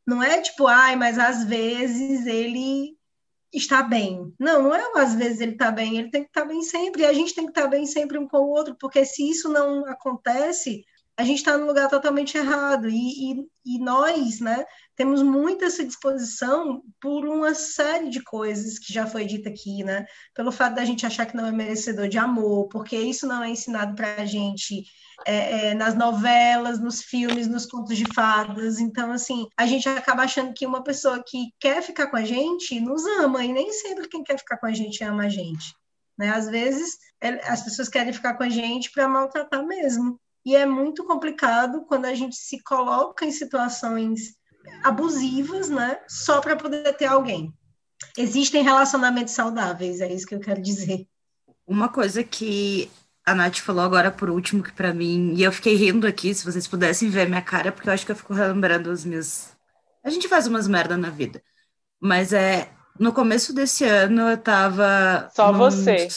Não 0.09 0.23
é 0.23 0.41
tipo, 0.41 0.67
ai, 0.67 0.97
mas 0.97 1.19
às 1.19 1.45
vezes 1.45 2.25
ele 2.25 2.97
está 3.53 3.83
bem. 3.83 4.35
Não, 4.41 4.63
não 4.63 4.75
é 4.75 5.03
às 5.03 5.15
vezes 5.15 5.39
ele 5.39 5.53
está 5.53 5.71
bem, 5.71 5.99
ele 5.99 6.11
tem 6.11 6.23
que 6.23 6.31
estar 6.31 6.47
bem 6.47 6.63
sempre. 6.63 7.03
E 7.03 7.05
a 7.05 7.13
gente 7.13 7.35
tem 7.35 7.45
que 7.45 7.51
estar 7.51 7.67
bem 7.67 7.85
sempre 7.85 8.17
um 8.17 8.27
com 8.27 8.39
o 8.39 8.49
outro, 8.49 8.75
porque 8.81 9.05
se 9.05 9.29
isso 9.29 9.51
não 9.51 9.85
acontece, 9.85 10.83
a 11.15 11.23
gente 11.25 11.37
está 11.37 11.59
no 11.59 11.67
lugar 11.67 11.91
totalmente 11.91 12.39
errado. 12.39 12.89
E, 12.89 13.33
e, 13.33 13.47
e, 13.67 13.79
nós, 13.79 14.41
né, 14.41 14.65
temos 14.97 15.23
muita 15.23 15.67
essa 15.67 15.85
disposição 15.85 16.83
por 16.99 17.29
uma 17.29 17.53
série 17.55 18.09
de 18.09 18.25
coisas 18.25 18.79
que 18.79 18.91
já 18.91 19.07
foi 19.07 19.27
dita 19.27 19.51
aqui, 19.51 19.85
né? 19.85 20.07
Pelo 20.35 20.51
fato 20.51 20.77
da 20.77 20.87
gente 20.87 21.05
achar 21.05 21.27
que 21.27 21.37
não 21.37 21.45
é 21.45 21.53
merecedor 21.53 22.09
de 22.09 22.17
amor, 22.17 22.67
porque 22.69 22.97
isso 22.97 23.27
não 23.27 23.43
é 23.45 23.51
ensinado 23.51 23.95
para 23.95 24.23
a 24.23 24.25
gente 24.25 24.87
é, 25.27 25.69
é, 25.69 25.75
nas 25.75 25.95
novelas, 25.95 26.79
nos 26.79 27.03
filmes, 27.03 27.47
nos 27.47 27.67
contos 27.67 27.97
de 27.97 28.05
fadas. 28.15 28.79
Então, 28.79 29.13
assim, 29.13 29.47
a 29.57 29.67
gente 29.67 29.89
acaba 29.89 30.23
achando 30.23 30.53
que 30.55 30.67
uma 30.67 30.83
pessoa 30.83 31.23
que 31.27 31.53
quer 31.61 31.83
ficar 31.83 32.09
com 32.09 32.17
a 32.17 32.25
gente 32.25 32.81
nos 32.81 33.05
ama, 33.05 33.45
e 33.45 33.53
nem 33.53 33.73
sempre 33.73 34.09
quem 34.09 34.23
quer 34.23 34.39
ficar 34.39 34.59
com 34.59 34.67
a 34.67 34.73
gente 34.73 35.03
ama 35.05 35.25
a 35.25 35.29
gente. 35.29 35.75
Né? 36.19 36.31
Às 36.31 36.49
vezes, 36.49 36.99
é, 37.21 37.51
as 37.51 37.63
pessoas 37.63 37.89
querem 37.89 38.13
ficar 38.13 38.35
com 38.35 38.43
a 38.43 38.49
gente 38.49 38.91
para 38.91 39.09
maltratar 39.09 39.65
mesmo. 39.65 40.19
E 40.45 40.57
é 40.57 40.65
muito 40.65 41.05
complicado 41.05 41.85
quando 41.87 42.07
a 42.07 42.15
gente 42.15 42.37
se 42.37 42.63
coloca 42.63 43.25
em 43.25 43.31
situações 43.31 44.35
abusivas, 44.83 45.69
né? 45.69 46.01
Só 46.09 46.41
para 46.41 46.57
poder 46.57 46.97
ter 46.97 47.07
alguém. 47.07 47.53
Existem 48.17 48.63
relacionamentos 48.63 49.35
saudáveis, 49.35 50.01
é 50.01 50.13
isso 50.13 50.27
que 50.27 50.35
eu 50.35 50.41
quero 50.41 50.63
dizer. 50.63 51.07
Uma 51.67 51.89
coisa 51.89 52.25
que 52.25 52.91
a 53.31 53.35
Nath 53.35 53.59
falou 53.59 53.85
agora 53.85 54.11
por 54.11 54.31
último, 54.31 54.63
que 54.63 54.73
para 54.73 54.95
mim, 54.95 55.35
e 55.35 55.43
eu 55.43 55.53
fiquei 55.53 55.75
rindo 55.75 56.07
aqui, 56.07 56.35
se 56.35 56.45
vocês 56.45 56.67
pudessem 56.67 57.11
ver 57.11 57.29
minha 57.29 57.43
cara, 57.43 57.71
porque 57.71 57.89
eu 57.89 57.93
acho 57.93 58.07
que 58.07 58.13
eu 58.13 58.17
fico 58.17 58.33
relembrando 58.33 58.91
os 58.91 59.05
meus. 59.05 59.49
A 60.03 60.11
gente 60.11 60.29
faz 60.29 60.47
umas 60.47 60.67
merda 60.67 60.97
na 60.97 61.11
vida. 61.11 61.43
Mas 62.01 62.33
é. 62.33 62.71
No 62.99 63.13
começo 63.13 63.53
desse 63.53 63.85
ano 63.85 64.23
eu 64.29 64.39
tava. 64.39 65.31
Só 65.35 65.53
num... 65.53 65.59
você. 65.59 66.09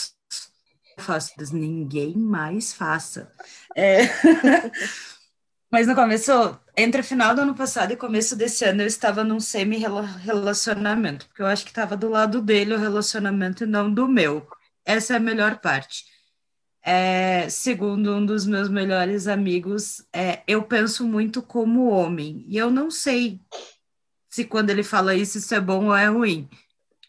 Faço, 0.97 1.31
ninguém 1.53 2.15
mais 2.15 2.73
faça. 2.73 3.31
É... 3.75 4.01
Mas 5.71 5.87
no 5.87 5.95
começo, 5.95 6.59
entre 6.75 6.99
o 6.99 7.03
final 7.03 7.33
do 7.33 7.41
ano 7.41 7.55
passado 7.55 7.93
e 7.93 7.95
começo 7.95 8.35
desse 8.35 8.65
ano, 8.65 8.81
eu 8.81 8.87
estava 8.87 9.23
num 9.23 9.39
semi-relacionamento, 9.39 11.25
porque 11.27 11.41
eu 11.41 11.45
acho 11.45 11.63
que 11.63 11.71
estava 11.71 11.95
do 11.95 12.09
lado 12.09 12.41
dele 12.41 12.73
o 12.73 12.77
relacionamento 12.77 13.63
e 13.63 13.67
não 13.67 13.91
do 13.91 14.05
meu. 14.05 14.45
Essa 14.85 15.13
é 15.13 15.17
a 15.17 15.19
melhor 15.19 15.59
parte. 15.59 16.10
É, 16.83 17.47
segundo 17.49 18.15
um 18.15 18.25
dos 18.25 18.45
meus 18.45 18.67
melhores 18.67 19.27
amigos, 19.27 20.05
é, 20.13 20.41
eu 20.47 20.63
penso 20.63 21.05
muito 21.05 21.41
como 21.41 21.89
homem. 21.89 22.43
E 22.47 22.57
eu 22.57 22.71
não 22.71 22.89
sei 22.89 23.39
se 24.29 24.45
quando 24.45 24.69
ele 24.69 24.83
fala 24.83 25.15
isso, 25.15 25.37
isso 25.37 25.53
é 25.53 25.59
bom 25.59 25.87
ou 25.87 25.95
é 25.95 26.07
ruim. 26.07 26.49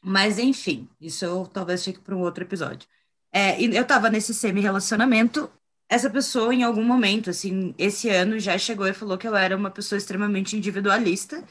Mas, 0.03 0.39
enfim, 0.39 0.89
isso 1.01 1.25
eu 1.25 1.47
talvez 1.47 1.85
fique 1.85 2.01
para 2.01 2.17
um 2.17 2.21
outro 2.21 2.45
episódio. 2.45 2.89
É, 3.33 3.61
eu 3.63 3.83
estava 3.83 4.11
nesse 4.11 4.35
semi-relacionamento 4.35 5.51
essa 5.93 6.09
pessoa, 6.09 6.55
em 6.55 6.63
algum 6.63 6.83
momento, 6.83 7.29
assim, 7.29 7.75
esse 7.77 8.09
ano 8.09 8.39
já 8.39 8.57
chegou 8.57 8.87
e 8.87 8.95
falou 8.95 9.19
que 9.19 9.29
eu 9.29 9.37
era 9.37 9.55
uma 9.55 9.71
pessoa 9.71 9.99
extremamente 9.99 10.57
individualista 10.57 11.45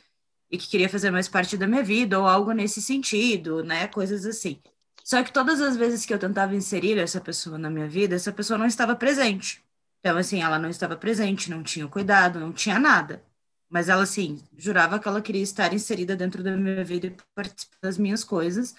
e 0.49 0.57
que 0.57 0.67
queria 0.67 0.89
fazer 0.89 1.11
mais 1.11 1.27
parte 1.27 1.55
da 1.55 1.67
minha 1.67 1.83
vida 1.83 2.19
ou 2.19 2.25
algo 2.25 2.51
nesse 2.51 2.81
sentido, 2.81 3.63
né? 3.63 3.87
Coisas 3.87 4.25
assim. 4.25 4.59
Só 5.03 5.23
que 5.23 5.31
todas 5.31 5.61
as 5.61 5.75
vezes 5.75 6.05
que 6.05 6.13
eu 6.13 6.19
tentava 6.19 6.55
inserir 6.55 6.97
essa 6.97 7.19
pessoa 7.21 7.57
na 7.57 7.69
minha 7.69 7.87
vida, 7.87 8.15
essa 8.15 8.31
pessoa 8.31 8.57
não 8.57 8.65
estava 8.65 8.95
presente. 8.95 9.63
Então, 9.99 10.17
assim, 10.17 10.41
ela 10.41 10.59
não 10.59 10.69
estava 10.69 10.95
presente, 10.95 11.49
não 11.49 11.63
tinha 11.63 11.87
cuidado, 11.87 12.39
não 12.39 12.51
tinha 12.51 12.79
nada. 12.79 13.23
Mas 13.69 13.89
ela, 13.89 14.03
assim, 14.03 14.41
jurava 14.57 14.99
que 14.99 15.07
ela 15.07 15.21
queria 15.21 15.41
estar 15.41 15.73
inserida 15.73 16.15
dentro 16.15 16.43
da 16.43 16.55
minha 16.57 16.83
vida 16.83 17.07
e 17.07 17.15
participar 17.35 17.77
das 17.81 17.97
minhas 17.97 18.23
coisas 18.23 18.75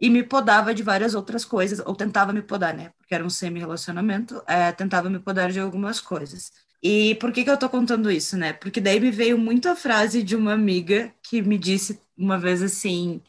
e 0.00 0.10
me 0.10 0.22
podava 0.22 0.74
de 0.74 0.82
várias 0.82 1.14
outras 1.14 1.44
coisas, 1.44 1.80
ou 1.84 1.94
tentava 1.94 2.32
me 2.32 2.42
podar, 2.42 2.74
né? 2.74 2.92
Porque 2.98 3.14
era 3.14 3.24
um 3.24 3.30
semi-relacionamento, 3.30 4.42
é, 4.46 4.72
tentava 4.72 5.08
me 5.08 5.18
podar 5.18 5.50
de 5.50 5.60
algumas 5.60 6.00
coisas. 6.00 6.52
E 6.82 7.14
por 7.16 7.32
que, 7.32 7.44
que 7.44 7.50
eu 7.50 7.56
tô 7.58 7.68
contando 7.68 8.10
isso, 8.10 8.36
né? 8.36 8.52
Porque 8.52 8.80
daí 8.80 9.00
me 9.00 9.10
veio 9.10 9.38
muito 9.38 9.68
a 9.68 9.76
frase 9.76 10.22
de 10.22 10.36
uma 10.36 10.52
amiga 10.52 11.12
que 11.22 11.40
me 11.42 11.58
disse 11.58 11.98
uma 12.16 12.38
vez 12.38 12.62
assim: 12.62 13.22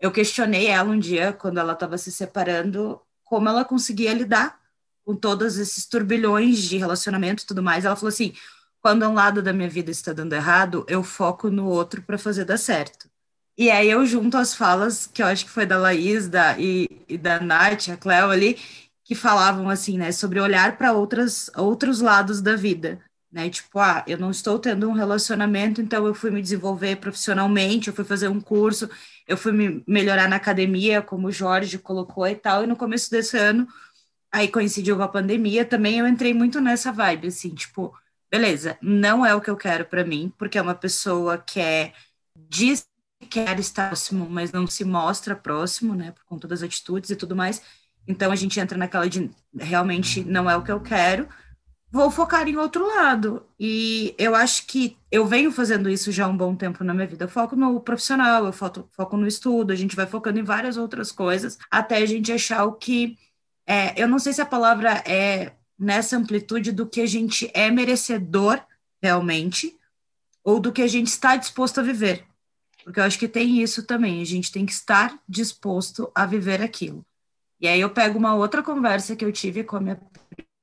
eu 0.00 0.10
questionei 0.12 0.66
ela 0.66 0.90
um 0.90 0.98
dia, 0.98 1.32
quando 1.32 1.58
ela 1.58 1.72
estava 1.72 1.98
se 1.98 2.12
separando, 2.12 3.00
como 3.24 3.48
ela 3.48 3.64
conseguia 3.64 4.12
lidar 4.12 4.58
com 5.04 5.16
todos 5.16 5.58
esses 5.58 5.86
turbilhões 5.86 6.58
de 6.62 6.76
relacionamento 6.76 7.42
e 7.42 7.46
tudo 7.46 7.62
mais. 7.62 7.84
Ela 7.84 7.96
falou 7.96 8.08
assim: 8.08 8.34
quando 8.80 9.06
um 9.08 9.14
lado 9.14 9.42
da 9.42 9.52
minha 9.52 9.68
vida 9.68 9.90
está 9.90 10.12
dando 10.12 10.34
errado, 10.34 10.84
eu 10.88 11.02
foco 11.02 11.50
no 11.50 11.66
outro 11.66 12.02
para 12.02 12.18
fazer 12.18 12.44
dar 12.44 12.58
certo. 12.58 13.08
E 13.56 13.70
aí 13.70 13.90
eu 13.90 14.06
junto 14.06 14.36
as 14.36 14.54
falas, 14.54 15.06
que 15.06 15.20
eu 15.20 15.26
acho 15.26 15.44
que 15.44 15.50
foi 15.50 15.66
da 15.66 15.78
Laís 15.78 16.28
da, 16.28 16.56
e, 16.58 16.88
e 17.08 17.18
da 17.18 17.40
Nath, 17.40 17.88
a 17.88 17.96
Cleo 17.96 18.30
ali, 18.30 18.56
que 19.02 19.14
falavam 19.16 19.68
assim, 19.68 19.98
né, 19.98 20.12
sobre 20.12 20.38
olhar 20.38 20.76
para 20.78 20.92
outros 20.92 22.00
lados 22.00 22.40
da 22.40 22.54
vida, 22.54 23.00
né? 23.30 23.50
Tipo, 23.50 23.78
ah, 23.78 24.04
eu 24.06 24.18
não 24.18 24.30
estou 24.30 24.58
tendo 24.58 24.88
um 24.88 24.92
relacionamento, 24.92 25.80
então 25.80 26.06
eu 26.06 26.14
fui 26.14 26.30
me 26.30 26.42
desenvolver 26.42 26.96
profissionalmente, 26.96 27.88
eu 27.88 27.94
fui 27.94 28.04
fazer 28.04 28.28
um 28.28 28.40
curso, 28.40 28.88
eu 29.26 29.36
fui 29.36 29.52
me 29.52 29.82
melhorar 29.86 30.28
na 30.28 30.36
academia, 30.36 31.02
como 31.02 31.28
o 31.28 31.32
Jorge 31.32 31.78
colocou 31.78 32.26
e 32.26 32.34
tal, 32.34 32.64
e 32.64 32.66
no 32.66 32.76
começo 32.76 33.10
desse 33.10 33.36
ano, 33.36 33.66
aí 34.32 34.48
coincidiu 34.48 34.96
com 34.96 35.02
a 35.02 35.08
pandemia, 35.08 35.64
também 35.64 35.98
eu 35.98 36.06
entrei 36.06 36.34
muito 36.34 36.60
nessa 36.60 36.92
vibe, 36.92 37.28
assim, 37.28 37.54
tipo, 37.54 37.94
beleza, 38.30 38.78
não 38.82 39.24
é 39.24 39.34
o 39.34 39.40
que 39.40 39.50
eu 39.50 39.56
quero 39.56 39.84
para 39.84 40.04
mim, 40.04 40.32
porque 40.38 40.58
é 40.58 40.62
uma 40.62 40.74
pessoa 40.74 41.38
que 41.38 41.60
é 41.60 41.92
diz 42.48 42.86
quer 43.30 43.58
estar 43.58 43.88
próximo, 43.88 44.28
mas 44.30 44.52
não 44.52 44.66
se 44.66 44.84
mostra 44.84 45.34
próximo, 45.34 45.94
né, 45.94 46.12
por 46.12 46.24
conta 46.24 46.46
das 46.48 46.62
atitudes 46.62 47.10
e 47.10 47.16
tudo 47.16 47.34
mais. 47.36 47.60
Então 48.06 48.32
a 48.32 48.36
gente 48.36 48.58
entra 48.58 48.78
naquela 48.78 49.08
de 49.08 49.30
realmente 49.58 50.24
não 50.24 50.48
é 50.48 50.56
o 50.56 50.62
que 50.62 50.72
eu 50.72 50.80
quero, 50.80 51.28
vou 51.90 52.10
focar 52.10 52.48
em 52.48 52.56
outro 52.56 52.86
lado. 52.86 53.46
E 53.58 54.14
eu 54.18 54.34
acho 54.34 54.66
que 54.66 54.96
eu 55.10 55.26
venho 55.26 55.50
fazendo 55.50 55.88
isso 55.88 56.12
já 56.12 56.26
há 56.26 56.28
um 56.28 56.36
bom 56.36 56.54
tempo 56.54 56.84
na 56.84 56.94
minha 56.94 57.06
vida. 57.06 57.24
Eu 57.24 57.28
foco 57.28 57.56
no 57.56 57.80
profissional, 57.80 58.46
eu 58.46 58.52
foco, 58.52 58.88
foco 58.92 59.16
no 59.16 59.26
estudo, 59.26 59.72
a 59.72 59.76
gente 59.76 59.96
vai 59.96 60.06
focando 60.06 60.38
em 60.38 60.44
várias 60.44 60.76
outras 60.76 61.10
coisas 61.10 61.58
até 61.70 61.96
a 61.98 62.06
gente 62.06 62.32
achar 62.32 62.64
o 62.64 62.72
que. 62.72 63.16
É, 63.66 64.00
eu 64.00 64.08
não 64.08 64.18
sei 64.18 64.32
se 64.32 64.40
a 64.40 64.46
palavra 64.46 65.02
é 65.06 65.52
nessa 65.78 66.16
amplitude 66.16 66.72
do 66.72 66.86
que 66.86 67.00
a 67.00 67.06
gente 67.06 67.50
é 67.54 67.70
merecedor 67.70 68.60
realmente, 69.00 69.78
ou 70.42 70.58
do 70.58 70.72
que 70.72 70.82
a 70.82 70.88
gente 70.88 71.06
está 71.06 71.36
disposto 71.36 71.78
a 71.78 71.82
viver. 71.82 72.24
Porque 72.82 72.98
eu 72.98 73.04
acho 73.04 73.18
que 73.18 73.28
tem 73.28 73.62
isso 73.62 73.84
também, 73.84 74.20
a 74.20 74.24
gente 74.24 74.50
tem 74.50 74.66
que 74.66 74.72
estar 74.72 75.16
disposto 75.28 76.10
a 76.14 76.26
viver 76.26 76.62
aquilo. 76.62 77.04
E 77.60 77.68
aí 77.68 77.80
eu 77.80 77.90
pego 77.90 78.18
uma 78.18 78.34
outra 78.34 78.62
conversa 78.62 79.14
que 79.14 79.24
eu 79.24 79.32
tive 79.32 79.62
com 79.62 79.76
a 79.76 79.80
minha 79.80 80.00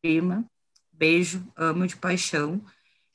prima, 0.02 0.46
beijo, 0.98 1.46
amo 1.56 1.86
de 1.88 1.96
paixão, 1.96 2.62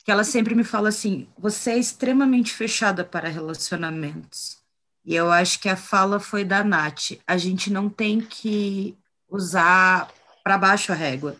que 0.04 0.10
ela 0.10 0.24
sempre 0.24 0.54
me 0.54 0.64
fala 0.64 0.88
assim: 0.88 1.28
você 1.38 1.70
é 1.72 1.78
extremamente 1.78 2.52
fechada 2.52 3.04
para 3.04 3.28
relacionamentos. 3.28 4.58
E 5.04 5.14
eu 5.14 5.30
acho 5.30 5.60
que 5.60 5.68
a 5.68 5.76
fala 5.76 6.20
foi 6.20 6.44
da 6.44 6.62
Nath. 6.62 7.12
A 7.26 7.36
gente 7.36 7.72
não 7.72 7.88
tem 7.88 8.20
que 8.20 8.96
usar 9.28 10.12
para 10.42 10.58
baixo 10.58 10.92
a 10.92 10.94
régua. 10.94 11.36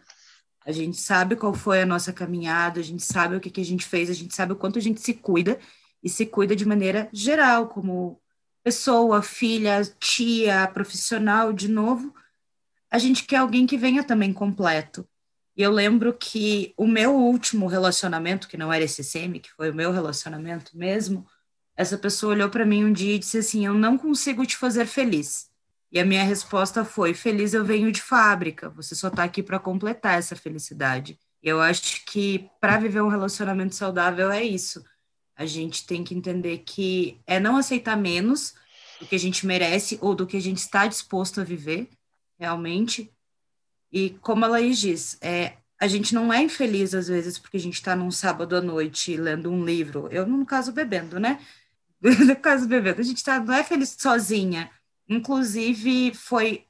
A 0.64 0.72
gente 0.72 0.96
sabe 0.98 1.36
qual 1.36 1.54
foi 1.54 1.82
a 1.82 1.86
nossa 1.86 2.12
caminhada, 2.12 2.80
a 2.80 2.82
gente 2.82 3.02
sabe 3.02 3.36
o 3.36 3.40
que, 3.40 3.50
que 3.50 3.60
a 3.60 3.64
gente 3.64 3.84
fez, 3.84 4.10
a 4.10 4.14
gente 4.14 4.34
sabe 4.34 4.52
o 4.52 4.56
quanto 4.56 4.78
a 4.78 4.82
gente 4.82 5.00
se 5.00 5.14
cuida 5.14 5.58
e 6.02 6.08
se 6.08 6.26
cuida 6.26 6.54
de 6.54 6.66
maneira 6.66 7.08
geral, 7.12 7.68
como 7.68 8.20
pessoa, 8.62 9.22
filha, 9.22 9.82
tia, 9.98 10.68
profissional, 10.68 11.52
de 11.52 11.68
novo, 11.68 12.14
a 12.90 12.98
gente 12.98 13.24
quer 13.24 13.36
alguém 13.36 13.66
que 13.66 13.76
venha 13.76 14.04
também 14.04 14.32
completo. 14.32 15.06
E 15.60 15.62
eu 15.62 15.70
lembro 15.70 16.14
que 16.14 16.72
o 16.74 16.86
meu 16.86 17.14
último 17.14 17.66
relacionamento, 17.66 18.48
que 18.48 18.56
não 18.56 18.72
era 18.72 18.82
esse 18.82 19.04
semi, 19.04 19.40
que 19.40 19.52
foi 19.52 19.70
o 19.70 19.74
meu 19.74 19.92
relacionamento 19.92 20.74
mesmo, 20.74 21.26
essa 21.76 21.98
pessoa 21.98 22.32
olhou 22.32 22.48
para 22.48 22.64
mim 22.64 22.82
um 22.82 22.90
dia 22.90 23.16
e 23.16 23.18
disse 23.18 23.36
assim: 23.36 23.66
Eu 23.66 23.74
não 23.74 23.98
consigo 23.98 24.46
te 24.46 24.56
fazer 24.56 24.86
feliz, 24.86 25.50
E 25.92 26.00
a 26.00 26.04
minha 26.04 26.24
resposta 26.24 26.82
foi: 26.82 27.12
feliz 27.12 27.52
eu 27.52 27.62
venho 27.62 27.92
de 27.92 28.00
fábrica, 28.00 28.70
você 28.70 28.94
só 28.94 29.08
está 29.08 29.22
aqui 29.22 29.42
para 29.42 29.58
completar 29.58 30.18
essa 30.18 30.34
felicidade. 30.34 31.18
Eu 31.42 31.60
acho 31.60 32.06
que 32.06 32.48
para 32.58 32.78
viver 32.78 33.02
um 33.02 33.08
relacionamento 33.08 33.74
saudável 33.74 34.30
é 34.30 34.42
isso. 34.42 34.82
A 35.36 35.44
gente 35.44 35.86
tem 35.86 36.02
que 36.02 36.14
entender 36.14 36.62
que 36.64 37.20
é 37.26 37.38
não 37.38 37.58
aceitar 37.58 37.98
menos 37.98 38.54
do 38.98 39.04
que 39.06 39.14
a 39.14 39.18
gente 39.18 39.46
merece 39.46 39.98
ou 40.00 40.14
do 40.14 40.26
que 40.26 40.38
a 40.38 40.40
gente 40.40 40.60
está 40.60 40.86
disposto 40.86 41.38
a 41.38 41.44
viver, 41.44 41.90
realmente. 42.38 43.12
E 43.92 44.10
como 44.20 44.44
a 44.44 44.48
Laís 44.48 44.78
diz, 44.78 45.18
é, 45.20 45.54
a 45.80 45.86
gente 45.86 46.14
não 46.14 46.32
é 46.32 46.42
infeliz 46.42 46.94
às 46.94 47.08
vezes 47.08 47.38
porque 47.38 47.56
a 47.56 47.60
gente 47.60 47.74
está 47.74 47.96
num 47.96 48.10
sábado 48.10 48.54
à 48.54 48.60
noite 48.60 49.16
lendo 49.16 49.50
um 49.50 49.64
livro. 49.64 50.08
Eu, 50.10 50.26
no 50.26 50.44
caso, 50.44 50.72
bebendo, 50.72 51.18
né? 51.18 51.40
no 52.00 52.36
caso, 52.36 52.68
bebendo. 52.68 53.00
A 53.00 53.04
gente 53.04 53.24
tá, 53.24 53.40
não 53.40 53.54
é 53.54 53.64
feliz 53.64 53.96
sozinha. 53.98 54.70
Inclusive, 55.08 56.14
foi, 56.14 56.66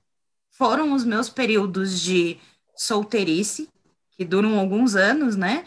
foram 0.51 0.93
os 0.93 1.05
meus 1.05 1.29
períodos 1.29 2.01
de 2.01 2.39
solteirice, 2.77 3.69
que 4.13 4.25
duram 4.25 4.59
alguns 4.59 4.95
anos, 4.95 5.37
né? 5.37 5.67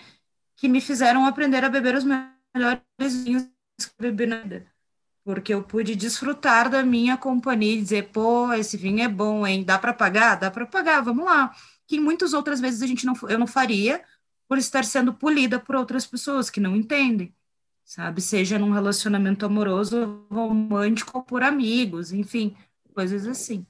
Que 0.55 0.67
me 0.67 0.81
fizeram 0.81 1.25
aprender 1.25 1.63
a 1.63 1.69
beber 1.69 1.95
os 1.95 2.03
melhores 2.03 3.23
vinhos 3.23 3.43
que 3.43 4.05
eu 4.05 4.11
bebi 4.11 4.25
na 4.25 4.41
vida. 4.41 4.72
Porque 5.23 5.53
eu 5.53 5.63
pude 5.63 5.95
desfrutar 5.95 6.69
da 6.69 6.83
minha 6.83 7.17
companhia 7.17 7.75
e 7.75 7.81
dizer, 7.81 8.09
pô, 8.09 8.51
esse 8.53 8.75
vinho 8.75 9.03
é 9.03 9.07
bom, 9.07 9.47
hein? 9.47 9.63
Dá 9.63 9.79
para 9.79 9.93
pagar? 9.93 10.35
Dá 10.35 10.51
para 10.51 10.65
pagar, 10.65 11.01
vamos 11.01 11.25
lá. 11.25 11.51
Que 11.87 11.99
muitas 11.99 12.33
outras 12.33 12.59
vezes 12.59 12.81
a 12.81 12.87
gente 12.87 13.05
não, 13.05 13.13
eu 13.29 13.39
não 13.39 13.47
faria 13.47 14.03
por 14.47 14.57
estar 14.57 14.83
sendo 14.83 15.13
polida 15.13 15.59
por 15.59 15.75
outras 15.75 16.05
pessoas 16.05 16.49
que 16.49 16.59
não 16.59 16.75
entendem 16.75 17.33
sabe? 17.85 18.21
Seja 18.21 18.57
num 18.57 18.71
relacionamento 18.71 19.45
amoroso, 19.45 20.25
romântico 20.31 21.17
ou 21.17 21.23
por 21.23 21.43
amigos, 21.43 22.11
enfim, 22.11 22.55
coisas 22.93 23.27
assim. 23.27 23.65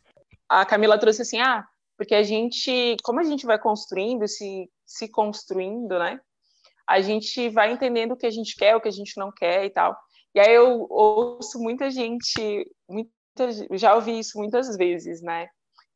A 0.47 0.66
Camila 0.66 0.97
trouxe 0.97 1.24
assim, 1.24 1.39
ah, 1.41 1.66
porque 1.97 2.16
a 2.16 2.24
gente, 2.24 2.95
como 3.04 3.20
a 3.20 3.24
gente 3.24 3.45
vai 3.45 3.58
construindo, 3.58 4.28
se, 4.28 4.70
se 4.86 5.08
construindo, 5.08 5.97
né? 5.97 6.20
A 6.88 7.01
gente 7.01 7.49
vai 7.49 7.72
entendendo 7.72 8.12
o 8.12 8.18
que 8.18 8.26
a 8.26 8.32
gente 8.32 8.56
quer, 8.56 8.76
o 8.76 8.82
que 8.82 8.89
a 8.89 8.91
gente 8.91 9.18
não 9.18 9.32
quer 9.32 9.66
e 9.66 9.70
tal. 9.70 9.97
E 10.36 10.40
aí 10.40 10.54
eu 10.54 10.88
ouço 10.90 11.60
muita 11.60 11.92
gente, 11.92 12.70
muita, 12.90 13.12
já 13.78 13.96
ouvi 13.96 14.18
isso 14.20 14.38
muitas 14.38 14.76
vezes, 14.76 15.22
né? 15.22 15.48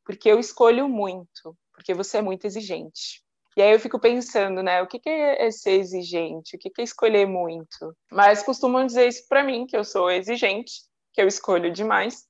Porque 0.06 0.30
eu 0.30 0.40
escolho 0.40 0.88
muito, 0.88 1.58
porque 1.74 1.94
você 1.94 2.18
é 2.18 2.22
muito 2.22 2.46
exigente. 2.46 3.24
E 3.58 3.62
aí 3.62 3.72
eu 3.72 3.80
fico 3.80 4.00
pensando, 4.00 4.62
né, 4.62 4.84
o 4.84 4.88
que, 4.88 5.00
que 5.00 5.10
é 5.10 5.50
ser 5.50 5.80
exigente, 5.80 6.56
o 6.56 6.60
que, 6.60 6.70
que 6.70 6.82
é 6.82 6.84
escolher 6.84 7.26
muito. 7.26 7.98
Mas 8.12 8.44
costumam 8.44 8.86
dizer 8.86 9.08
isso 9.08 9.28
para 9.28 9.44
mim, 9.44 9.66
que 9.66 9.76
eu 9.76 9.84
sou 9.84 10.12
exigente, 10.12 10.74
que 11.12 11.20
eu 11.20 11.28
escolho 11.28 11.74
demais. 11.74 12.28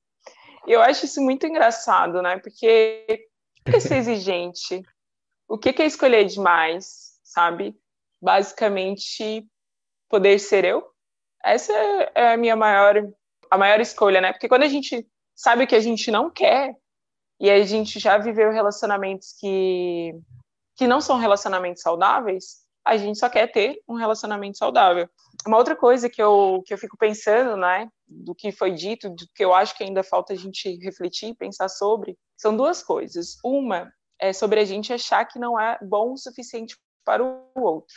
E 0.66 0.72
eu 0.72 0.80
acho 0.80 1.04
isso 1.04 1.20
muito 1.20 1.46
engraçado, 1.46 2.22
né, 2.22 2.38
porque 2.38 3.04
o 3.60 3.70
que 3.70 3.76
é 3.76 3.80
ser 3.80 3.96
exigente? 4.00 4.82
O 5.46 5.58
que, 5.58 5.74
que 5.74 5.82
é 5.82 5.86
escolher 5.86 6.24
demais, 6.24 7.20
sabe? 7.22 7.78
Basicamente, 8.22 9.46
poder 10.08 10.38
ser 10.38 10.64
eu. 10.64 10.82
Essa 11.44 11.72
é 12.14 12.32
a 12.32 12.36
minha 12.36 12.56
maior, 12.56 13.08
a 13.50 13.58
maior 13.58 13.80
escolha, 13.80 14.20
né? 14.20 14.32
Porque 14.32 14.48
quando 14.48 14.64
a 14.64 14.68
gente 14.68 15.06
sabe 15.34 15.64
o 15.64 15.66
que 15.66 15.76
a 15.76 15.80
gente 15.80 16.10
não 16.10 16.30
quer, 16.30 16.76
e 17.40 17.50
a 17.50 17.62
gente 17.64 18.00
já 18.00 18.18
viveu 18.18 18.50
relacionamentos 18.50 19.32
que 19.38 20.12
que 20.76 20.86
não 20.86 21.00
são 21.00 21.18
relacionamentos 21.18 21.82
saudáveis, 21.82 22.58
a 22.84 22.96
gente 22.96 23.18
só 23.18 23.28
quer 23.28 23.50
ter 23.50 23.82
um 23.88 23.96
relacionamento 23.96 24.58
saudável. 24.58 25.10
Uma 25.44 25.56
outra 25.56 25.74
coisa 25.74 26.08
que 26.08 26.22
eu, 26.22 26.62
que 26.64 26.72
eu 26.72 26.78
fico 26.78 26.96
pensando, 26.96 27.56
né, 27.56 27.88
do 28.06 28.32
que 28.32 28.52
foi 28.52 28.72
dito, 28.72 29.10
do 29.10 29.26
que 29.34 29.44
eu 29.44 29.52
acho 29.52 29.76
que 29.76 29.82
ainda 29.82 30.04
falta 30.04 30.32
a 30.32 30.36
gente 30.36 30.78
refletir, 30.78 31.34
pensar 31.34 31.68
sobre, 31.68 32.16
são 32.36 32.56
duas 32.56 32.80
coisas. 32.80 33.38
Uma 33.44 33.92
é 34.20 34.32
sobre 34.32 34.60
a 34.60 34.64
gente 34.64 34.92
achar 34.92 35.24
que 35.24 35.36
não 35.36 35.58
é 35.58 35.76
bom 35.82 36.12
o 36.12 36.16
suficiente 36.16 36.76
para 37.04 37.24
o 37.24 37.50
outro. 37.56 37.96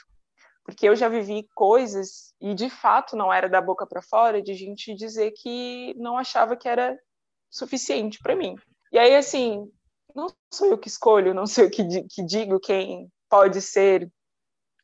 Porque 0.64 0.88
eu 0.88 0.96
já 0.96 1.10
vivi 1.10 1.48
coisas, 1.56 2.34
e 2.40 2.54
de 2.54 2.70
fato 2.70 3.16
não 3.16 3.34
era 3.34 3.50
da 3.50 3.60
boca 3.60 3.86
para 3.86 4.02
fora, 4.02 4.42
de 4.42 4.54
gente 4.54 4.94
dizer 4.94 5.32
que 5.32 5.94
não 5.98 6.18
achava 6.18 6.56
que 6.56 6.68
era 6.68 6.98
suficiente 7.50 8.20
para 8.22 8.36
mim. 8.36 8.56
E 8.92 9.00
aí, 9.00 9.16
assim, 9.16 9.70
não 10.16 10.28
sou 10.54 10.68
eu 10.68 10.78
que 10.78 10.88
escolho, 10.88 11.34
não 11.34 11.48
sou 11.48 11.66
eu 11.66 11.72
que, 11.72 11.84
que 12.04 12.24
digo 12.24 12.60
quem 12.60 13.12
pode 13.30 13.62
ser 13.62 14.12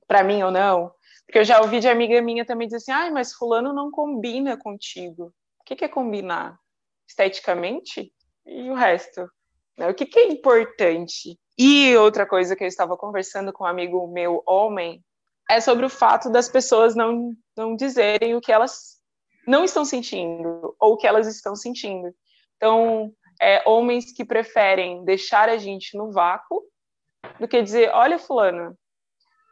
para 0.07 0.23
mim 0.23 0.41
ou 0.41 0.51
não. 0.51 0.91
Porque 1.25 1.39
eu 1.39 1.43
já 1.43 1.59
ouvi 1.59 1.79
de 1.81 1.89
amiga 1.89 2.21
minha 2.21 2.45
também 2.45 2.67
dizer 2.67 2.77
assim, 2.77 2.91
ai, 2.91 3.11
mas 3.11 3.33
fulano 3.33 3.73
não 3.73 3.91
combina 3.91 4.57
contigo. 4.57 5.33
O 5.59 5.63
que, 5.65 5.83
é 5.83 5.89
combinar? 5.89 6.57
Esteticamente? 7.07 8.13
E 8.45 8.69
o 8.69 8.73
resto? 8.73 9.29
Né? 9.77 9.89
O 9.89 9.93
que, 9.93 10.05
que 10.05 10.19
é 10.19 10.27
importante? 10.29 11.37
E 11.57 11.95
outra 11.97 12.25
coisa 12.25 12.55
que 12.55 12.63
eu 12.63 12.67
estava 12.67 12.95
conversando 12.95 13.51
com 13.51 13.65
um 13.65 13.67
amigo 13.67 14.07
meu, 14.07 14.41
homem, 14.47 15.03
é 15.49 15.59
sobre 15.61 15.85
o 15.85 15.89
fato 15.89 16.29
das 16.29 16.49
pessoas 16.49 16.95
não, 16.95 17.33
não 17.55 17.75
dizerem 17.75 18.35
o 18.35 18.41
que 18.41 18.51
elas 18.51 18.97
não 19.47 19.63
estão 19.63 19.85
sentindo 19.85 20.75
ou 20.79 20.93
o 20.93 20.97
que 20.97 21.07
elas 21.07 21.27
estão 21.27 21.55
sentindo. 21.55 22.13
Então, 22.57 23.13
é, 23.41 23.67
homens 23.67 24.11
que 24.11 24.25
preferem 24.25 25.05
deixar 25.05 25.47
a 25.47 25.57
gente 25.57 25.97
no 25.97 26.11
vácuo 26.11 26.63
do 27.39 27.47
que 27.47 27.61
dizer, 27.61 27.91
olha, 27.93 28.19
fulano, 28.19 28.77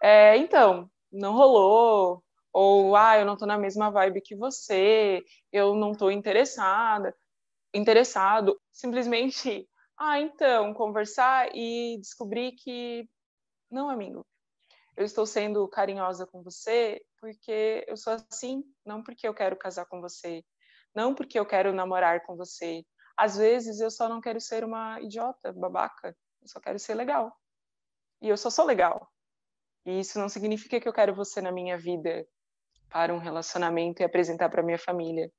é, 0.02 0.38
então, 0.38 0.90
não 1.12 1.34
rolou, 1.34 2.24
ou, 2.52 2.96
ah, 2.96 3.18
eu 3.18 3.26
não 3.26 3.38
tô 3.38 3.46
na 3.46 3.58
mesma 3.58 3.90
vibe 3.90 4.22
que 4.22 4.36
você, 4.36 5.24
eu 5.52 5.76
não 5.76 5.94
tô 5.94 6.10
interessada, 6.10 7.14
interessado, 7.74 8.60
simplesmente, 8.72 9.68
ah, 9.98 10.20
então, 10.20 10.74
conversar 10.74 11.50
e 11.54 11.98
descobrir 12.00 12.54
que, 12.54 13.08
não, 13.70 13.90
amigo, 13.90 14.26
eu 14.98 15.06
estou 15.06 15.26
sendo 15.26 15.68
carinhosa 15.68 16.26
com 16.26 16.42
você 16.42 17.02
porque 17.20 17.84
eu 17.88 17.98
sou 17.98 18.14
assim, 18.14 18.64
não 18.86 19.04
porque 19.04 19.28
eu 19.28 19.34
quero 19.34 19.58
casar 19.58 19.86
com 19.86 20.00
você, 20.02 20.44
não 20.96 21.14
porque 21.14 21.38
eu 21.38 21.46
quero 21.46 21.74
namorar 21.74 22.26
com 22.26 22.36
você, 22.36 22.84
às 23.18 23.38
vezes 23.38 23.80
eu 23.80 23.90
só 23.90 24.10
não 24.10 24.20
quero 24.20 24.42
ser 24.42 24.64
uma 24.64 25.00
idiota, 25.00 25.54
babaca. 25.54 26.16
Eu 26.42 26.48
só 26.48 26.60
quero 26.60 26.78
ser 26.78 26.96
legal. 26.96 27.34
E 28.22 28.30
eu 28.30 28.38
só 28.38 28.50
sou 28.50 28.66
legal. 28.66 29.10
E 29.86 30.00
isso 30.00 30.20
não 30.20 30.28
significa 30.28 30.80
que 30.80 30.88
eu 30.88 30.94
quero 30.94 31.16
você 31.16 31.42
na 31.42 31.52
minha 31.52 31.78
vida 31.78 32.28
para 32.90 33.14
um 33.14 33.18
relacionamento 33.18 34.02
e 34.02 34.06
apresentar 34.06 34.50
para 34.50 34.64
minha 34.64 34.80
família. 34.80 35.32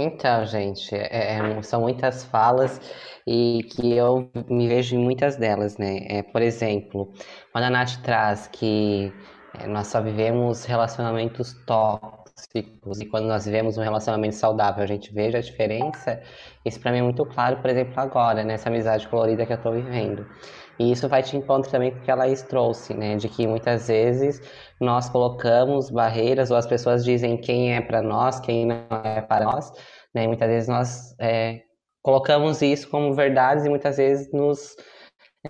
Então, 0.00 0.46
gente, 0.46 0.94
é, 0.94 1.38
é, 1.58 1.62
são 1.62 1.80
muitas 1.80 2.24
falas 2.24 2.80
e 3.26 3.64
que 3.64 3.92
eu 3.94 4.30
me 4.48 4.68
vejo 4.68 4.94
em 4.94 4.98
muitas 4.98 5.34
delas, 5.36 5.76
né? 5.76 5.98
É, 6.08 6.22
por 6.22 6.40
exemplo, 6.40 7.12
quando 7.52 7.64
a 7.64 7.70
Nath 7.70 7.96
traz 8.04 8.46
que 8.46 9.12
é, 9.58 9.66
nós 9.66 9.88
só 9.88 10.00
vivemos 10.00 10.64
relacionamentos 10.64 11.52
tóxicos, 11.66 13.00
e 13.00 13.06
quando 13.06 13.26
nós 13.26 13.44
vivemos 13.46 13.76
um 13.76 13.82
relacionamento 13.82 14.36
saudável, 14.36 14.84
a 14.84 14.86
gente 14.86 15.12
veja 15.12 15.38
a 15.38 15.40
diferença, 15.40 16.22
isso 16.64 16.78
para 16.80 16.92
mim 16.92 16.98
é 16.98 17.02
muito 17.02 17.26
claro, 17.26 17.56
por 17.60 17.68
exemplo, 17.68 17.94
agora, 18.00 18.44
nessa 18.44 18.68
amizade 18.68 19.08
colorida 19.08 19.44
que 19.44 19.52
eu 19.52 19.56
estou 19.56 19.72
vivendo. 19.72 20.24
E 20.78 20.92
isso 20.92 21.08
vai 21.08 21.22
te 21.22 21.36
encontro 21.36 21.70
também 21.70 21.90
com 21.90 21.98
o 21.98 22.02
que 22.02 22.10
a 22.10 22.14
Laís 22.14 22.42
trouxe, 22.42 22.94
né? 22.94 23.16
De 23.16 23.28
que 23.28 23.46
muitas 23.46 23.88
vezes 23.88 24.40
nós 24.80 25.08
colocamos 25.08 25.90
barreiras, 25.90 26.50
ou 26.50 26.56
as 26.56 26.66
pessoas 26.66 27.04
dizem 27.04 27.36
quem 27.36 27.74
é 27.74 27.80
para 27.80 28.00
nós, 28.00 28.38
quem 28.40 28.66
não 28.66 28.86
é 29.04 29.20
para 29.20 29.44
nós, 29.44 29.72
né? 30.14 30.26
Muitas 30.26 30.48
vezes 30.48 30.68
nós 30.68 31.14
é, 31.20 31.62
colocamos 32.02 32.62
isso 32.62 32.88
como 32.88 33.12
verdades 33.12 33.64
e 33.64 33.68
muitas 33.68 33.96
vezes 33.96 34.32
nos, 34.32 34.76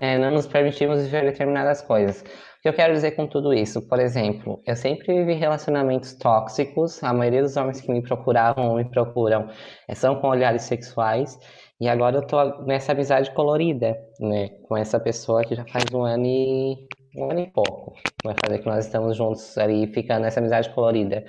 é, 0.01 0.17
não 0.17 0.31
nos 0.31 0.47
permitimos 0.47 1.01
viver 1.01 1.23
determinadas 1.23 1.81
coisas. 1.81 2.23
O 2.59 2.61
que 2.61 2.67
eu 2.67 2.73
quero 2.73 2.93
dizer 2.93 3.11
com 3.11 3.25
tudo 3.25 3.53
isso? 3.53 3.87
Por 3.87 3.99
exemplo, 3.99 4.61
eu 4.65 4.75
sempre 4.75 5.13
vivi 5.13 5.33
relacionamentos 5.33 6.13
tóxicos, 6.15 7.01
a 7.01 7.13
maioria 7.13 7.41
dos 7.41 7.55
homens 7.55 7.79
que 7.79 7.89
me 7.89 8.01
procuravam 8.01 8.71
ou 8.71 8.75
me 8.75 8.83
procuram 8.83 9.49
eh, 9.87 9.95
são 9.95 10.19
com 10.19 10.27
olhares 10.27 10.63
sexuais, 10.63 11.39
e 11.79 11.87
agora 11.87 12.17
eu 12.17 12.27
tô 12.27 12.63
nessa 12.63 12.91
amizade 12.91 13.31
colorida, 13.31 13.97
né, 14.19 14.49
com 14.67 14.75
essa 14.77 14.99
pessoa 14.99 15.43
que 15.43 15.55
já 15.55 15.65
faz 15.65 15.93
um 15.93 16.03
ano 16.03 16.25
e 16.25 16.89
um 17.15 17.31
ano 17.31 17.39
e 17.41 17.47
pouco, 17.51 17.95
vai 18.23 18.35
fazer 18.35 18.59
que 18.59 18.65
nós 18.67 18.85
estamos 18.85 19.15
juntos 19.17 19.57
ali, 19.57 19.87
ficando 19.87 20.21
nessa 20.23 20.39
amizade 20.39 20.69
colorida. 20.73 21.25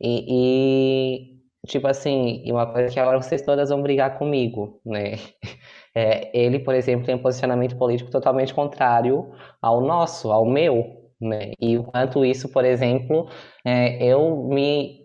E, 0.00 1.40
e 1.66 1.68
tipo 1.68 1.86
assim, 1.86 2.42
uma 2.50 2.72
coisa 2.72 2.92
que 2.92 2.98
agora 3.00 3.20
vocês 3.20 3.42
todas 3.42 3.70
vão 3.70 3.82
brigar 3.82 4.18
comigo, 4.18 4.80
né? 4.84 5.12
É, 5.92 6.30
ele, 6.38 6.60
por 6.60 6.72
exemplo, 6.72 7.04
tem 7.04 7.16
um 7.16 7.18
posicionamento 7.22 7.76
político 7.76 8.12
totalmente 8.12 8.54
contrário 8.54 9.32
ao 9.60 9.80
nosso, 9.80 10.30
ao 10.30 10.46
meu, 10.46 11.10
né? 11.20 11.52
E 11.60 11.76
o 11.78 11.82
quanto 11.84 12.24
isso, 12.24 12.48
por 12.52 12.64
exemplo, 12.64 13.28
é, 13.64 14.04
eu 14.04 14.46
me 14.48 15.00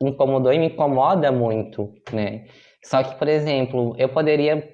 incomodou 0.00 0.52
e 0.52 0.58
me 0.58 0.66
incomoda 0.66 1.30
muito, 1.30 1.92
né? 2.12 2.46
Só 2.84 3.02
que, 3.02 3.14
por 3.16 3.28
exemplo, 3.28 3.94
eu 3.96 4.08
poderia 4.08 4.68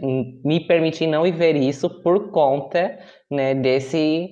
me 0.44 0.60
permitir 0.66 1.06
não 1.06 1.24
viver 1.24 1.56
isso 1.56 1.90
por 2.02 2.30
conta, 2.30 2.98
né, 3.30 3.54
desse... 3.54 4.30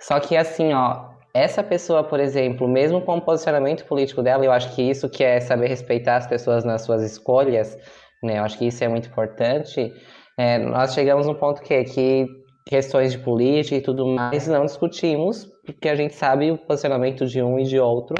Só 0.00 0.18
que, 0.18 0.36
assim, 0.36 0.72
ó, 0.72 1.08
essa 1.34 1.62
pessoa, 1.62 2.02
por 2.02 2.20
exemplo, 2.20 2.66
mesmo 2.66 3.02
com 3.02 3.16
o 3.16 3.20
posicionamento 3.20 3.84
político 3.84 4.22
dela, 4.22 4.44
eu 4.44 4.52
acho 4.52 4.74
que 4.74 4.82
isso 4.82 5.08
que 5.10 5.22
é 5.22 5.40
saber 5.40 5.68
respeitar 5.68 6.16
as 6.16 6.26
pessoas 6.26 6.64
nas 6.64 6.82
suas 6.82 7.02
escolhas, 7.02 7.76
né, 8.22 8.38
eu 8.38 8.44
acho 8.44 8.58
que 8.58 8.66
isso 8.66 8.82
é 8.82 8.88
muito 8.88 9.08
importante, 9.08 9.92
é, 10.38 10.58
nós 10.58 10.94
chegamos 10.94 11.26
num 11.26 11.34
ponto 11.34 11.60
que, 11.60 11.84
que 11.84 12.26
questões 12.66 13.12
de 13.12 13.18
política 13.18 13.76
e 13.76 13.80
tudo 13.80 14.06
mais 14.06 14.46
não 14.46 14.64
discutimos, 14.64 15.46
porque 15.66 15.88
a 15.88 15.96
gente 15.96 16.14
sabe 16.14 16.50
o 16.50 16.58
posicionamento 16.58 17.26
de 17.26 17.42
um 17.42 17.58
e 17.58 17.64
de 17.64 17.78
outro, 17.78 18.16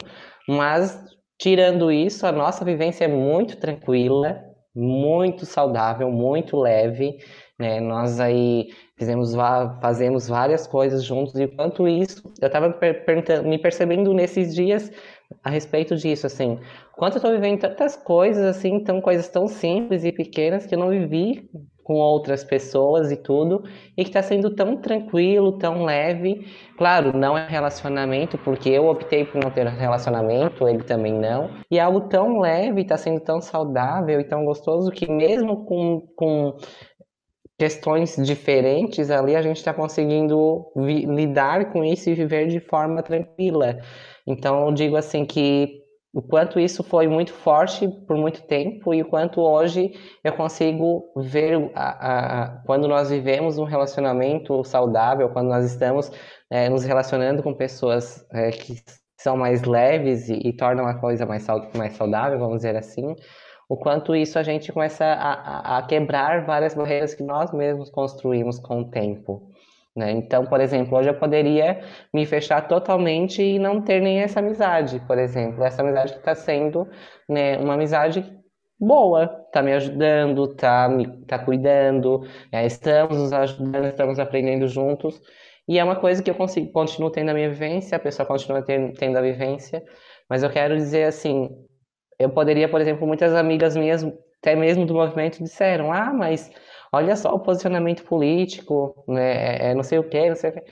mas 0.49 0.99
tirando 1.39 1.93
isso, 1.93 2.27
a 2.27 2.33
nossa 2.33 2.65
vivência 2.65 3.05
é 3.05 3.09
muito 3.09 3.57
tranquila, 3.57 4.48
muito 4.79 5.45
saudável, 5.45 6.11
muito 6.11 6.57
leve, 6.57 7.19
né? 7.59 7.81
Nós 7.81 8.21
aí 8.21 8.69
fizemos 8.97 9.35
fazemos 9.81 10.29
várias 10.29 10.67
coisas 10.67 11.03
juntos 11.05 11.35
e 11.35 11.47
quanto 11.49 11.89
isso, 11.89 12.23
eu 12.41 12.47
estava 12.47 12.69
me 13.45 13.59
percebendo 13.59 14.15
nesses 14.15 14.55
dias 14.55 14.91
a 15.43 15.51
respeito 15.51 15.97
disso, 15.97 16.27
assim, 16.27 16.59
quanto 16.97 17.15
eu 17.15 17.19
estou 17.19 17.33
vivendo 17.33 17.61
tantas 17.61 17.97
coisas 17.97 18.45
assim, 18.45 18.83
tão 18.83 19.01
coisas 19.01 19.29
tão 19.29 19.47
simples 19.49 20.05
e 20.05 20.13
pequenas 20.13 20.65
que 20.67 20.75
eu 20.75 20.79
não 20.79 20.89
vivi 20.91 21.51
com 21.89 21.95
outras 21.95 22.45
pessoas 22.45 23.11
e 23.11 23.17
tudo, 23.17 23.65
e 23.97 24.05
que 24.05 24.11
está 24.11 24.23
sendo 24.23 24.55
tão 24.55 24.77
tranquilo, 24.77 25.57
tão 25.57 25.85
leve. 25.85 26.47
Claro, 26.77 27.17
não 27.17 27.37
é 27.37 27.49
relacionamento, 27.49 28.37
porque 28.37 28.69
eu 28.69 28.89
optei 28.89 29.25
por 29.25 29.43
não 29.43 29.51
ter 29.51 29.67
relacionamento, 29.67 30.69
ele 30.69 30.83
também 30.85 31.15
não. 31.15 31.49
E 31.71 31.79
é 31.79 31.81
algo 31.81 32.03
tão 32.03 32.41
leve, 32.41 32.83
está 32.83 32.99
sendo 32.99 33.21
tão 33.21 33.41
saudável 33.41 34.21
e 34.21 34.25
tão 34.25 34.45
gostoso 34.45 34.91
que 34.91 35.11
mesmo 35.11 35.65
com, 35.65 36.07
com 36.15 36.59
questões 37.59 38.17
diferentes 38.17 39.11
ali, 39.11 39.35
a 39.35 39.41
gente 39.41 39.57
está 39.57 39.73
conseguindo 39.73 40.67
lidar 40.77 41.73
com 41.73 41.83
isso 41.83 42.11
e 42.11 42.15
viver 42.15 42.49
de 42.49 42.61
forma 42.61 43.03
tranquila. 43.03 43.79
Então, 44.27 44.67
eu 44.67 44.75
digo 44.75 44.95
assim 44.95 45.25
que 45.25 45.81
o 46.13 46.23
quanto 46.23 46.59
isso 46.59 46.83
foi 46.83 47.07
muito 47.07 47.33
forte 47.33 47.87
por 48.07 48.17
muito 48.17 48.43
tempo 48.47 48.95
e 48.95 49.03
o 49.03 49.09
quanto 49.09 49.41
hoje 49.41 49.93
eu 50.25 50.33
consigo 50.33 51.05
ver 51.17 51.71
a, 51.75 52.45
a, 52.45 52.63
quando 52.65 52.89
nós 52.89 53.11
vivemos 53.11 53.59
um 53.59 53.65
relacionamento 53.65 54.65
saudável, 54.65 55.29
quando 55.29 55.49
nós 55.49 55.65
estamos 55.65 56.11
é, 56.51 56.69
nos 56.69 56.85
relacionando 56.85 57.43
com 57.43 57.53
pessoas 57.55 58.25
é, 58.33 58.51
que 58.51 58.77
são 59.21 59.37
mais 59.37 59.65
leves 59.65 60.29
e, 60.29 60.41
e, 60.49 60.53
tornam 60.53 60.87
a 60.87 60.95
coisa 60.99 61.27
mais, 61.27 61.47
mais 61.77 61.93
saudável, 61.95 62.39
vamos 62.39 62.59
dizer 62.59 62.77
assim, 62.77 63.15
o 63.69 63.77
quanto 63.77 64.17
isso 64.17 64.39
a 64.39 64.43
gente 64.43 64.73
começa 64.73 65.05
a, 65.05 65.79
a 65.79 65.83
quebrar 65.83 66.47
várias 66.47 66.75
barreiras 66.75 67.15
que 67.15 67.23
nós 67.23 67.53
mesmos 67.53 67.91
construímos 67.91 68.59
com 68.59 68.81
o 68.81 68.91
tempo. 68.91 69.48
Né? 69.99 70.13
Então, 70.13 70.47
por 70.47 70.61
exemplo, 70.61 70.97
hoje 70.97 71.11
eu 71.11 71.15
poderia 71.15 71.81
me 72.15 72.25
fechar 72.25 72.69
totalmente 72.69 73.43
e 73.43 73.59
não 73.59 73.83
ter 73.83 74.01
nem 74.01 74.21
essa 74.21 74.39
amizade, 74.39 75.03
por 75.09 75.19
exemplo. 75.19 75.65
Essa 75.65 75.83
amizade 75.83 76.13
que 76.13 76.21
está 76.21 76.37
sendo 76.37 76.89
né, 77.29 77.59
uma 77.59 77.75
amizade 77.75 78.25
boa, 78.79 79.25
está 79.47 79.61
me 79.61 79.73
ajudando, 79.73 80.45
está 80.45 80.89
me 80.89 81.25
tá 81.27 81.37
cuidando, 81.37 82.23
é, 82.53 82.65
estamos 82.65 83.19
nos 83.19 83.33
ajudando, 83.33 83.87
estamos 83.87 84.21
aprendendo 84.21 84.69
juntos. 84.69 85.21
E 85.67 85.81
é 85.81 85.85
uma 85.85 85.97
coisa 85.97 86.23
que 86.23 86.31
eu 86.31 86.35
consigo, 86.37 86.71
continuo 86.71 87.11
tendo 87.11 87.31
a 87.31 87.35
minha 87.35 87.49
vivência, 87.49 87.97
a 87.97 87.99
pessoa 87.99 88.25
continua 88.25 88.63
tendo, 88.63 88.95
tendo 88.95 89.19
a 89.19 89.21
vivência, 89.21 89.83
mas 90.31 90.45
eu 90.45 90.51
quero 90.51 90.77
dizer 90.77 91.05
assim, 91.07 91.51
eu 92.21 92.31
poderia, 92.31 92.69
por 92.69 92.81
exemplo, 92.81 93.05
muitas 93.05 93.35
amigas 93.35 93.77
minhas, 93.77 94.05
até 94.41 94.55
mesmo 94.55 94.87
do 94.87 94.95
movimento, 94.95 95.43
disseram, 95.43 95.93
ah, 95.93 96.13
mas 96.13 96.49
olha 96.93 97.17
só 97.17 97.35
o 97.35 97.41
posicionamento 97.41 98.05
político, 98.05 98.95
né? 99.07 99.33
É, 99.33 99.71
é, 99.71 99.75
não 99.75 99.83
sei 99.83 99.99
o 99.99 100.05
que, 100.05 100.29
não 100.29 100.37
sei 100.37 100.51
o 100.51 100.53
que. 100.55 100.63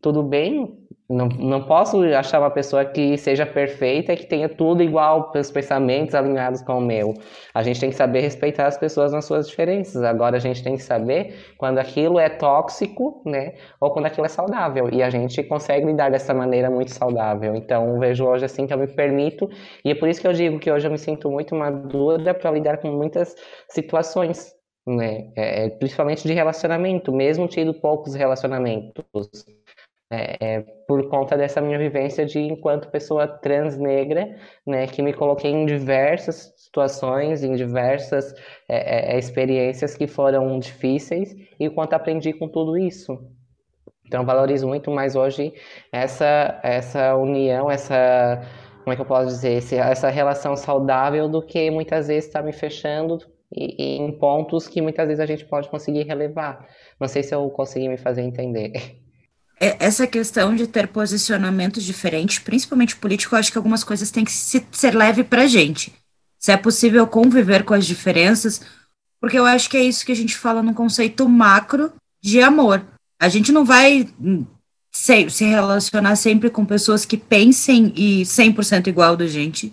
Tudo 0.00 0.22
bem, 0.22 0.86
não, 1.08 1.28
não 1.28 1.62
posso 1.62 2.02
achar 2.02 2.40
uma 2.40 2.50
pessoa 2.50 2.84
que 2.84 3.16
seja 3.16 3.46
perfeita 3.46 4.12
e 4.12 4.16
que 4.16 4.26
tenha 4.26 4.48
tudo 4.48 4.82
igual, 4.82 5.30
os 5.34 5.50
pensamentos 5.52 6.16
alinhados 6.16 6.62
com 6.62 6.78
o 6.78 6.80
meu. 6.80 7.14
A 7.54 7.62
gente 7.62 7.78
tem 7.78 7.90
que 7.90 7.96
saber 7.96 8.20
respeitar 8.20 8.66
as 8.66 8.76
pessoas 8.76 9.12
nas 9.12 9.24
suas 9.24 9.48
diferenças. 9.48 10.02
Agora 10.02 10.36
a 10.36 10.40
gente 10.40 10.64
tem 10.64 10.74
que 10.74 10.82
saber 10.82 11.54
quando 11.58 11.78
aquilo 11.78 12.18
é 12.18 12.28
tóxico, 12.28 13.22
né? 13.24 13.54
Ou 13.80 13.90
quando 13.92 14.06
aquilo 14.06 14.26
é 14.26 14.28
saudável. 14.28 14.88
E 14.92 15.00
a 15.00 15.08
gente 15.08 15.42
consegue 15.44 15.86
lidar 15.86 16.10
dessa 16.10 16.34
maneira 16.34 16.68
muito 16.68 16.90
saudável. 16.90 17.54
Então 17.54 18.00
vejo 18.00 18.26
hoje 18.26 18.44
assim 18.44 18.66
que 18.66 18.74
eu 18.74 18.78
me 18.78 18.88
permito. 18.88 19.48
E 19.84 19.92
é 19.92 19.94
por 19.94 20.08
isso 20.08 20.20
que 20.20 20.26
eu 20.26 20.32
digo 20.32 20.58
que 20.58 20.70
hoje 20.70 20.88
eu 20.88 20.90
me 20.90 20.98
sinto 20.98 21.30
muito 21.30 21.54
madura 21.54 22.34
para 22.34 22.50
lidar 22.50 22.78
com 22.78 22.88
muitas 22.90 23.36
situações 23.68 24.56
né? 24.86 25.32
É, 25.34 25.66
é, 25.66 25.70
principalmente 25.70 26.26
de 26.26 26.32
relacionamento, 26.32 27.12
mesmo 27.12 27.48
tido 27.48 27.74
poucos 27.74 28.14
relacionamentos, 28.14 29.04
é, 30.08 30.36
é, 30.40 30.60
por 30.86 31.08
conta 31.08 31.36
dessa 31.36 31.60
minha 31.60 31.78
vivência 31.78 32.24
de 32.24 32.38
enquanto 32.38 32.88
pessoa 32.90 33.26
trans 33.26 33.76
negra, 33.76 34.36
né, 34.64 34.86
que 34.86 35.02
me 35.02 35.12
coloquei 35.12 35.50
em 35.50 35.66
diversas 35.66 36.54
situações, 36.56 37.42
em 37.42 37.56
diversas 37.56 38.32
é, 38.68 39.14
é, 39.14 39.18
experiências 39.18 39.96
que 39.96 40.06
foram 40.06 40.60
difíceis 40.60 41.34
e 41.58 41.68
quanto 41.68 41.94
aprendi 41.94 42.32
com 42.32 42.48
tudo 42.48 42.78
isso. 42.78 43.18
Então, 44.06 44.24
valorizo 44.24 44.68
muito 44.68 44.92
mais 44.92 45.16
hoje 45.16 45.52
essa 45.90 46.60
essa 46.62 47.16
união, 47.16 47.68
essa 47.68 48.40
como 48.84 48.92
é 48.92 48.96
que 48.96 49.02
eu 49.02 49.06
posso 49.06 49.26
dizer, 49.26 49.60
essa 49.80 50.08
relação 50.08 50.56
saudável 50.56 51.28
do 51.28 51.42
que 51.42 51.68
muitas 51.72 52.06
vezes 52.06 52.26
está 52.26 52.40
me 52.40 52.52
fechando 52.52 53.18
e, 53.54 53.82
e 53.82 53.96
em 53.98 54.12
pontos 54.18 54.68
que 54.68 54.82
muitas 54.82 55.06
vezes 55.06 55.20
a 55.20 55.26
gente 55.26 55.44
pode 55.44 55.68
conseguir 55.68 56.02
relevar. 56.02 56.66
Não 57.00 57.08
sei 57.08 57.22
se 57.22 57.34
eu 57.34 57.48
consegui 57.50 57.88
me 57.88 57.96
fazer 57.96 58.22
entender. 58.22 59.00
É, 59.60 59.76
essa 59.78 60.06
questão 60.06 60.54
de 60.54 60.66
ter 60.66 60.88
posicionamentos 60.88 61.82
diferentes, 61.82 62.38
principalmente 62.38 62.96
político, 62.96 63.34
eu 63.34 63.38
acho 63.38 63.50
que 63.50 63.58
algumas 63.58 63.82
coisas 63.82 64.10
têm 64.10 64.24
que 64.24 64.32
ser 64.32 64.94
leve 64.94 65.24
para 65.24 65.42
a 65.42 65.46
gente. 65.46 65.92
Se 66.38 66.52
é 66.52 66.56
possível 66.56 67.06
conviver 67.06 67.64
com 67.64 67.72
as 67.72 67.86
diferenças, 67.86 68.60
porque 69.20 69.38
eu 69.38 69.46
acho 69.46 69.70
que 69.70 69.76
é 69.76 69.82
isso 69.82 70.04
que 70.04 70.12
a 70.12 70.16
gente 70.16 70.36
fala 70.36 70.62
no 70.62 70.74
conceito 70.74 71.28
macro 71.28 71.92
de 72.22 72.40
amor. 72.40 72.84
A 73.18 73.28
gente 73.28 73.50
não 73.50 73.64
vai 73.64 74.06
hum, 74.20 74.44
se, 74.92 75.30
se 75.30 75.44
relacionar 75.44 76.16
sempre 76.16 76.50
com 76.50 76.64
pessoas 76.64 77.04
que 77.04 77.16
pensem 77.16 77.92
e 77.96 78.22
100% 78.22 78.88
igual 78.88 79.16
da 79.16 79.26
gente, 79.26 79.72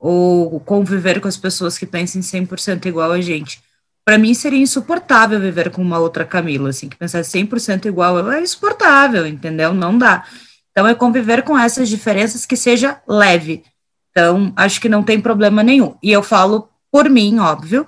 ou 0.00 0.58
conviver 0.60 1.20
com 1.20 1.28
as 1.28 1.36
pessoas 1.36 1.76
que 1.76 1.84
pensem 1.84 2.22
100% 2.22 2.86
igual 2.86 3.12
a 3.12 3.20
gente. 3.20 3.62
Para 4.02 4.16
mim 4.16 4.32
seria 4.32 4.58
insuportável 4.58 5.38
viver 5.38 5.70
com 5.70 5.82
uma 5.82 5.98
outra 5.98 6.24
Camila, 6.24 6.70
assim, 6.70 6.88
que 6.88 6.96
pensasse 6.96 7.38
100% 7.38 7.84
igual, 7.84 8.32
é 8.32 8.40
insuportável, 8.40 9.26
entendeu? 9.26 9.74
Não 9.74 9.96
dá. 9.96 10.24
Então 10.70 10.88
é 10.88 10.94
conviver 10.94 11.42
com 11.42 11.58
essas 11.58 11.88
diferenças 11.88 12.46
que 12.46 12.56
seja 12.56 13.00
leve. 13.06 13.62
Então, 14.10 14.52
acho 14.56 14.80
que 14.80 14.88
não 14.88 15.02
tem 15.02 15.20
problema 15.20 15.62
nenhum. 15.62 15.94
E 16.02 16.10
eu 16.10 16.22
falo 16.22 16.68
por 16.90 17.08
mim, 17.08 17.38
óbvio, 17.38 17.86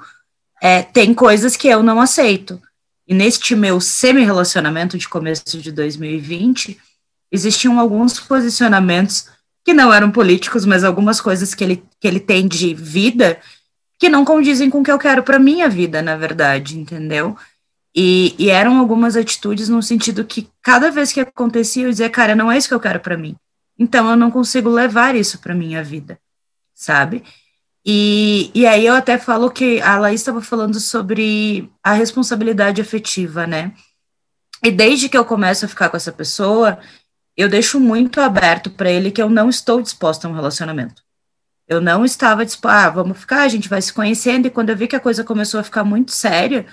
é, 0.60 0.82
tem 0.82 1.14
coisas 1.14 1.56
que 1.56 1.66
eu 1.66 1.82
não 1.82 2.00
aceito. 2.00 2.60
E 3.08 3.14
neste 3.14 3.56
meu 3.56 3.80
semi-relacionamento 3.80 4.96
de 4.96 5.08
começo 5.08 5.58
de 5.58 5.72
2020, 5.72 6.78
existiam 7.32 7.80
alguns 7.80 8.20
posicionamentos 8.20 9.28
que 9.64 9.72
não 9.72 9.92
eram 9.92 10.10
políticos, 10.10 10.64
mas 10.64 10.84
algumas 10.84 11.20
coisas 11.20 11.54
que 11.54 11.62
ele, 11.62 11.84
que 12.00 12.08
ele 12.08 12.20
tem 12.20 12.48
de 12.48 12.74
vida 12.74 13.38
que 13.98 14.08
não 14.08 14.24
condizem 14.24 14.68
com 14.68 14.80
o 14.80 14.82
que 14.82 14.90
eu 14.90 14.98
quero 14.98 15.22
para 15.22 15.38
minha 15.38 15.68
vida, 15.68 16.02
na 16.02 16.16
verdade, 16.16 16.76
entendeu? 16.76 17.36
E, 17.94 18.34
e, 18.38 18.50
eram 18.50 18.78
algumas 18.78 19.16
atitudes 19.16 19.68
no 19.68 19.82
sentido 19.82 20.24
que 20.24 20.48
cada 20.60 20.90
vez 20.90 21.12
que 21.12 21.20
acontecia 21.20 21.84
eu 21.84 21.90
dizia, 21.90 22.10
cara, 22.10 22.34
não 22.34 22.50
é 22.50 22.58
isso 22.58 22.66
que 22.66 22.74
eu 22.74 22.80
quero 22.80 22.98
para 22.98 23.16
mim. 23.16 23.36
Então 23.78 24.10
eu 24.10 24.16
não 24.16 24.30
consigo 24.30 24.68
levar 24.68 25.14
isso 25.14 25.38
para 25.38 25.54
minha 25.54 25.84
vida, 25.84 26.18
sabe? 26.74 27.22
E, 27.84 28.50
e 28.54 28.66
aí 28.66 28.86
eu 28.86 28.94
até 28.94 29.18
falo 29.18 29.50
que 29.50 29.80
a 29.80 29.98
Laís 29.98 30.20
estava 30.20 30.40
falando 30.40 30.80
sobre 30.80 31.70
a 31.82 31.92
responsabilidade 31.92 32.80
afetiva, 32.80 33.46
né? 33.46 33.72
E 34.64 34.70
desde 34.70 35.08
que 35.08 35.18
eu 35.18 35.24
começo 35.24 35.64
a 35.64 35.68
ficar 35.68 35.88
com 35.90 35.96
essa 35.96 36.12
pessoa, 36.12 36.78
eu 37.36 37.48
deixo 37.48 37.80
muito 37.80 38.20
aberto 38.20 38.70
para 38.70 38.90
ele 38.90 39.10
que 39.10 39.22
eu 39.22 39.30
não 39.30 39.48
estou 39.48 39.80
disposta 39.80 40.26
a 40.26 40.30
um 40.30 40.34
relacionamento. 40.34 41.02
Eu 41.66 41.80
não 41.80 42.04
estava 42.04 42.44
disposta, 42.44 42.86
ah, 42.86 42.90
vamos 42.90 43.18
ficar, 43.18 43.42
a 43.42 43.48
gente 43.48 43.68
vai 43.68 43.80
se 43.80 43.92
conhecendo, 43.92 44.46
e 44.46 44.50
quando 44.50 44.70
eu 44.70 44.76
vi 44.76 44.86
que 44.86 44.96
a 44.96 45.00
coisa 45.00 45.24
começou 45.24 45.60
a 45.60 45.64
ficar 45.64 45.84
muito 45.84 46.12
séria, 46.12 46.66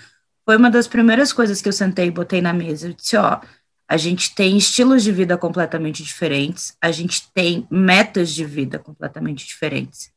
foi 0.45 0.57
uma 0.57 0.69
das 0.69 0.87
primeiras 0.87 1.31
coisas 1.31 1.61
que 1.61 1.69
eu 1.69 1.73
sentei 1.73 2.07
e 2.07 2.11
botei 2.11 2.41
na 2.41 2.51
mesa. 2.51 2.87
Eu 2.87 2.93
disse, 2.93 3.15
ó, 3.15 3.39
a 3.87 3.97
gente 3.97 4.35
tem 4.35 4.57
estilos 4.57 5.03
de 5.03 5.11
vida 5.11 5.37
completamente 5.37 6.03
diferentes, 6.03 6.75
a 6.81 6.91
gente 6.91 7.29
tem 7.33 7.67
metas 7.71 8.31
de 8.31 8.43
vida 8.43 8.77
completamente 8.77 9.45
diferentes. 9.45 10.11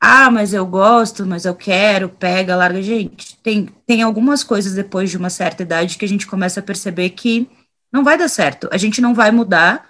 Ah, 0.00 0.30
mas 0.30 0.52
eu 0.52 0.64
gosto, 0.64 1.26
mas 1.26 1.44
eu 1.44 1.54
quero, 1.54 2.08
pega, 2.08 2.54
larga. 2.54 2.80
Gente, 2.80 3.36
tem, 3.42 3.68
tem 3.84 4.02
algumas 4.02 4.44
coisas 4.44 4.74
depois 4.74 5.10
de 5.10 5.16
uma 5.16 5.28
certa 5.28 5.62
idade 5.64 5.98
que 5.98 6.04
a 6.04 6.08
gente 6.08 6.26
começa 6.26 6.60
a 6.60 6.62
perceber 6.62 7.10
que 7.10 7.48
não 7.92 8.04
vai 8.04 8.18
dar 8.18 8.28
certo. 8.28 8.68
A 8.72 8.76
gente 8.76 9.00
não 9.00 9.14
vai 9.14 9.30
mudar 9.30 9.88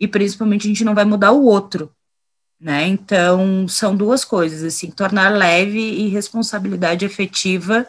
e 0.00 0.06
principalmente 0.06 0.66
a 0.66 0.68
gente 0.68 0.84
não 0.84 0.94
vai 0.94 1.04
mudar 1.04 1.32
o 1.32 1.44
outro, 1.44 1.92
né? 2.60 2.86
Então, 2.86 3.66
são 3.68 3.96
duas 3.96 4.24
coisas, 4.24 4.62
assim, 4.62 4.90
tornar 4.90 5.30
leve 5.30 5.80
e 5.80 6.08
responsabilidade 6.08 7.04
efetiva 7.04 7.86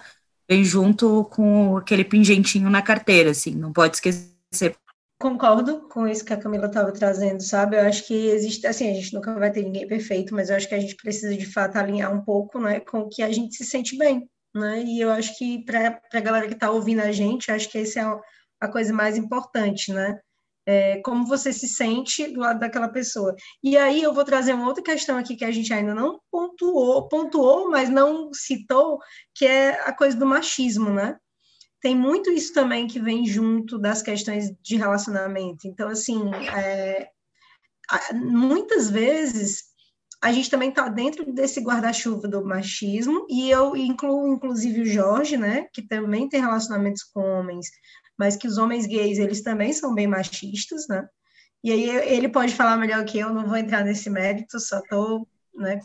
vem 0.49 0.63
junto 0.63 1.25
com 1.25 1.77
aquele 1.77 2.03
pingentinho 2.03 2.69
na 2.69 2.81
carteira, 2.81 3.29
assim, 3.29 3.53
não 3.53 3.71
pode 3.71 3.97
esquecer. 3.97 4.75
Concordo 5.21 5.81
com 5.89 6.07
isso 6.07 6.25
que 6.25 6.33
a 6.33 6.37
Camila 6.37 6.65
estava 6.65 6.91
trazendo, 6.91 7.43
sabe? 7.43 7.75
Eu 7.75 7.81
acho 7.81 8.07
que 8.07 8.13
existe, 8.13 8.65
assim, 8.65 8.89
a 8.89 8.93
gente 8.93 9.13
nunca 9.13 9.33
vai 9.35 9.51
ter 9.51 9.61
ninguém 9.61 9.87
perfeito, 9.87 10.33
mas 10.33 10.49
eu 10.49 10.55
acho 10.55 10.67
que 10.67 10.73
a 10.73 10.79
gente 10.79 10.95
precisa 10.95 11.35
de 11.37 11.45
fato 11.45 11.75
alinhar 11.75 12.11
um 12.11 12.21
pouco, 12.21 12.59
né, 12.59 12.79
com 12.79 13.01
o 13.01 13.09
que 13.09 13.21
a 13.21 13.31
gente 13.31 13.55
se 13.55 13.65
sente 13.65 13.97
bem, 13.97 14.27
né? 14.55 14.81
E 14.81 15.01
eu 15.01 15.11
acho 15.11 15.37
que 15.37 15.63
para 15.65 15.99
a 16.11 16.19
galera 16.19 16.47
que 16.47 16.53
está 16.53 16.71
ouvindo 16.71 17.01
a 17.01 17.11
gente, 17.11 17.51
acho 17.51 17.69
que 17.69 17.77
essa 17.77 17.99
é 17.99 18.19
a 18.59 18.67
coisa 18.67 18.93
mais 18.93 19.17
importante, 19.17 19.93
né? 19.93 20.19
É, 20.65 21.01
como 21.01 21.25
você 21.25 21.51
se 21.51 21.67
sente 21.67 22.27
do 22.27 22.41
lado 22.41 22.59
daquela 22.59 22.89
pessoa. 22.89 23.35
E 23.63 23.75
aí 23.75 24.03
eu 24.03 24.13
vou 24.13 24.23
trazer 24.23 24.53
uma 24.53 24.67
outra 24.67 24.83
questão 24.83 25.17
aqui 25.17 25.35
que 25.35 25.45
a 25.45 25.51
gente 25.51 25.73
ainda 25.73 25.95
não 25.95 26.19
pontuou, 26.29 27.07
pontuou, 27.07 27.71
mas 27.71 27.89
não 27.89 28.31
citou, 28.33 28.99
que 29.33 29.45
é 29.45 29.81
a 29.81 29.91
coisa 29.91 30.15
do 30.15 30.27
machismo, 30.27 30.91
né? 30.91 31.17
Tem 31.81 31.95
muito 31.95 32.29
isso 32.29 32.53
também 32.53 32.87
que 32.87 32.99
vem 32.99 33.25
junto 33.25 33.79
das 33.79 34.03
questões 34.03 34.51
de 34.61 34.75
relacionamento. 34.75 35.67
Então, 35.67 35.89
assim, 35.89 36.21
é, 36.53 37.09
muitas 38.13 38.89
vezes 38.89 39.69
a 40.21 40.31
gente 40.31 40.49
também 40.49 40.69
está 40.69 40.89
dentro 40.89 41.31
desse 41.31 41.61
guarda-chuva 41.61 42.27
do 42.27 42.43
machismo, 42.43 43.25
e 43.29 43.49
eu 43.49 43.75
incluo, 43.75 44.33
inclusive, 44.33 44.81
o 44.81 44.85
Jorge, 44.85 45.37
né, 45.37 45.67
que 45.73 45.81
também 45.81 46.27
tem 46.27 46.41
relacionamentos 46.41 47.03
com 47.03 47.21
homens, 47.21 47.67
mas 48.19 48.35
que 48.35 48.47
os 48.47 48.57
homens 48.57 48.85
gays, 48.85 49.17
eles 49.17 49.41
também 49.41 49.73
são 49.73 49.95
bem 49.95 50.05
machistas, 50.05 50.87
né, 50.87 51.07
e 51.63 51.71
aí 51.71 51.89
ele 52.13 52.29
pode 52.29 52.53
falar 52.53 52.77
melhor 52.77 53.03
que 53.05 53.17
eu, 53.17 53.33
não 53.33 53.47
vou 53.47 53.57
entrar 53.57 53.83
nesse 53.83 54.09
mérito, 54.09 54.59
só 54.59 54.79
estou, 54.79 55.27
né, 55.55 55.79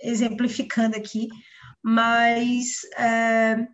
exemplificando 0.00 0.96
aqui, 0.96 1.28
mas 1.82 2.80
é, 2.96 3.68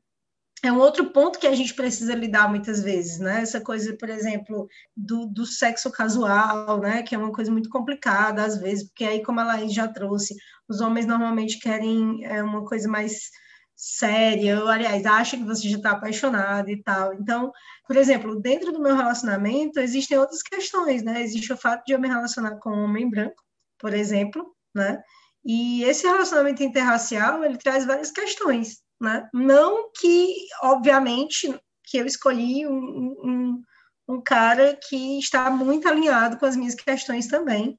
é 0.62 0.72
um 0.72 0.78
outro 0.78 1.10
ponto 1.10 1.38
que 1.38 1.46
a 1.46 1.54
gente 1.54 1.74
precisa 1.74 2.14
lidar 2.14 2.48
muitas 2.48 2.82
vezes, 2.82 3.18
né? 3.18 3.40
Essa 3.40 3.60
coisa, 3.60 3.96
por 3.96 4.08
exemplo, 4.08 4.68
do, 4.96 5.26
do 5.26 5.46
sexo 5.46 5.90
casual, 5.90 6.80
né? 6.80 7.02
Que 7.02 7.14
é 7.14 7.18
uma 7.18 7.32
coisa 7.32 7.50
muito 7.50 7.70
complicada 7.70 8.44
às 8.44 8.58
vezes, 8.58 8.88
porque 8.88 9.04
aí, 9.04 9.22
como 9.22 9.40
ela 9.40 9.66
já 9.68 9.88
trouxe, 9.88 10.34
os 10.68 10.80
homens 10.80 11.06
normalmente 11.06 11.58
querem 11.58 12.24
é, 12.24 12.42
uma 12.42 12.64
coisa 12.64 12.88
mais 12.88 13.30
séria, 13.74 14.60
ou, 14.60 14.68
aliás, 14.68 15.06
acham 15.06 15.40
que 15.40 15.46
você 15.46 15.68
já 15.68 15.78
está 15.78 15.92
apaixonado 15.92 16.68
e 16.68 16.82
tal. 16.82 17.14
Então, 17.14 17.50
por 17.90 17.96
exemplo, 17.96 18.40
dentro 18.40 18.70
do 18.70 18.80
meu 18.80 18.94
relacionamento, 18.94 19.80
existem 19.80 20.16
outras 20.16 20.44
questões, 20.44 21.02
né? 21.02 21.20
Existe 21.22 21.52
o 21.52 21.56
fato 21.56 21.84
de 21.84 21.92
eu 21.92 21.98
me 21.98 22.06
relacionar 22.06 22.56
com 22.60 22.70
um 22.70 22.84
homem 22.84 23.10
branco, 23.10 23.42
por 23.76 23.92
exemplo, 23.92 24.54
né? 24.72 25.02
E 25.44 25.82
esse 25.82 26.06
relacionamento 26.06 26.62
interracial, 26.62 27.42
ele 27.42 27.58
traz 27.58 27.84
várias 27.84 28.12
questões, 28.12 28.78
né? 29.00 29.28
Não 29.34 29.90
que, 29.98 30.36
obviamente, 30.62 31.52
que 31.82 31.98
eu 31.98 32.06
escolhi 32.06 32.64
um, 32.64 33.16
um, 33.24 33.62
um 34.08 34.22
cara 34.22 34.78
que 34.88 35.18
está 35.18 35.50
muito 35.50 35.88
alinhado 35.88 36.38
com 36.38 36.46
as 36.46 36.54
minhas 36.54 36.76
questões 36.76 37.26
também, 37.26 37.76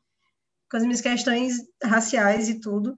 com 0.70 0.76
as 0.76 0.84
minhas 0.84 1.00
questões 1.00 1.56
raciais 1.82 2.50
e 2.50 2.60
tudo, 2.60 2.98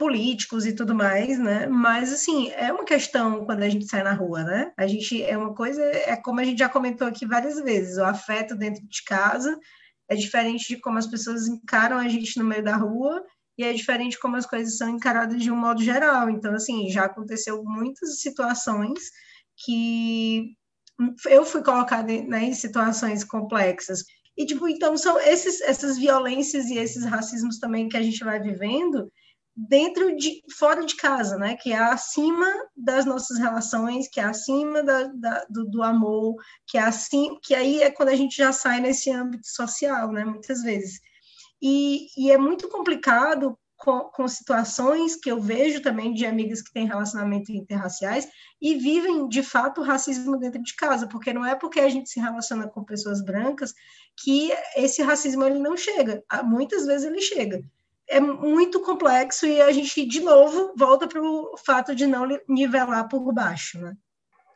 políticos 0.00 0.64
e 0.64 0.72
tudo 0.74 0.94
mais, 0.94 1.38
né? 1.38 1.66
Mas 1.66 2.10
assim, 2.10 2.50
é 2.52 2.72
uma 2.72 2.86
questão 2.86 3.44
quando 3.44 3.62
a 3.62 3.68
gente 3.68 3.86
sai 3.86 4.02
na 4.02 4.14
rua, 4.14 4.42
né? 4.42 4.72
A 4.78 4.86
gente 4.86 5.22
é 5.22 5.36
uma 5.36 5.54
coisa, 5.54 5.82
é 5.84 6.16
como 6.16 6.40
a 6.40 6.44
gente 6.44 6.58
já 6.58 6.70
comentou 6.70 7.06
aqui 7.06 7.26
várias 7.26 7.60
vezes, 7.60 7.98
o 7.98 8.04
afeto 8.04 8.56
dentro 8.56 8.82
de 8.82 9.04
casa 9.04 9.60
é 10.08 10.16
diferente 10.16 10.68
de 10.68 10.80
como 10.80 10.96
as 10.96 11.06
pessoas 11.06 11.46
encaram 11.46 11.98
a 11.98 12.08
gente 12.08 12.38
no 12.38 12.46
meio 12.46 12.64
da 12.64 12.76
rua 12.76 13.22
e 13.58 13.62
é 13.62 13.74
diferente 13.74 14.18
como 14.18 14.36
as 14.36 14.46
coisas 14.46 14.78
são 14.78 14.88
encaradas 14.88 15.42
de 15.42 15.50
um 15.50 15.56
modo 15.56 15.84
geral. 15.84 16.30
Então, 16.30 16.54
assim, 16.54 16.88
já 16.88 17.04
aconteceu 17.04 17.62
muitas 17.62 18.22
situações 18.22 18.98
que 19.64 20.56
eu 21.28 21.44
fui 21.44 21.62
colocada 21.62 22.10
né, 22.22 22.44
em 22.44 22.54
situações 22.54 23.22
complexas. 23.22 24.02
E, 24.36 24.46
tipo, 24.46 24.66
então, 24.66 24.96
são 24.96 25.20
esses, 25.20 25.60
essas 25.60 25.98
violências 25.98 26.66
e 26.66 26.78
esses 26.78 27.04
racismos 27.04 27.58
também 27.58 27.86
que 27.86 27.98
a 27.98 28.02
gente 28.02 28.24
vai 28.24 28.40
vivendo 28.40 29.12
dentro 29.68 30.16
de, 30.16 30.42
fora 30.56 30.84
de 30.86 30.96
casa, 30.96 31.36
né, 31.36 31.54
que 31.56 31.72
é 31.72 31.76
acima 31.76 32.46
das 32.74 33.04
nossas 33.04 33.38
relações, 33.38 34.08
que 34.08 34.18
é 34.18 34.24
acima 34.24 34.82
da, 34.82 35.04
da, 35.04 35.44
do, 35.50 35.66
do, 35.66 35.82
amor, 35.82 36.36
que 36.66 36.78
é 36.78 36.82
assim, 36.82 37.38
que 37.42 37.54
aí 37.54 37.82
é 37.82 37.90
quando 37.90 38.08
a 38.08 38.14
gente 38.14 38.36
já 38.36 38.52
sai 38.52 38.80
nesse 38.80 39.10
âmbito 39.10 39.46
social, 39.46 40.10
né, 40.12 40.24
muitas 40.24 40.62
vezes. 40.62 41.00
E, 41.60 42.06
e 42.16 42.30
é 42.30 42.38
muito 42.38 42.68
complicado 42.68 43.58
com, 43.76 44.00
com, 44.00 44.26
situações 44.26 45.16
que 45.16 45.30
eu 45.30 45.40
vejo 45.40 45.82
também 45.82 46.14
de 46.14 46.24
amigas 46.24 46.62
que 46.62 46.72
têm 46.72 46.86
relacionamento 46.86 47.52
interraciais 47.52 48.28
e 48.60 48.76
vivem 48.76 49.28
de 49.28 49.42
fato 49.42 49.80
o 49.80 49.84
racismo 49.84 50.38
dentro 50.38 50.62
de 50.62 50.74
casa, 50.74 51.06
porque 51.06 51.34
não 51.34 51.44
é 51.44 51.54
porque 51.54 51.80
a 51.80 51.88
gente 51.88 52.08
se 52.08 52.18
relaciona 52.18 52.66
com 52.66 52.82
pessoas 52.82 53.22
brancas 53.22 53.74
que 54.22 54.50
esse 54.76 55.02
racismo 55.02 55.44
ele 55.44 55.58
não 55.58 55.76
chega. 55.76 56.22
Muitas 56.44 56.86
vezes 56.86 57.06
ele 57.06 57.20
chega. 57.20 57.62
É 58.10 58.20
muito 58.20 58.80
complexo 58.80 59.46
e 59.46 59.60
a 59.60 59.70
gente 59.70 60.04
de 60.04 60.20
novo 60.20 60.74
volta 60.76 61.06
para 61.06 61.22
o 61.22 61.56
fato 61.64 61.94
de 61.94 62.06
não 62.06 62.26
nivelar 62.48 63.08
por 63.08 63.32
baixo, 63.32 63.78
né? 63.78 63.94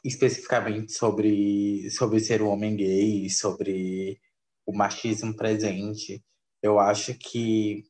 Especificamente 0.05 0.93
sobre 0.93 1.89
sobre 1.91 2.21
ser 2.21 2.43
um 2.43 2.49
homem 2.49 2.77
gay, 2.77 3.31
sobre 3.31 4.19
o 4.67 4.77
machismo 4.77 5.35
presente 5.37 6.23
eu 6.65 6.79
acho 6.79 7.13
que, 7.19 7.85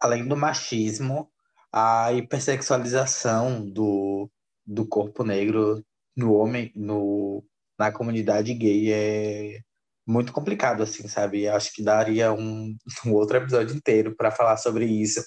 além 0.00 0.26
do 0.26 0.36
machismo, 0.36 1.30
a 1.72 2.12
hipersexualização 2.12 3.64
do, 3.64 4.28
do 4.66 4.84
corpo 4.84 5.22
negro 5.22 5.80
no 6.16 6.34
homem, 6.34 6.72
no, 6.74 7.44
na 7.78 7.92
comunidade 7.92 8.52
gay 8.52 8.92
é 8.92 9.60
muito 10.06 10.32
complicado, 10.32 10.82
assim, 10.82 11.08
sabe? 11.08 11.48
Acho 11.48 11.72
que 11.72 11.82
daria 11.82 12.32
um, 12.32 12.76
um 13.06 13.12
outro 13.12 13.36
episódio 13.38 13.74
inteiro 13.76 14.14
para 14.16 14.30
falar 14.30 14.56
sobre 14.56 14.86
isso, 14.86 15.24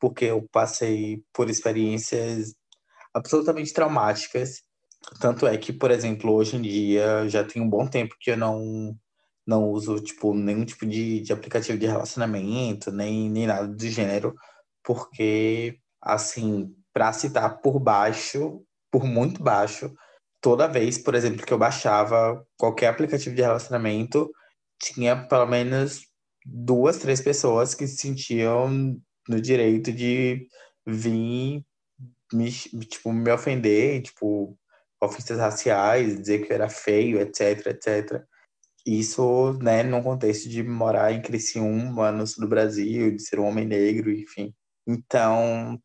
porque 0.00 0.26
eu 0.26 0.48
passei 0.50 1.22
por 1.32 1.50
experiências 1.50 2.54
absolutamente 3.14 3.72
traumáticas. 3.72 4.62
Tanto 5.20 5.46
é 5.46 5.56
que, 5.58 5.72
por 5.72 5.90
exemplo, 5.90 6.32
hoje 6.32 6.56
em 6.56 6.62
dia 6.62 7.28
já 7.28 7.44
tem 7.44 7.60
um 7.60 7.68
bom 7.68 7.86
tempo 7.86 8.16
que 8.20 8.30
eu 8.30 8.36
não 8.36 8.96
não 9.46 9.70
uso, 9.70 10.00
tipo, 10.00 10.32
nenhum 10.34 10.64
tipo 10.64 10.86
de, 10.86 11.20
de 11.20 11.32
aplicativo 11.32 11.76
de 11.76 11.86
relacionamento, 11.86 12.92
nem, 12.92 13.28
nem 13.28 13.46
nada 13.46 13.66
do 13.66 13.88
gênero, 13.88 14.34
porque, 14.84 15.78
assim, 16.00 16.72
para 16.92 17.12
citar 17.12 17.60
por 17.60 17.80
baixo, 17.80 18.62
por 18.90 19.04
muito 19.04 19.42
baixo, 19.42 19.92
toda 20.42 20.68
vez, 20.68 20.98
por 20.98 21.14
exemplo, 21.14 21.46
que 21.46 21.52
eu 21.52 21.58
baixava 21.58 22.44
qualquer 22.58 22.88
aplicativo 22.88 23.34
de 23.34 23.42
relacionamento, 23.42 24.30
tinha 24.80 25.16
pelo 25.28 25.46
menos 25.46 26.08
duas, 26.44 26.98
três 26.98 27.20
pessoas 27.20 27.74
que 27.74 27.86
se 27.86 27.96
sentiam 27.96 28.68
no 29.28 29.40
direito 29.40 29.92
de 29.92 30.48
vir 30.84 31.64
me, 32.32 32.50
tipo, 32.50 33.12
me 33.12 33.30
ofender, 33.30 34.02
tipo, 34.02 34.58
ofensas 35.00 35.38
raciais, 35.38 36.18
dizer 36.18 36.44
que 36.44 36.52
eu 36.52 36.56
era 36.56 36.68
feio, 36.68 37.20
etc, 37.20 37.66
etc. 37.68 38.24
Isso, 38.84 39.52
né, 39.62 39.84
num 39.84 40.02
contexto 40.02 40.48
de 40.48 40.62
morar 40.62 41.12
em 41.12 41.22
Criciúma, 41.22 42.10
no 42.10 42.26
sul 42.26 42.42
do 42.42 42.48
Brasil, 42.48 43.14
de 43.14 43.22
ser 43.22 43.38
um 43.38 43.46
homem 43.46 43.64
negro, 43.64 44.10
enfim. 44.10 44.52
Então, 44.86 45.80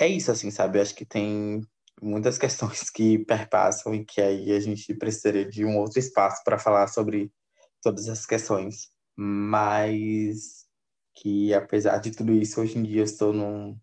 é 0.00 0.06
isso, 0.08 0.30
assim, 0.30 0.50
sabe? 0.50 0.78
Eu 0.78 0.82
acho 0.82 0.94
que 0.94 1.04
tem 1.04 1.60
muitas 2.04 2.38
questões 2.38 2.90
que 2.90 3.18
perpassam 3.24 3.94
e 3.94 4.04
que 4.04 4.20
aí 4.20 4.52
a 4.52 4.60
gente 4.60 4.94
precisaria 4.94 5.44
de 5.44 5.64
um 5.64 5.78
outro 5.78 5.98
espaço 5.98 6.42
para 6.44 6.58
falar 6.58 6.88
sobre 6.88 7.32
todas 7.82 8.08
essas 8.08 8.26
questões. 8.26 8.88
Mas 9.16 10.64
que, 11.14 11.54
apesar 11.54 11.98
de 11.98 12.10
tudo 12.10 12.32
isso, 12.32 12.60
hoje 12.60 12.78
em 12.78 12.82
dia 12.82 13.00
eu 13.00 13.04
estou 13.04 13.32
num, 13.32 13.78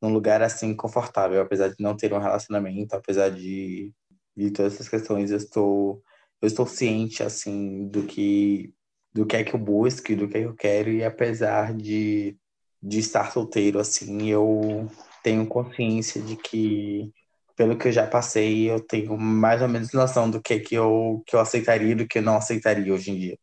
num 0.00 0.12
lugar, 0.12 0.42
assim, 0.42 0.74
confortável. 0.74 1.40
Apesar 1.42 1.68
de 1.68 1.76
não 1.80 1.96
ter 1.96 2.12
um 2.12 2.18
relacionamento, 2.18 2.94
apesar 2.94 3.30
de, 3.30 3.92
de 4.36 4.50
todas 4.52 4.74
essas 4.74 4.88
questões, 4.88 5.30
eu 5.30 5.36
estou 5.36 6.02
eu 6.42 6.46
estou 6.46 6.66
ciente 6.66 7.22
assim 7.22 7.86
do 7.88 8.06
que 8.06 8.72
do 9.12 9.26
que 9.26 9.36
é 9.36 9.44
que 9.44 9.54
eu 9.54 9.60
busco, 9.60 10.14
do 10.16 10.28
que 10.28 10.38
é 10.38 10.40
que 10.40 10.46
eu 10.46 10.54
quero 10.54 10.90
e 10.90 11.04
apesar 11.04 11.74
de, 11.74 12.36
de 12.82 12.98
estar 13.00 13.32
solteiro 13.32 13.78
assim, 13.80 14.28
eu 14.30 14.88
tenho 15.22 15.46
consciência 15.46 16.22
de 16.22 16.36
que 16.36 17.12
pelo 17.60 17.76
que 17.76 17.88
eu 17.88 17.92
já 17.92 18.06
passei, 18.06 18.70
eu 18.70 18.80
tenho 18.80 19.18
mais 19.18 19.60
ou 19.60 19.68
menos 19.68 19.92
noção 19.92 20.30
do 20.30 20.40
que 20.40 20.60
que 20.60 20.74
eu 20.74 21.22
que 21.26 21.36
eu 21.36 21.40
aceitaria 21.40 21.92
e 21.92 21.94
do 21.94 22.08
que 22.08 22.16
eu 22.16 22.22
não 22.22 22.36
aceitaria 22.38 22.90
hoje 22.90 23.10
em 23.10 23.18
dia. 23.18 23.38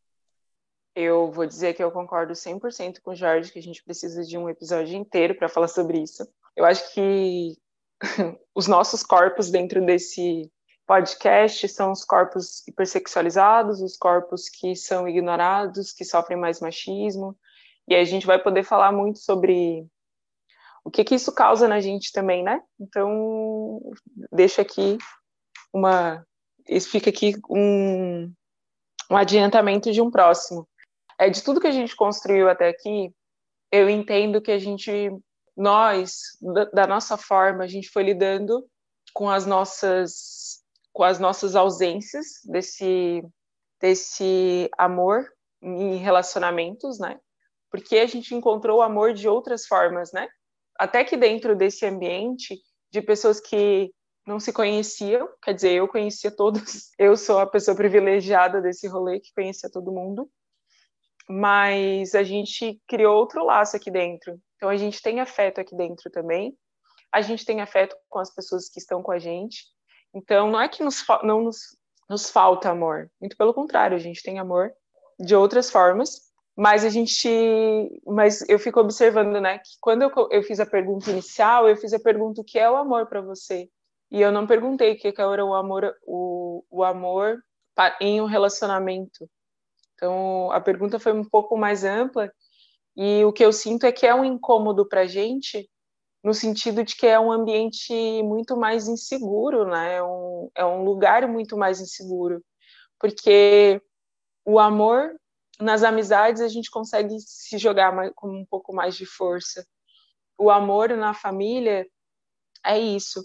Eu 0.96 1.32
vou 1.32 1.46
dizer 1.46 1.76
que 1.76 1.84
eu 1.84 1.92
concordo 1.92 2.34
100% 2.34 3.00
com 3.04 3.12
o 3.12 3.16
Jorge 3.16 3.52
que 3.52 3.60
a 3.60 3.62
gente 3.62 3.84
precisa 3.84 4.24
de 4.24 4.36
um 4.36 4.50
episódio 4.50 4.98
inteiro 4.98 5.36
para 5.36 5.48
falar 5.48 5.68
sobre 5.68 6.00
isso. 6.00 6.28
Eu 6.56 6.66
acho 6.66 6.92
que 6.96 7.60
os 8.56 8.66
nossos 8.66 9.04
corpos 9.04 9.52
dentro 9.52 9.86
desse 9.86 10.52
podcast 10.88 11.70
são 11.70 11.92
os 11.92 12.04
corpos 12.04 12.68
hipersexualizados, 12.68 13.82
os 13.82 13.96
corpos 13.96 14.50
que 14.50 14.76
são 14.76 15.08
ignorados, 15.08 15.94
que 15.94 16.04
sofrem 16.04 16.40
mais 16.40 16.60
machismo, 16.60 17.38
e 17.88 17.94
a 17.94 18.04
gente 18.04 18.26
vai 18.26 18.42
poder 18.42 18.64
falar 18.64 18.92
muito 18.92 19.20
sobre 19.20 19.86
o 20.88 20.90
que, 20.90 21.04
que 21.04 21.16
isso 21.16 21.36
causa 21.36 21.68
na 21.68 21.82
gente 21.82 22.14
também, 22.14 22.42
né? 22.42 22.62
Então, 22.80 23.82
deixa 24.32 24.62
aqui 24.62 24.98
uma. 25.74 26.26
Fica 26.90 27.10
aqui 27.10 27.34
um, 27.50 28.34
um 29.12 29.18
adiantamento 29.18 29.92
de 29.92 30.02
um 30.02 30.10
próximo. 30.10 30.66
É, 31.20 31.30
de 31.30 31.44
tudo 31.44 31.60
que 31.60 31.68
a 31.68 31.72
gente 31.72 31.94
construiu 31.94 32.50
até 32.50 32.70
aqui, 32.70 33.12
eu 33.70 33.90
entendo 33.90 34.42
que 34.42 34.50
a 34.50 34.58
gente, 34.58 35.12
nós, 35.58 36.22
da, 36.42 36.66
da 36.66 36.88
nossa 36.88 37.18
forma, 37.18 37.66
a 37.66 37.68
gente 37.68 37.90
foi 37.90 38.04
lidando 38.04 38.66
com 39.14 39.30
as 39.30 39.46
nossas 39.46 40.64
com 40.94 41.04
as 41.04 41.20
nossas 41.20 41.54
ausências 41.54 42.28
desse 42.46 43.22
desse 43.80 44.70
amor 44.78 45.28
em 45.62 45.98
relacionamentos, 45.98 46.98
né? 46.98 47.20
Porque 47.70 47.98
a 47.98 48.06
gente 48.06 48.34
encontrou 48.34 48.80
o 48.80 48.82
amor 48.82 49.14
de 49.14 49.28
outras 49.28 49.68
formas, 49.68 50.14
né? 50.14 50.30
Até 50.78 51.04
que 51.04 51.18
dentro 51.18 51.56
desse 51.56 51.86
ambiente 51.86 52.58
de 52.92 53.02
pessoas 53.02 53.40
que 53.40 53.92
não 54.26 54.40
se 54.40 54.52
conheciam, 54.52 55.30
quer 55.42 55.54
dizer, 55.54 55.72
eu 55.72 55.88
conhecia 55.88 56.30
todos, 56.30 56.92
eu 57.00 57.16
sou 57.16 57.40
a 57.40 57.48
pessoa 57.48 57.76
privilegiada 57.76 58.62
desse 58.62 58.88
rolê 58.88 59.20
que 59.20 59.34
conhecia 59.34 59.70
todo 59.72 59.92
mundo, 59.92 60.30
mas 61.30 62.14
a 62.14 62.24
gente 62.24 62.82
criou 62.88 63.18
outro 63.18 63.46
laço 63.46 63.76
aqui 63.76 63.90
dentro. 63.90 64.40
Então 64.56 64.70
a 64.70 64.76
gente 64.76 65.02
tem 65.02 65.20
afeto 65.20 65.62
aqui 65.62 65.76
dentro 65.76 66.12
também, 66.12 66.58
a 67.12 67.22
gente 67.22 67.46
tem 67.46 67.62
afeto 67.62 67.96
com 68.10 68.20
as 68.20 68.34
pessoas 68.34 68.70
que 68.70 68.80
estão 68.80 69.02
com 69.02 69.12
a 69.12 69.20
gente. 69.20 69.66
Então 70.14 70.52
não 70.52 70.60
é 70.60 70.68
que 70.68 70.84
nos, 70.84 71.06
não 71.24 71.42
nos, 71.42 71.78
nos 72.10 72.30
falta 72.30 72.70
amor, 72.70 73.10
muito 73.20 73.38
pelo 73.38 73.54
contrário, 73.54 73.96
a 73.96 74.00
gente 74.00 74.22
tem 74.22 74.40
amor 74.40 74.74
de 75.20 75.36
outras 75.36 75.72
formas, 75.72 76.27
mas 76.58 76.84
a 76.84 76.90
gente, 76.90 77.30
mas 78.04 78.44
eu 78.50 78.58
fico 78.58 78.80
observando, 78.80 79.40
né, 79.40 79.60
que 79.60 79.78
quando 79.80 80.02
eu, 80.02 80.12
eu 80.32 80.42
fiz 80.42 80.60
a 80.60 80.66
pergunta 80.66 81.12
inicial, 81.12 81.70
eu 81.70 81.78
fiz 81.78 81.94
a 81.94 82.00
pergunta 82.00 82.42
o 82.42 82.44
que 82.44 82.58
é 82.58 82.70
o 82.70 82.76
amor 82.76 83.06
para 83.06 83.22
você, 83.22 83.70
e 84.10 84.20
eu 84.20 84.32
não 84.32 84.48
perguntei 84.48 84.94
o 84.94 84.98
que 84.98 85.14
era 85.16 85.46
o 85.46 85.54
amor, 85.54 85.96
o, 86.04 86.64
o 86.72 86.84
amor 86.84 87.44
em 88.02 88.20
um 88.20 88.26
relacionamento. 88.26 89.30
Então 89.94 90.52
a 90.52 90.60
pergunta 90.60 91.00
foi 91.00 91.14
um 91.14 91.24
pouco 91.24 91.56
mais 91.56 91.84
ampla 91.84 92.32
e 92.96 93.24
o 93.24 93.32
que 93.32 93.46
eu 93.46 93.54
sinto 93.54 93.86
é 93.86 93.92
que 93.92 94.08
é 94.08 94.16
um 94.16 94.26
incômodo 94.26 94.88
para 94.88 95.06
gente 95.06 95.70
no 96.24 96.34
sentido 96.34 96.84
de 96.84 96.96
que 96.96 97.06
é 97.06 97.20
um 97.20 97.32
ambiente 97.32 97.94
muito 98.24 98.58
mais 98.58 98.88
inseguro, 98.88 99.68
né? 99.68 99.96
É 99.96 100.04
um, 100.04 100.50
é 100.56 100.66
um 100.66 100.84
lugar 100.84 101.28
muito 101.28 101.56
mais 101.56 101.80
inseguro, 101.80 102.44
porque 103.00 103.82
o 104.44 104.60
amor 104.60 105.16
nas 105.60 105.84
amizades 105.84 106.42
a 106.42 106.48
gente 106.48 106.70
consegue 106.70 107.20
se 107.20 107.58
jogar 107.58 107.94
mais, 107.94 108.12
com 108.16 108.30
um 108.30 108.46
pouco 108.46 108.74
mais 108.74 108.96
de 108.96 109.06
força. 109.06 109.66
O 110.38 110.50
amor 110.52 110.90
na 110.90 111.14
família 111.14 111.88
é 112.66 112.78
isso. 112.80 113.24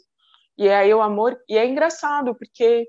E 0.57 0.69
aí 0.69 0.93
o 0.93 1.03
amor 1.03 1.39
e 1.49 1.57
é 1.57 1.67
engraçado 1.67 2.35
porque 2.35 2.87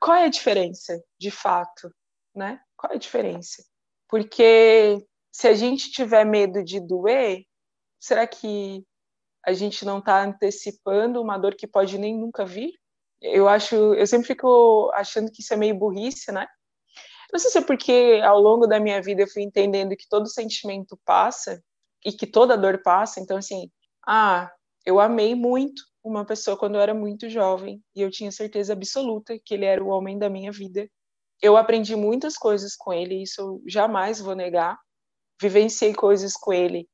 qual 0.00 0.16
é 0.16 0.24
a 0.24 0.30
diferença, 0.30 1.02
de 1.18 1.30
fato, 1.30 1.92
né? 2.34 2.60
Qual 2.76 2.92
é 2.92 2.96
a 2.96 2.98
diferença? 2.98 3.62
Porque 4.08 5.04
se 5.32 5.48
a 5.48 5.54
gente 5.54 5.90
tiver 5.90 6.24
medo 6.24 6.62
de 6.64 6.80
doer, 6.80 7.44
será 8.00 8.26
que 8.26 8.84
a 9.44 9.52
gente 9.52 9.84
não 9.84 9.98
está 9.98 10.22
antecipando 10.22 11.20
uma 11.20 11.38
dor 11.38 11.54
que 11.54 11.66
pode 11.66 11.98
nem 11.98 12.16
nunca 12.16 12.44
vir? 12.44 12.72
Eu 13.20 13.48
acho, 13.48 13.74
eu 13.94 14.06
sempre 14.06 14.28
fico 14.28 14.90
achando 14.94 15.30
que 15.30 15.42
isso 15.42 15.52
é 15.52 15.56
meio 15.56 15.74
burrice, 15.74 16.30
né? 16.30 16.46
Não 17.32 17.38
sei 17.38 17.50
se 17.50 17.58
é 17.58 17.62
porque 17.62 18.20
ao 18.24 18.40
longo 18.40 18.66
da 18.66 18.80
minha 18.80 19.00
vida 19.02 19.22
eu 19.22 19.28
fui 19.28 19.42
entendendo 19.42 19.96
que 19.96 20.08
todo 20.08 20.28
sentimento 20.28 20.98
passa 21.04 21.62
e 22.04 22.12
que 22.12 22.26
toda 22.26 22.56
dor 22.56 22.82
passa. 22.82 23.20
Então, 23.20 23.36
assim, 23.36 23.70
ah, 24.06 24.50
eu 24.84 24.98
amei 24.98 25.34
muito 25.34 25.82
uma 26.02 26.24
pessoa 26.24 26.56
quando 26.56 26.76
eu 26.76 26.80
era 26.80 26.94
muito 26.94 27.28
jovem 27.28 27.82
e 27.94 28.00
eu 28.00 28.10
tinha 28.10 28.32
certeza 28.32 28.72
absoluta 28.72 29.38
que 29.44 29.54
ele 29.54 29.64
era 29.64 29.82
o 29.82 29.88
homem 29.88 30.18
da 30.18 30.30
minha 30.30 30.50
vida. 30.50 30.88
Eu 31.40 31.56
aprendi 31.56 31.94
muitas 31.94 32.36
coisas 32.36 32.74
com 32.74 32.92
ele, 32.92 33.22
isso 33.22 33.40
eu 33.40 33.62
jamais 33.66 34.20
vou 34.20 34.34
negar. 34.34 34.78
Vivenciei 35.40 35.94
coisas 35.94 36.32
com 36.32 36.52
ele 36.52 36.88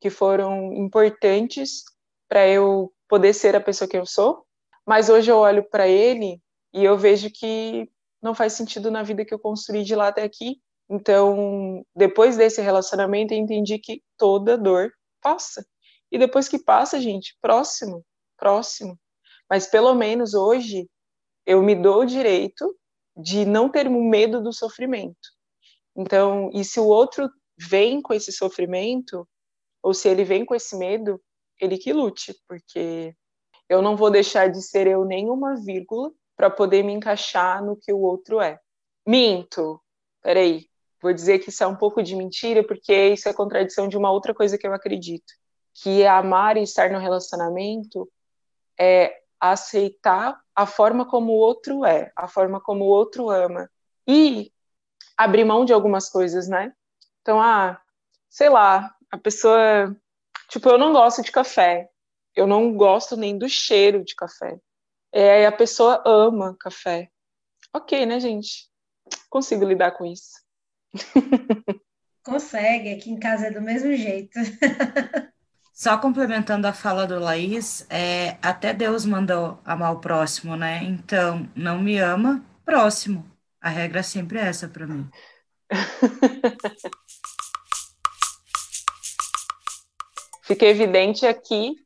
que 0.00 0.10
foram 0.10 0.72
importantes 0.74 1.84
para 2.28 2.46
eu 2.46 2.92
poder 3.08 3.32
ser 3.32 3.56
a 3.56 3.60
pessoa 3.60 3.88
que 3.88 3.96
eu 3.96 4.04
sou, 4.04 4.44
mas 4.86 5.08
hoje 5.08 5.30
eu 5.30 5.38
olho 5.38 5.64
para 5.68 5.88
ele 5.88 6.40
e 6.72 6.84
eu 6.84 6.98
vejo 6.98 7.30
que 7.30 7.88
não 8.22 8.34
faz 8.34 8.54
sentido 8.54 8.90
na 8.90 9.02
vida 9.02 9.24
que 9.24 9.32
eu 9.32 9.38
construí 9.38 9.84
de 9.84 9.94
lá 9.94 10.08
até 10.08 10.22
aqui. 10.22 10.60
Então, 10.90 11.84
depois 11.94 12.36
desse 12.36 12.60
relacionamento, 12.60 13.34
eu 13.34 13.38
entendi 13.38 13.78
que 13.78 14.02
toda 14.16 14.56
dor 14.56 14.92
passa. 15.20 15.66
E 16.10 16.18
depois 16.18 16.48
que 16.48 16.58
passa, 16.58 17.00
gente, 17.00 17.36
próximo, 17.40 18.04
próximo. 18.36 18.98
Mas 19.48 19.66
pelo 19.66 19.94
menos 19.94 20.34
hoje 20.34 20.88
eu 21.46 21.62
me 21.62 21.74
dou 21.74 22.02
o 22.02 22.06
direito 22.06 22.74
de 23.16 23.44
não 23.44 23.68
ter 23.68 23.88
medo 23.88 24.42
do 24.42 24.52
sofrimento. 24.52 25.28
Então, 25.96 26.50
e 26.54 26.64
se 26.64 26.78
o 26.78 26.86
outro 26.86 27.28
vem 27.58 28.00
com 28.00 28.14
esse 28.14 28.30
sofrimento, 28.32 29.28
ou 29.82 29.92
se 29.92 30.08
ele 30.08 30.24
vem 30.24 30.44
com 30.44 30.54
esse 30.54 30.76
medo, 30.76 31.20
ele 31.60 31.76
que 31.76 31.92
lute, 31.92 32.34
porque 32.46 33.14
eu 33.68 33.82
não 33.82 33.96
vou 33.96 34.10
deixar 34.10 34.48
de 34.48 34.62
ser 34.62 34.86
eu 34.86 35.04
nem 35.04 35.28
uma 35.28 35.56
vírgula 35.56 36.10
para 36.38 36.48
poder 36.48 36.84
me 36.84 36.92
encaixar 36.92 37.62
no 37.64 37.76
que 37.76 37.92
o 37.92 37.98
outro 37.98 38.40
é. 38.40 38.60
Minto. 39.04 39.82
Peraí, 40.22 40.68
vou 41.02 41.12
dizer 41.12 41.40
que 41.40 41.50
isso 41.50 41.64
é 41.64 41.66
um 41.66 41.74
pouco 41.74 42.00
de 42.00 42.14
mentira, 42.14 42.62
porque 42.62 43.08
isso 43.08 43.28
é 43.28 43.34
contradição 43.34 43.88
de 43.88 43.98
uma 43.98 44.12
outra 44.12 44.32
coisa 44.32 44.56
que 44.56 44.64
eu 44.64 44.72
acredito, 44.72 45.32
que 45.74 46.02
é 46.02 46.08
amar 46.08 46.56
e 46.56 46.62
estar 46.62 46.90
no 46.90 46.98
relacionamento 47.00 48.08
é 48.78 49.20
aceitar 49.40 50.40
a 50.54 50.64
forma 50.64 51.04
como 51.04 51.32
o 51.32 51.36
outro 51.36 51.84
é, 51.84 52.12
a 52.14 52.28
forma 52.28 52.60
como 52.60 52.84
o 52.84 52.88
outro 52.88 53.28
ama 53.28 53.68
e 54.06 54.52
abrir 55.16 55.44
mão 55.44 55.64
de 55.64 55.72
algumas 55.72 56.08
coisas, 56.08 56.48
né? 56.48 56.72
Então, 57.22 57.42
ah, 57.42 57.80
sei 58.30 58.48
lá, 58.48 58.94
a 59.10 59.18
pessoa, 59.18 59.96
tipo, 60.48 60.68
eu 60.68 60.78
não 60.78 60.92
gosto 60.92 61.22
de 61.22 61.32
café, 61.32 61.88
eu 62.36 62.46
não 62.46 62.72
gosto 62.76 63.16
nem 63.16 63.36
do 63.36 63.48
cheiro 63.48 64.04
de 64.04 64.14
café. 64.14 64.60
É, 65.12 65.46
a 65.46 65.52
pessoa 65.52 66.02
ama 66.06 66.56
café. 66.58 67.10
Ok, 67.74 68.04
né, 68.06 68.20
gente? 68.20 68.68
Consigo 69.30 69.64
lidar 69.64 69.92
com 69.92 70.04
isso. 70.04 70.42
Consegue, 72.24 72.92
aqui 72.92 73.10
em 73.10 73.18
casa 73.18 73.46
é 73.46 73.50
do 73.50 73.62
mesmo 73.62 73.94
jeito. 73.94 74.38
Só 75.72 75.96
complementando 75.96 76.66
a 76.66 76.72
fala 76.72 77.06
do 77.06 77.20
Laís, 77.20 77.86
é, 77.88 78.36
até 78.42 78.74
Deus 78.74 79.04
mandou 79.06 79.60
amar 79.64 79.92
o 79.92 80.00
próximo, 80.00 80.56
né? 80.56 80.82
Então, 80.82 81.48
não 81.54 81.80
me 81.80 81.98
ama, 81.98 82.44
próximo. 82.64 83.24
A 83.60 83.68
regra 83.68 84.00
é 84.00 84.02
sempre 84.02 84.38
essa 84.40 84.68
para 84.68 84.86
mim. 84.86 85.08
Fica 90.42 90.66
evidente 90.66 91.26
aqui 91.26 91.76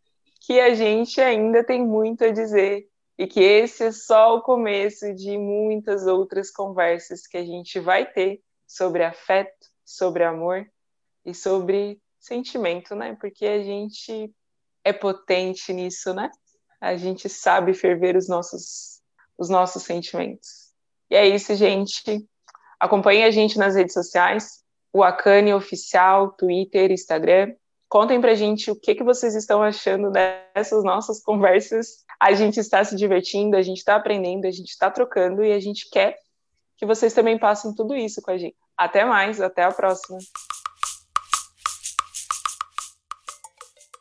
que 0.41 0.59
a 0.59 0.75
gente 0.75 1.20
ainda 1.20 1.62
tem 1.62 1.85
muito 1.85 2.25
a 2.25 2.31
dizer 2.31 2.89
e 3.18 3.26
que 3.26 3.40
esse 3.40 3.84
é 3.84 3.92
só 3.92 4.36
o 4.36 4.42
começo 4.42 5.14
de 5.14 5.36
muitas 5.36 6.06
outras 6.06 6.50
conversas 6.50 7.26
que 7.26 7.36
a 7.36 7.44
gente 7.44 7.78
vai 7.78 8.10
ter 8.10 8.42
sobre 8.66 9.04
afeto, 9.04 9.68
sobre 9.84 10.24
amor 10.24 10.66
e 11.24 11.34
sobre 11.34 12.00
sentimento, 12.18 12.94
né? 12.94 13.16
Porque 13.20 13.46
a 13.46 13.62
gente 13.62 14.32
é 14.84 14.92
potente 14.92 15.72
nisso, 15.72 16.14
né? 16.14 16.30
A 16.80 16.96
gente 16.96 17.28
sabe 17.28 17.74
ferver 17.74 18.16
os 18.16 18.28
nossos 18.28 18.92
os 19.38 19.48
nossos 19.48 19.82
sentimentos. 19.82 20.72
E 21.10 21.16
é 21.16 21.26
isso, 21.26 21.54
gente. 21.54 22.24
Acompanhe 22.78 23.24
a 23.24 23.30
gente 23.30 23.58
nas 23.58 23.74
redes 23.74 23.92
sociais, 23.92 24.62
o 24.92 25.02
Acane 25.02 25.52
Oficial, 25.52 26.32
Twitter, 26.32 26.90
Instagram. 26.90 27.54
Contem 27.93 28.22
pra 28.22 28.34
gente 28.34 28.70
o 28.70 28.74
que, 28.74 28.95
que 28.95 29.05
vocês 29.05 29.34
estão 29.34 29.62
achando 29.62 30.11
dessas 30.11 30.82
nossas 30.82 31.20
conversas. 31.22 32.07
A 32.18 32.32
gente 32.32 32.59
está 32.59 32.82
se 32.82 32.97
divertindo, 32.97 33.55
a 33.55 33.61
gente 33.61 33.80
está 33.80 33.97
aprendendo, 33.97 34.47
a 34.47 34.51
gente 34.51 34.70
está 34.70 34.90
trocando 34.90 35.45
e 35.45 35.53
a 35.53 35.61
gente 35.61 35.90
quer 35.90 36.16
que 36.78 36.86
vocês 36.86 37.12
também 37.12 37.38
passem 37.38 37.74
tudo 37.74 37.95
isso 37.95 38.22
com 38.22 38.30
a 38.30 38.38
gente. 38.38 38.57
Até 38.74 39.05
mais, 39.05 39.43
até 39.43 39.62
a 39.62 39.70
próxima. 39.70 40.16